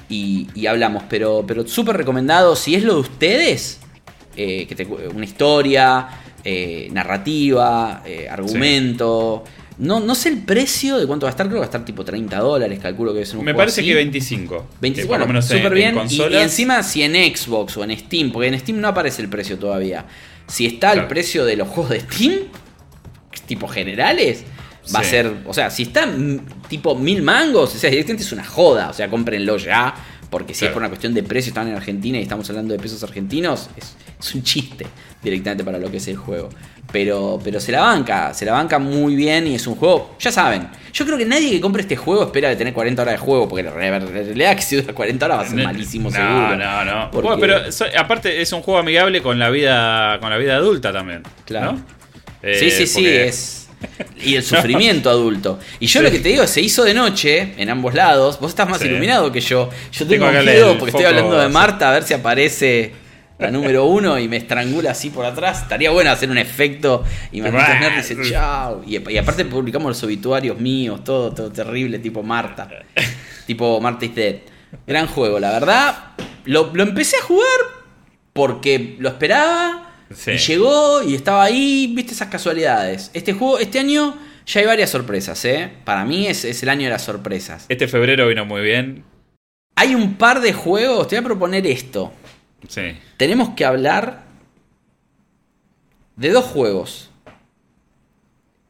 Y, 0.08 0.46
y 0.54 0.66
hablamos, 0.66 1.02
pero, 1.08 1.42
pero 1.46 1.66
súper 1.66 1.96
recomendado. 1.96 2.54
Si 2.54 2.74
es 2.74 2.84
lo 2.84 2.94
de 2.94 3.00
ustedes, 3.00 3.80
eh, 4.36 4.66
que 4.66 4.74
te 4.74 4.84
una 4.86 5.24
historia, 5.24 6.06
eh, 6.44 6.88
narrativa, 6.92 8.02
eh, 8.04 8.28
argumento. 8.28 9.44
No, 9.78 10.00
no 10.00 10.14
sé 10.14 10.28
el 10.28 10.38
precio 10.38 10.98
de 10.98 11.06
cuánto 11.06 11.24
va 11.24 11.30
a 11.30 11.32
estar, 11.32 11.46
creo 11.46 11.54
que 11.56 11.60
va 11.60 11.64
a 11.64 11.68
estar 11.68 11.84
tipo 11.84 12.04
30 12.04 12.38
dólares, 12.38 12.78
calculo 12.80 13.14
que 13.14 13.22
es 13.22 13.32
un 13.34 13.44
Me 13.44 13.54
parece 13.54 13.80
así. 13.80 13.88
que 13.88 13.94
25. 13.96 14.66
20 14.80 15.00
que 15.00 15.06
por 15.06 15.08
bueno, 15.18 15.24
lo 15.24 15.28
menos 15.28 15.50
en- 15.50 15.66
en 15.66 15.74
bien. 15.74 15.96
Y- 16.08 16.36
encima, 16.36 16.82
si 16.82 17.02
en 17.02 17.14
Xbox 17.14 17.76
o 17.78 17.84
en 17.84 17.96
Steam, 17.98 18.30
porque 18.32 18.48
en 18.48 18.58
Steam 18.60 18.80
no 18.80 18.88
aparece 18.88 19.22
el 19.22 19.28
precio 19.28 19.58
todavía. 19.58 20.04
Si 20.46 20.66
está 20.66 20.92
el 20.92 21.06
precio 21.06 21.44
de 21.44 21.56
los 21.56 21.68
juegos 21.68 21.90
de 21.92 22.00
Steam, 22.00 22.32
tipo 23.46 23.66
generales, 23.66 24.44
va 24.94 25.00
a 25.00 25.04
ser. 25.04 25.32
O 25.46 25.54
sea, 25.54 25.70
si 25.70 25.84
está 25.84 26.06
tipo 26.68 26.94
mil 26.94 27.22
mangos, 27.22 27.74
o 27.74 27.78
sea, 27.78 27.90
directamente 27.90 28.24
es 28.24 28.32
una 28.32 28.44
joda. 28.44 28.90
O 28.90 28.92
sea, 28.92 29.08
cómprenlo 29.08 29.56
ya. 29.56 29.94
Porque 30.30 30.54
si 30.54 30.64
es 30.64 30.70
por 30.70 30.80
una 30.80 30.88
cuestión 30.88 31.12
de 31.12 31.22
precio, 31.22 31.50
están 31.50 31.68
en 31.68 31.74
Argentina 31.74 32.18
y 32.18 32.22
estamos 32.22 32.48
hablando 32.48 32.72
de 32.72 32.78
pesos 32.80 33.02
argentinos, 33.02 33.68
es, 33.76 33.94
es 34.22 34.34
un 34.34 34.42
chiste 34.42 34.86
directamente 35.22 35.64
para 35.64 35.78
lo 35.78 35.90
que 35.90 35.98
es 35.98 36.08
el 36.08 36.16
juego. 36.16 36.48
Pero, 36.92 37.40
pero 37.42 37.58
se 37.60 37.72
la 37.72 37.80
banca, 37.80 38.34
se 38.34 38.44
la 38.44 38.52
banca 38.52 38.78
muy 38.78 39.14
bien 39.14 39.46
y 39.46 39.54
es 39.54 39.66
un 39.66 39.76
juego, 39.76 40.16
ya 40.18 40.30
saben, 40.32 40.68
yo 40.92 41.06
creo 41.06 41.16
que 41.16 41.24
nadie 41.24 41.50
que 41.50 41.60
compre 41.60 41.82
este 41.82 41.96
juego 41.96 42.24
espera 42.24 42.48
de 42.50 42.56
tener 42.56 42.74
40 42.74 43.00
horas 43.02 43.14
de 43.14 43.18
juego, 43.18 43.48
porque 43.48 43.62
la 43.62 43.70
realidad 43.70 44.56
que 44.56 44.62
si 44.62 44.76
dura 44.76 44.92
40 44.92 45.24
horas 45.24 45.38
va 45.38 45.42
a 45.42 45.46
ser 45.46 45.56
No, 45.58 45.64
malísimo 45.64 46.10
no, 46.10 46.16
seguro. 46.16 46.56
No, 46.56 46.84
no, 46.84 47.10
Porque- 47.10 47.28
Bueno, 47.28 47.40
pero 47.40 47.72
so- 47.72 47.86
aparte 47.96 48.42
es 48.42 48.52
un 48.52 48.60
juego 48.62 48.80
amigable 48.80 49.22
con 49.22 49.38
la 49.38 49.48
vida 49.48 50.18
con 50.20 50.28
la 50.28 50.36
vida 50.36 50.56
adulta 50.56 50.92
también. 50.92 51.22
Claro. 51.46 51.72
¿no? 51.72 51.84
Eh, 52.42 52.56
sí, 52.58 52.70
sí, 52.70 52.86
sí, 52.86 52.94
porque- 52.94 53.28
es. 53.28 53.58
Y 54.22 54.36
el 54.36 54.44
sufrimiento 54.44 55.08
adulto. 55.10 55.58
Y 55.80 55.86
yo 55.86 56.00
Sí. 56.00 56.04
lo 56.04 56.10
que 56.12 56.18
te 56.20 56.28
digo, 56.28 56.46
se 56.46 56.60
hizo 56.60 56.84
de 56.84 56.94
noche 56.94 57.54
en 57.56 57.68
ambos 57.70 57.94
lados. 57.94 58.38
Vos 58.38 58.50
estás 58.50 58.68
más 58.68 58.80
Sí. 58.80 58.86
iluminado 58.86 59.32
que 59.32 59.40
yo. 59.40 59.70
Yo 59.92 60.06
Tengo 60.06 60.28
tengo 60.30 60.42
miedo 60.42 60.78
porque 60.78 60.90
estoy 60.90 61.04
hablando 61.06 61.36
de. 61.38 61.48
Marta 61.48 61.88
a 61.88 61.92
ver 61.92 62.02
si 62.04 62.12
aparece 62.14 62.92
la 63.42 63.50
número 63.50 63.84
uno 63.86 64.18
y 64.18 64.28
me 64.28 64.36
estrangula 64.38 64.92
así 64.92 65.10
por 65.10 65.24
atrás. 65.26 65.62
Estaría 65.62 65.90
bueno 65.90 66.10
hacer 66.10 66.30
un 66.30 66.38
efecto 66.38 67.04
y 67.30 67.40
Martita 67.40 67.74
Bah. 67.74 67.80
Nerd 67.80 67.96
dice 67.96 68.16
chao. 68.30 68.82
Y, 68.86 69.10
y 69.10 69.18
aparte 69.18 69.44
publicamos 69.44 69.88
los 69.88 70.02
obituarios 70.02 70.58
míos, 70.58 71.04
todo, 71.04 71.32
todo 71.32 71.50
terrible, 71.52 71.98
tipo 71.98 72.22
Marta. 72.22 72.68
tipo 73.46 73.80
Marta 73.80 74.04
is 74.04 74.14
Dead. 74.14 74.36
Gran 74.86 75.06
juego, 75.06 75.38
la 75.38 75.50
verdad. 75.50 75.96
Lo, 76.44 76.70
lo 76.74 76.82
empecé 76.82 77.16
a 77.16 77.22
jugar 77.22 77.46
porque 78.32 78.96
lo 78.98 79.08
esperaba. 79.10 79.90
Sí. 80.14 80.32
Y 80.32 80.38
llegó 80.38 81.02
y 81.02 81.14
estaba 81.14 81.44
ahí, 81.44 81.92
viste 81.94 82.12
esas 82.12 82.28
casualidades. 82.28 83.10
Este 83.14 83.32
juego, 83.32 83.58
este 83.58 83.78
año 83.78 84.16
ya 84.46 84.60
hay 84.60 84.66
varias 84.66 84.90
sorpresas, 84.90 85.44
¿eh? 85.44 85.70
Para 85.84 86.04
mí 86.04 86.26
es, 86.26 86.44
es 86.44 86.62
el 86.62 86.68
año 86.68 86.84
de 86.84 86.90
las 86.90 87.02
sorpresas. 87.02 87.66
Este 87.68 87.88
febrero 87.88 88.26
vino 88.28 88.44
muy 88.44 88.62
bien. 88.62 89.04
Hay 89.74 89.94
un 89.94 90.14
par 90.16 90.40
de 90.40 90.52
juegos, 90.52 91.08
te 91.08 91.16
voy 91.16 91.24
a 91.24 91.26
proponer 91.28 91.66
esto. 91.66 92.12
Sí. 92.68 92.96
Tenemos 93.16 93.50
que 93.50 93.64
hablar 93.64 94.22
de 96.16 96.30
dos 96.30 96.44
juegos. 96.44 97.10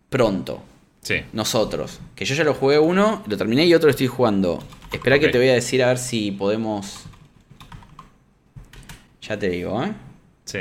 Pronto, 0.08 0.62
Sí. 1.02 1.16
nosotros. 1.32 2.00
Que 2.14 2.24
yo 2.24 2.34
ya 2.34 2.44
lo 2.44 2.54
jugué 2.54 2.78
uno, 2.78 3.22
lo 3.26 3.36
terminé 3.36 3.64
y 3.66 3.74
otro 3.74 3.86
lo 3.86 3.90
estoy 3.92 4.06
jugando. 4.08 4.62
Espera 4.92 5.18
que 5.18 5.28
te 5.28 5.38
voy 5.38 5.48
a 5.48 5.54
decir 5.54 5.82
a 5.82 5.88
ver 5.88 5.98
si 5.98 6.30
podemos... 6.32 7.04
Ya 9.22 9.38
te 9.38 9.48
digo, 9.48 9.82
¿eh? 9.84 9.92
Sí. 10.44 10.58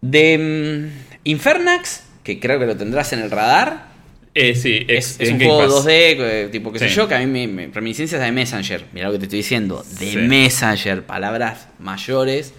De 0.00 0.90
mm, 0.90 1.18
Infernax, 1.24 2.04
que 2.24 2.40
creo 2.40 2.58
que 2.58 2.66
lo 2.66 2.76
tendrás 2.76 3.12
en 3.12 3.20
el 3.20 3.30
radar. 3.30 3.91
Eh, 4.34 4.54
sí, 4.54 4.84
Es, 4.88 5.18
un 5.20 5.38
Game 5.38 5.44
juego 5.44 5.60
Pass. 5.60 5.84
2D, 5.84 5.90
eh, 6.18 6.48
tipo 6.50 6.72
qué 6.72 6.78
sé 6.78 6.88
Sí. 6.88 6.94
yo, 6.94 7.06
que 7.06 7.14
a 7.14 7.18
mí 7.18 7.26
me, 7.26 7.46
me 7.46 7.66
reminiscencias 7.68 8.20
de 8.20 8.32
Messenger. 8.32 8.86
Mira 8.92 9.06
lo 9.08 9.12
que 9.12 9.18
te 9.18 9.24
estoy 9.26 9.38
diciendo. 9.40 9.84
De 9.98 10.10
Sí. 10.12 10.16
Messenger, 10.16 11.04
palabras 11.04 11.68
mayores. 11.78 12.54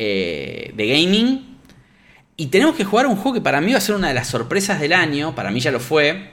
eh, 0.00 0.72
de 0.76 0.86
gaming. 0.86 1.58
Y 2.36 2.46
tenemos 2.46 2.76
que 2.76 2.84
jugar 2.84 3.06
un 3.08 3.16
juego 3.16 3.34
que 3.34 3.40
para 3.40 3.60
mí 3.60 3.72
va 3.72 3.78
a 3.78 3.80
ser 3.80 3.96
una 3.96 4.06
de 4.08 4.14
las 4.14 4.28
sorpresas 4.28 4.78
del 4.78 4.92
año. 4.92 5.34
Para 5.34 5.50
mí 5.50 5.58
ya 5.58 5.72
lo 5.72 5.80
fue. 5.80 6.30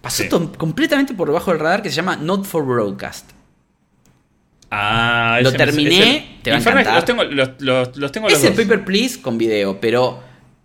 Pasó 0.00 0.22
Sí. 0.22 0.28
completamente 0.56 1.12
por 1.12 1.28
debajo 1.28 1.50
del 1.50 1.60
radar 1.60 1.82
que 1.82 1.90
se 1.90 1.96
llama 1.96 2.16
Not 2.16 2.46
for 2.46 2.64
Broadcast. 2.64 3.30
Ah, 4.70 5.38
Lo 5.42 5.52
terminé, 5.52 6.38
te 6.42 6.50
va 6.50 6.56
a. 6.56 6.94
Los 6.94 7.04
tengo, 7.04 7.24
los, 7.24 7.50
los- 7.60 7.96
los 7.96 8.10
tengo 8.12 8.28
Es 8.28 8.42
el 8.42 8.56
dos. 8.56 8.64
Paper 8.64 8.84
Please 8.84 9.20
con 9.20 9.36
video, 9.36 9.78
pero 9.78 10.22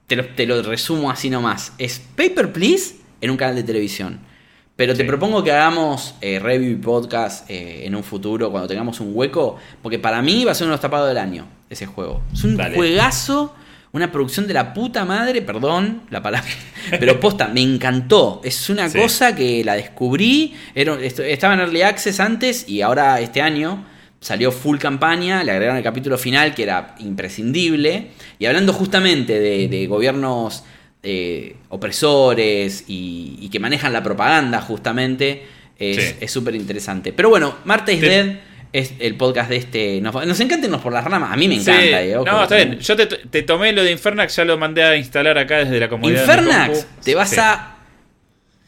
te 0.08 0.16
lo, 0.16 0.26
te 0.28 0.46
lo 0.46 0.62
resumo 0.64 1.12
así 1.12 1.30
nomás. 1.30 1.74
Es 1.78 2.00
Paper 2.16 2.54
Please 2.54 2.96
en 3.22 3.30
un 3.32 3.38
canal 3.38 3.55
de 3.55 3.63
televisión. 3.63 4.20
Pero 4.76 4.93
te 4.93 5.01
Sí. 5.03 5.07
propongo 5.07 5.43
que 5.43 5.51
hagamos 5.51 6.13
eh, 6.22 6.38
review 6.39 6.72
y 6.72 6.76
podcast 6.76 7.49
eh, 7.49 7.86
en 7.86 7.95
un 7.95 8.03
futuro, 8.03 8.51
cuando 8.51 8.68
tengamos 8.68 8.99
un 8.99 9.11
hueco, 9.13 9.57
porque 9.82 9.97
para 9.97 10.22
mí 10.22 10.45
va 10.45 10.51
a 10.51 10.55
ser 10.55 10.65
uno 10.65 10.72
de 10.72 10.76
los 10.76 10.82
tapados 10.82 11.07
del 11.07 11.18
año, 11.18 11.47
ese 11.70 11.88
juego. 11.88 12.22
Es 12.32 12.43
un 12.43 12.55
Dale. 12.57 12.76
juegazo, 12.76 13.55
una 13.91 14.11
producción 14.11 14.45
de 14.47 14.53
la 14.53 14.76
puta 14.76 15.03
madre, 15.03 15.41
perdón 15.41 16.03
la 16.11 16.22
palabra, 16.22 16.47
pero 16.99 17.20
posta, 17.20 17.47
me 17.47 17.61
encantó. 17.61 18.39
Es 18.43 18.70
una 18.70 18.88
Sí. 18.88 18.99
cosa 18.99 19.34
que 19.36 19.63
la 19.63 19.74
descubrí, 19.74 20.53
era- 20.76 20.99
estaba 21.01 21.55
en 21.55 21.61
Early 21.61 21.82
Access 21.82 22.20
antes 22.20 22.70
y 22.70 22.82
ahora 22.82 23.20
este 23.20 23.41
año 23.41 23.84
salió 24.20 24.51
full 24.51 24.78
campaña, 24.78 25.43
le 25.43 25.51
agregaron 25.53 25.78
el 25.78 25.84
capítulo 25.84 26.18
final 26.20 26.53
que 26.53 26.63
era 26.63 26.93
imprescindible. 26.99 28.09
Y 28.39 28.45
hablando 28.45 28.74
justamente 28.74 29.39
de, 29.39 29.68
de 29.68 29.88
gobiernos 29.88 30.63
eh, 31.10 31.55
opresores 31.70 32.84
y, 32.88 33.38
y 33.39 33.49
que 33.49 33.60
manejan 33.60 33.93
la 33.93 34.03
propaganda 34.03 34.60
justamente, 34.62 35.43
es 35.80 35.95
Sí. 36.05 36.16
súper 36.32 36.55
interesante. 36.55 37.14
Pero 37.14 37.30
bueno, 37.30 37.55
Marta 37.64 37.91
is 37.93 38.01
Dead 38.01 38.39
es 38.74 38.93
el 38.99 39.16
podcast 39.16 39.49
de 39.49 39.55
este... 39.55 40.01
Nos, 40.01 40.14
nos 40.26 40.39
por 40.82 40.91
las 40.91 41.05
ramas, 41.05 41.32
a 41.32 41.38
mí 41.38 41.47
me 41.47 41.55
Sí, 41.55 41.62
encanta. 41.72 42.03
eh, 42.03 42.16
no, 42.26 42.43
está 42.43 42.55
bien. 42.58 42.80
Yo 42.80 42.95
te, 42.97 43.05
te 43.05 43.41
tomé 43.43 43.72
lo 43.72 43.84
de 43.84 43.91
Infernax, 43.91 44.36
ya 44.36 44.43
lo 44.43 44.58
mandé 44.58 44.84
a 44.84 44.97
instalar 44.97 45.38
acá 45.38 45.60
desde 45.60 45.80
la 45.80 45.88
mi 45.88 46.10
Infernax, 46.10 46.86
te 47.03 47.16
vas 47.16 47.30
Sí. 47.30 47.38
a... 47.39 47.74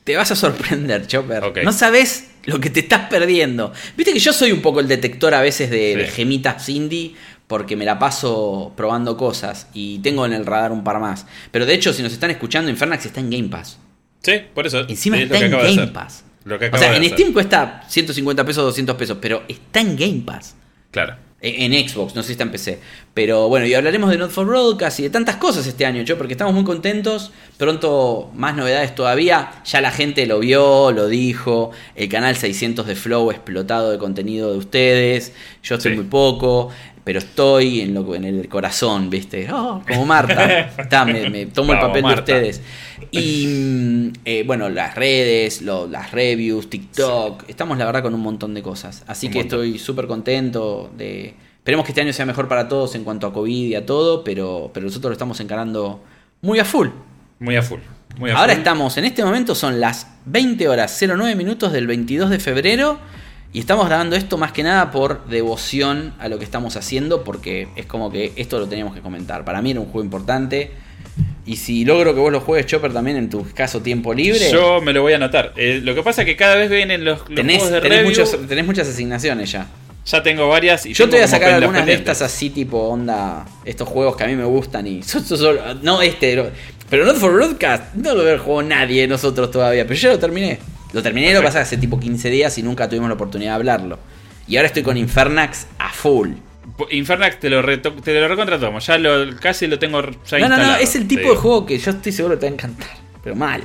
Te 0.05 0.15
vas 0.15 0.31
a 0.31 0.35
sorprender, 0.35 1.05
Chopper. 1.05 1.63
No 1.63 1.71
sabes 1.73 2.31
lo 2.45 2.59
que 2.59 2.69
te 2.71 2.79
estás 2.79 3.09
perdiendo. 3.09 3.71
Viste 3.97 4.13
que 4.13 4.19
yo 4.19 4.33
soy 4.33 4.51
un 4.51 4.61
poco 4.61 4.79
el 4.79 4.87
detector 4.87 5.35
a 5.35 5.41
veces 5.41 5.69
de, 5.69 5.91
Sí. 5.93 5.99
de 5.99 6.07
gemitas 6.07 6.67
indie 6.69 7.13
porque 7.49 7.75
me 7.75 7.83
la 7.83 7.97
paso 7.97 8.73
probando 8.77 9.17
cosas 9.17 9.67
y 9.73 9.97
tengo 9.99 10.23
en 10.23 10.33
el 10.33 10.45
radar 10.45 10.71
un 10.71 10.83
par 10.83 10.99
más. 10.99 11.25
Pero 11.49 11.65
de 11.65 11.73
hecho, 11.73 11.93
si 11.93 12.03
nos 12.03 12.13
están 12.13 12.29
escuchando, 12.29 12.69
Infernax 12.69 13.07
está 13.07 13.19
en 13.21 13.31
Game 13.31 13.49
Pass. 13.49 13.79
Sí, 14.21 14.33
por 14.53 14.67
eso. 14.67 14.87
Encima 14.87 15.17
es 15.17 15.23
está 15.23 15.43
en 15.43 15.51
Game. 15.51 15.87
Pass. 15.87 16.23
Lo 16.45 16.59
que 16.59 16.67
O 16.67 16.77
sea, 16.77 16.95
en 16.95 17.01
hacer. 17.01 17.13
Steam 17.13 17.33
cuesta 17.33 17.83
150 17.87 18.45
pesos, 18.45 18.63
200 18.65 18.95
pesos, 18.95 19.17
pero 19.19 19.41
está 19.47 19.81
en 19.81 19.97
Game 19.97 20.21
Pass. 20.23 20.55
Claro. 20.91 21.15
En 21.41 21.71
en 21.71 21.87
Xbox, 21.87 22.15
no 22.15 22.21
sé 22.21 22.27
si 22.27 22.31
está 22.33 22.43
en 22.43 22.51
PC. 22.51 22.79
Pero 23.13 23.47
bueno, 23.47 23.65
y 23.65 23.73
hablaremos 23.73 24.09
de 24.09 24.17
Not 24.17 24.29
for 24.29 24.45
Broadcast 24.45 24.99
y 24.99 25.03
de 25.03 25.09
tantas 25.09 25.37
cosas 25.37 25.65
este 25.67 25.85
año, 25.85 26.01
yo, 26.01 26.17
porque 26.17 26.33
estamos 26.33 26.53
muy 26.53 26.65
contentos. 26.65 27.31
Pronto 27.57 28.29
más 28.35 28.57
novedades 28.57 28.93
todavía. 28.93 29.49
Ya 29.63 29.79
la 29.79 29.91
gente 29.91 30.25
lo 30.25 30.39
vio, 30.39 30.91
lo 30.91 31.07
dijo. 31.07 31.71
El 31.95 32.09
canal 32.09 32.35
600 32.35 32.85
de 32.85 32.95
Flow 32.97 33.31
explotado 33.31 33.89
de 33.91 33.97
contenido 33.97 34.51
de 34.51 34.57
ustedes. 34.57 35.31
Yo 35.63 35.75
estoy 35.75 35.91
Sí. 35.93 35.97
muy 35.97 36.07
poco, 36.07 36.71
pero 37.03 37.19
estoy 37.19 37.81
en, 37.81 37.93
lo, 37.93 38.13
en 38.15 38.23
el 38.25 38.47
corazón, 38.49 39.09
¿viste? 39.09 39.47
Oh, 39.51 39.81
como 39.87 40.05
Marta. 40.05 40.59
Está, 40.77 41.05
me, 41.05 41.29
me 41.29 41.45
tomo 41.47 41.73
el 41.73 41.79
papel 41.79 42.03
Marta. 42.03 42.33
de 42.35 42.49
ustedes. 42.49 42.61
Y 43.11 43.47
mm, 43.47 44.11
eh, 44.25 44.43
bueno, 44.45 44.69
las 44.69 44.95
redes, 44.95 45.61
lo- 45.61 45.87
las 45.87 46.11
reviews, 46.11 46.69
TikTok. 46.69 47.43
Estamos 47.47 47.77
la 47.77 47.85
verdad 47.85 48.03
con 48.03 48.13
un 48.13 48.21
montón 48.21 48.53
de 48.53 48.61
cosas. 48.61 49.03
Así 49.07 49.27
Un 49.27 49.33
que 49.33 49.39
montón. 49.39 49.59
estoy 49.63 49.79
súper 49.79 50.07
contento 50.07 50.91
de... 50.97 51.33
Esperemos 51.57 51.85
que 51.85 51.91
este 51.91 52.01
año 52.01 52.13
sea 52.13 52.25
mejor 52.25 52.47
para 52.47 52.67
todos 52.67 52.95
en 52.95 53.03
cuanto 53.03 53.27
a 53.27 53.33
COVID 53.33 53.67
y 53.67 53.75
a 53.75 53.85
todo, 53.85 54.23
pero, 54.23 54.71
pero 54.73 54.85
nosotros 54.87 55.09
lo 55.09 55.13
estamos 55.13 55.39
encarando 55.39 56.01
muy 56.41 56.57
a 56.59 56.65
full. 56.65 56.87
Muy 57.39 57.55
a 57.57 57.61
full. 57.61 57.79
Muy 58.17 58.31
a 58.31 58.37
Ahora 58.37 58.53
full. 58.53 58.59
estamos, 58.59 58.97
en 58.97 59.05
este 59.05 59.23
momento 59.23 59.53
son 59.55 59.79
las 59.79 60.07
20 60.25 60.67
horas 60.67 60.97
09 60.99 61.35
minutos 61.35 61.71
del 61.71 61.85
22 61.85 62.29
de 62.29 62.39
febrero 62.39 62.97
y 63.51 63.59
estamos 63.59 63.87
grabando 63.87 64.15
esto 64.15 64.37
más 64.37 64.51
que 64.51 64.61
nada 64.63 64.91
por 64.91 65.25
devoción 65.27 66.13
a 66.19 66.27
lo 66.29 66.37
que 66.37 66.45
estamos 66.45 66.75
haciendo 66.75 67.23
porque 67.23 67.67
es 67.75 67.85
como 67.85 68.11
que 68.11 68.31
esto 68.35 68.59
lo 68.59 68.67
teníamos 68.67 68.93
que 68.93 69.01
comentar. 69.01 69.43
Para 69.45 69.61
mí 69.61 69.71
era 69.71 69.79
un 69.79 69.87
juego 69.87 70.03
importante 70.03 70.71
y 71.45 71.55
si 71.55 71.83
logro 71.83 72.13
que 72.13 72.19
vos 72.19 72.31
lo 72.31 72.41
juegues, 72.41 72.67
Chopper, 72.67 72.93
también 72.93 73.17
en 73.17 73.29
tu 73.29 73.43
caso 73.53 73.81
tiempo 73.81 74.13
libre, 74.13 74.51
Yo 74.51 74.81
me 74.81 74.93
lo 74.93 75.01
voy 75.01 75.13
a 75.13 75.15
anotar. 75.15 75.53
Eh, 75.57 75.81
lo 75.83 75.95
que 75.95 76.03
pasa 76.03 76.21
es 76.21 76.25
que 76.27 76.35
cada 76.35 76.55
vez 76.55 76.69
vienen 76.69 77.03
los, 77.03 77.19
los 77.21 77.33
tenés, 77.35 77.57
juegos 77.57 77.71
de 77.71 77.81
tenés 77.81 77.97
review. 78.03 78.21
muchas, 78.25 78.47
tenés 78.47 78.65
muchas 78.65 78.87
asignaciones 78.87 79.51
ya. 79.51 79.67
Ya 80.05 80.23
tengo 80.23 80.47
varias. 80.47 80.85
Y 80.85 80.93
Yo 80.93 81.09
te 81.09 81.17
voy 81.17 81.25
a 81.25 81.27
sacar 81.27 81.53
algunas 81.53 81.85
de 81.85 81.93
estas 81.93 82.21
así, 82.21 82.49
tipo 82.51 82.77
onda, 82.79 83.45
estos 83.65 83.87
juegos 83.87 84.15
que 84.15 84.23
a 84.23 84.27
mí 84.27 84.35
me 84.35 84.45
gustan 84.45 84.85
y. 84.87 85.03
so- 85.03 85.19
so- 85.19 85.37
so- 85.37 85.55
no 85.81 86.01
este, 86.01 86.51
pero 86.89 87.05
Not 87.05 87.17
for 87.17 87.33
Broadcast, 87.33 87.93
no 87.95 88.15
lo 88.15 88.23
veo 88.23 88.33
el 88.35 88.39
juego 88.39 88.63
nadie 88.63 89.01
de 89.01 89.07
nosotros 89.07 89.51
todavía, 89.51 89.85
pero 89.85 89.99
ya 89.99 90.09
lo 90.09 90.19
terminé. 90.19 90.59
Lo 90.93 91.03
terminé, 91.03 91.33
lo 91.33 91.43
pasa 91.43 91.61
hace 91.61 91.77
tipo 91.77 91.99
15 91.99 92.29
días 92.29 92.57
y 92.57 92.63
nunca 92.63 92.89
tuvimos 92.89 93.09
la 93.09 93.15
oportunidad 93.15 93.51
de 93.51 93.55
hablarlo. 93.55 93.99
Y 94.47 94.57
ahora 94.57 94.67
estoy 94.67 94.83
con 94.83 94.97
Infernax 94.97 95.67
a 95.77 95.93
full. 95.93 96.31
Infernax 96.91 97.39
te 97.39 97.49
lo, 97.49 97.63
te 97.63 98.19
lo 98.19 98.27
recontratamos, 98.27 98.85
ya 98.85 98.97
lo, 98.97 99.35
casi 99.37 99.67
lo 99.67 99.79
tengo 99.79 100.01
ya 100.25 100.39
No, 100.39 100.49
no, 100.49 100.57
no, 100.57 100.75
es 100.75 100.95
el 100.95 101.07
tipo 101.07 101.29
de 101.29 101.35
juego 101.35 101.65
que 101.65 101.77
yo 101.77 101.91
estoy 101.91 102.11
seguro 102.11 102.35
que 102.35 102.41
te 102.41 102.45
va 102.47 102.51
a 102.51 102.53
encantar, 102.53 102.89
pero 103.23 103.35
mal. 103.35 103.61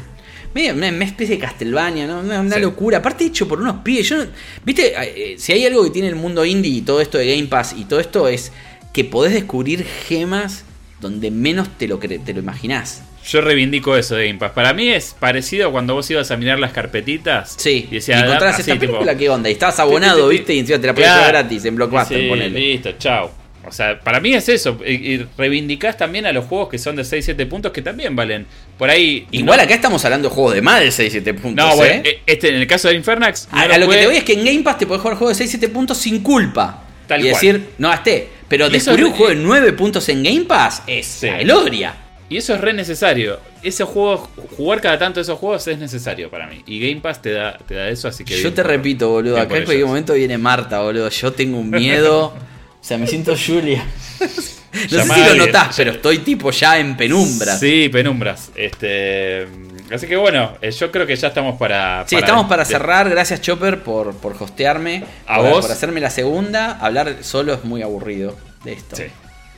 Medio 0.55 0.73
una, 0.73 0.89
especie 1.05 1.37
de 1.37 1.43
Castlevania, 1.43 2.07
¿no? 2.07 2.21
Una, 2.21 2.59
locura. 2.59 2.99
Aparte 2.99 3.25
hecho 3.25 3.49
por 3.49 3.61
unos 3.61 3.79
pibes. 3.83 4.09
Yo, 4.09 4.25
Viste, 4.65 4.95
eh, 4.97 5.35
si 5.37 5.53
hay 5.53 5.67
algo 5.67 5.83
que 5.83 5.91
tiene 5.91 6.09
el 6.09 6.15
mundo 6.15 6.45
indie 6.45 6.71
y 6.71 6.83
todo 6.83 7.01
esto 7.01 7.19
de 7.19 7.27
Game 7.35 7.49
Pass 7.49 7.75
y 7.77 7.87
todo 7.87 7.99
esto 7.99 8.29
es 8.29 8.53
que 8.93 9.05
podés 9.05 9.33
descubrir 9.33 9.85
gemas 9.85 10.65
donde 11.01 11.33
menos 11.33 11.69
te 11.77 11.89
lo, 11.89 11.99
te 11.99 12.33
lo 12.33 12.39
imaginás. 12.39 13.03
Yo 13.27 13.41
reivindico 13.41 13.97
eso 13.97 14.17
de 14.17 14.27
Game 14.27 14.39
Pass. 14.39 14.53
Para 14.53 14.75
mí 14.75 14.89
es 14.89 15.17
parecido 15.19 15.69
a 15.69 15.73
cuando 15.73 15.95
vos 15.95 16.11
ibas 16.11 16.31
a 16.31 16.37
mirar 16.37 16.59
las 16.59 16.73
carpetitas. 16.73 17.55
Sí. 17.57 17.89
Y 17.91 17.95
decías, 17.95 18.23
encontrás 18.23 18.59
esta 18.59 18.79
película, 18.79 19.17
¿qué 19.17 19.31
onda? 19.31 19.49
Y 19.49 19.53
estabas 19.53 19.81
abonado, 19.81 20.29
¿viste? 20.29 20.55
Y 20.55 20.59
encima 20.59 20.79
te 20.79 20.87
la 20.87 20.95
podías 20.95 21.13
claro. 21.13 21.29
gratis 21.29 21.65
en 21.65 21.77
Blockbuster, 21.77 22.19
sí, 22.21 22.51
Listo, 22.51 22.93
chao. 22.99 23.45
O 23.67 23.73
sea, 23.73 23.99
para 23.99 24.21
mí 24.21 24.35
es 24.35 24.49
eso. 24.49 24.79
Y, 24.87 25.25
reivindicás 25.39 25.97
también 25.97 26.27
a 26.27 26.33
los 26.33 26.45
juegos 26.45 26.69
que 26.69 26.79
son 26.79 26.97
de 26.97 27.03
6-7 27.03 27.49
puntos 27.49 27.73
que 27.73 27.81
también 27.81 28.15
valen. 28.15 28.47
Por 28.77 28.91
ahí. 28.91 29.27
Igual 29.31 29.59
acá 29.61 29.75
estamos 29.75 30.05
hablando 30.05 30.29
de 30.29 30.35
juegos 30.35 30.55
de 30.55 30.63
más 30.63 30.81
de 30.81 30.89
6-7 30.89 31.35
puntos. 31.35 31.67
No, 31.67 31.77
bueno, 31.77 32.03
¿eh? 32.05 32.21
este, 32.27 32.51
en 32.51 32.57
el 32.57 32.67
caso 32.67 32.89
de 32.89 32.95
Infernax. 32.95 33.49
a, 33.51 33.79
lo, 33.79 33.89
que 33.89 33.97
te 33.97 34.07
voy 34.07 34.17
es 34.17 34.25
que 34.25 34.35
en 34.35 34.45
Game 34.45 34.63
Pass 34.63 34.79
te 34.79 34.87
podés 34.87 35.01
jugar 35.01 35.17
juegos 35.17 35.39
de 35.39 35.47
6-7 35.47 35.71
puntos 35.71 35.97
sin 35.97 36.21
culpa. 36.21 36.85
Tal 37.07 37.25
y 37.25 37.29
decir, 37.29 37.71
no 37.79 37.89
gasté. 37.89 38.29
Pero 38.49 38.69
descubrir 38.69 39.07
un 39.07 39.13
juego 39.13 39.31
de 39.31 39.37
9 39.37 39.73
puntos 39.73 40.09
en 40.11 40.23
Game 40.23 40.45
Pass 40.45 40.83
es 40.87 41.23
la 41.23 41.39
gloria. 41.39 42.04
Y 42.29 42.39
eso 42.39 42.55
es 42.55 42.61
re 42.61 42.73
necesario. 42.73 43.39
Ese 43.63 43.85
juego, 43.85 44.29
jugar 44.57 44.81
cada 44.81 44.99
tanto 44.99 45.21
esos 45.21 45.39
juegos 45.39 45.67
es 45.69 45.79
necesario 45.79 46.31
para 46.31 46.47
mí. 46.47 46.63
Y 46.67 46.81
Game 46.81 47.01
Pass 47.01 47.21
te 47.21 47.33
da, 47.33 47.59
te 47.59 47.75
da 47.75 47.89
eso, 47.89 48.09
así 48.09 48.25
que. 48.25 48.41
Yo 48.41 48.53
te 48.53 48.63
repito, 48.63 49.11
boludo. 49.11 49.37
Acá 49.37 49.57
en 49.57 49.65
cualquier 49.65 49.87
momento 49.87 50.15
viene 50.15 50.39
Marta, 50.39 50.81
boludo. 50.81 51.09
Yo 51.11 51.33
tengo 51.33 51.59
un 51.59 51.71
miedo. 51.71 52.27
o 52.81 52.85
sea, 52.85 52.97
me 52.97 53.07
siento 53.07 53.35
Julia. 53.37 53.85
no 54.21 55.05
sé 55.05 55.15
si 55.15 55.37
lo 55.37 55.47
notás, 55.47 55.75
pero 55.77 55.93
estoy 55.93 56.19
tipo 56.19 56.51
ya 56.51 56.79
en 56.79 56.97
penumbras. 56.97 57.61
Sí, 57.61 57.89
penumbras. 57.91 58.51
Este. 58.55 59.47
Así 59.93 60.07
que 60.07 60.17
bueno, 60.17 60.57
eh, 60.63 60.71
yo 60.71 60.91
creo 60.91 61.07
que 61.07 61.15
ya 61.15 61.29
estamos 61.29 61.59
para. 61.59 62.05
Sí, 62.09 62.17
estamos 62.17 62.47
para 62.47 62.65
cerrar. 62.65 63.11
Gracias, 63.11 63.43
Chopper, 63.43 63.83
por, 63.83 64.15
por 64.17 64.35
hostearme. 64.41 65.05
A 65.27 65.41
vos. 65.43 65.61
Por 65.61 65.73
hacerme 65.73 66.01
la 66.01 66.11
segunda. 66.11 66.79
Hablar 66.79 67.19
solo 67.21 67.53
es 67.53 67.65
muy 67.65 67.83
aburrido 67.83 68.35
de 68.65 68.73
esto. 68.73 68.97
Sí, 68.97 69.05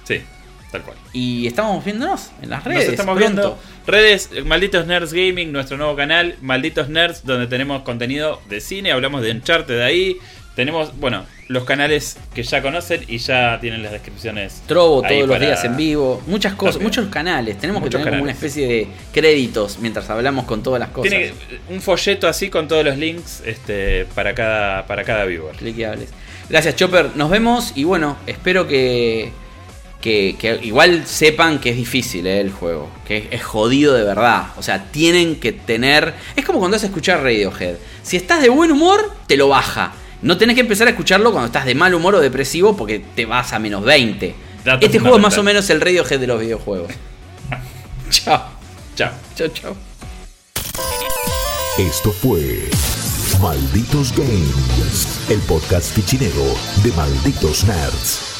sí. 0.02 0.22
Tal 0.70 0.82
cual. 0.82 0.96
Y 1.12 1.46
estamos 1.46 1.84
viéndonos 1.84 2.30
en 2.42 2.50
las 2.50 2.64
redes. 2.64 2.88
estamos 2.88 3.18
viendo. 3.18 3.58
Redes, 3.86 4.30
Malditos 4.44 4.86
Nerds 4.86 5.12
Gaming, 5.12 5.52
nuestro 5.52 5.76
nuevo 5.76 5.94
canal, 5.94 6.36
Malditos 6.40 6.88
Nerds, 6.88 7.24
donde 7.24 7.46
tenemos 7.46 7.82
contenido 7.82 8.40
de 8.48 8.60
cine, 8.60 8.90
hablamos 8.90 9.22
de 9.22 9.30
Uncharted 9.30 9.76
de 9.76 9.84
ahí. 9.84 10.16
Tenemos, 10.56 10.98
bueno, 10.98 11.26
los 11.48 11.64
canales 11.64 12.16
que 12.34 12.42
ya 12.42 12.62
conocen 12.62 13.04
y 13.08 13.18
ya 13.18 13.58
tienen 13.60 13.82
las 13.82 13.92
descripciones. 13.92 14.62
Trovo 14.66 15.02
todos 15.02 15.28
los 15.28 15.38
días 15.38 15.62
en 15.64 15.76
vivo, 15.76 16.22
muchas 16.26 16.54
cosas, 16.54 16.80
muchos 16.80 17.08
canales. 17.08 17.58
Tenemos 17.58 17.82
que 17.82 17.90
tener 17.90 18.08
como 18.08 18.22
una 18.22 18.32
especie 18.32 18.66
de 18.66 18.88
créditos 19.12 19.78
mientras 19.78 20.08
hablamos 20.08 20.46
con 20.46 20.62
todas 20.62 20.80
las 20.80 20.88
cosas. 20.88 21.10
Tiene 21.10 21.34
un 21.68 21.82
folleto 21.82 22.26
así 22.26 22.48
con 22.48 22.68
todos 22.68 22.84
los 22.86 22.96
links 22.96 23.42
este, 23.44 24.06
para 24.14 24.34
cada 24.34 24.86
para 24.86 25.04
cada 25.04 25.26
viewer. 25.26 25.54
Cliqueables. 25.56 26.08
Gracias 26.48 26.74
Chopper, 26.74 27.10
nos 27.16 27.28
vemos 27.28 27.72
y 27.74 27.84
bueno, 27.84 28.16
espero 28.26 28.66
que 28.66 29.32
que, 30.06 30.60
igual 30.62 31.06
sepan 31.06 31.58
que 31.58 31.70
es 31.70 31.76
difícil 31.76 32.26
eh, 32.26 32.40
el 32.40 32.52
juego, 32.52 32.88
que 33.06 33.28
es, 33.30 33.42
jodido 33.42 33.94
de 33.94 34.04
verdad. 34.04 34.48
O 34.56 34.62
sea, 34.62 34.84
tienen 34.84 35.36
que 35.36 35.52
tener... 35.52 36.14
Es 36.36 36.44
como 36.44 36.60
cuando 36.60 36.76
vas 36.76 36.84
a 36.84 36.86
escuchar 36.86 37.22
Radiohead. 37.22 37.76
Si 38.02 38.16
estás 38.16 38.40
de 38.40 38.48
buen 38.48 38.70
humor, 38.70 39.12
te 39.26 39.36
lo 39.36 39.48
baja. 39.48 39.92
No 40.22 40.38
tenés 40.38 40.54
que 40.54 40.60
empezar 40.60 40.86
a 40.86 40.90
escucharlo 40.90 41.32
cuando 41.32 41.46
estás 41.46 41.64
de 41.64 41.74
mal 41.74 41.92
humor 41.94 42.14
o 42.14 42.20
depresivo 42.20 42.76
porque 42.76 43.00
te 43.00 43.26
vas 43.26 43.52
a 43.52 43.58
menos 43.58 43.84
20. 43.84 44.34
este 44.80 44.98
juego 44.98 45.16
es 45.16 45.22
más 45.22 45.36
o 45.38 45.42
menos 45.42 45.68
el 45.70 45.80
Radiohead 45.80 46.20
de 46.20 46.26
los 46.26 46.40
videojuegos. 46.40 46.92
chao. 48.10 48.44
Chao. 48.94 49.10
Chao, 49.34 49.48
chao. 49.48 49.76
Esto 51.78 52.12
fue 52.12 52.68
Malditos 53.40 54.16
Games, 54.16 55.28
el 55.28 55.40
podcast 55.40 55.94
fichinero 55.94 56.56
de 56.82 56.92
Malditos 56.92 57.64
Nerds. 57.64 58.35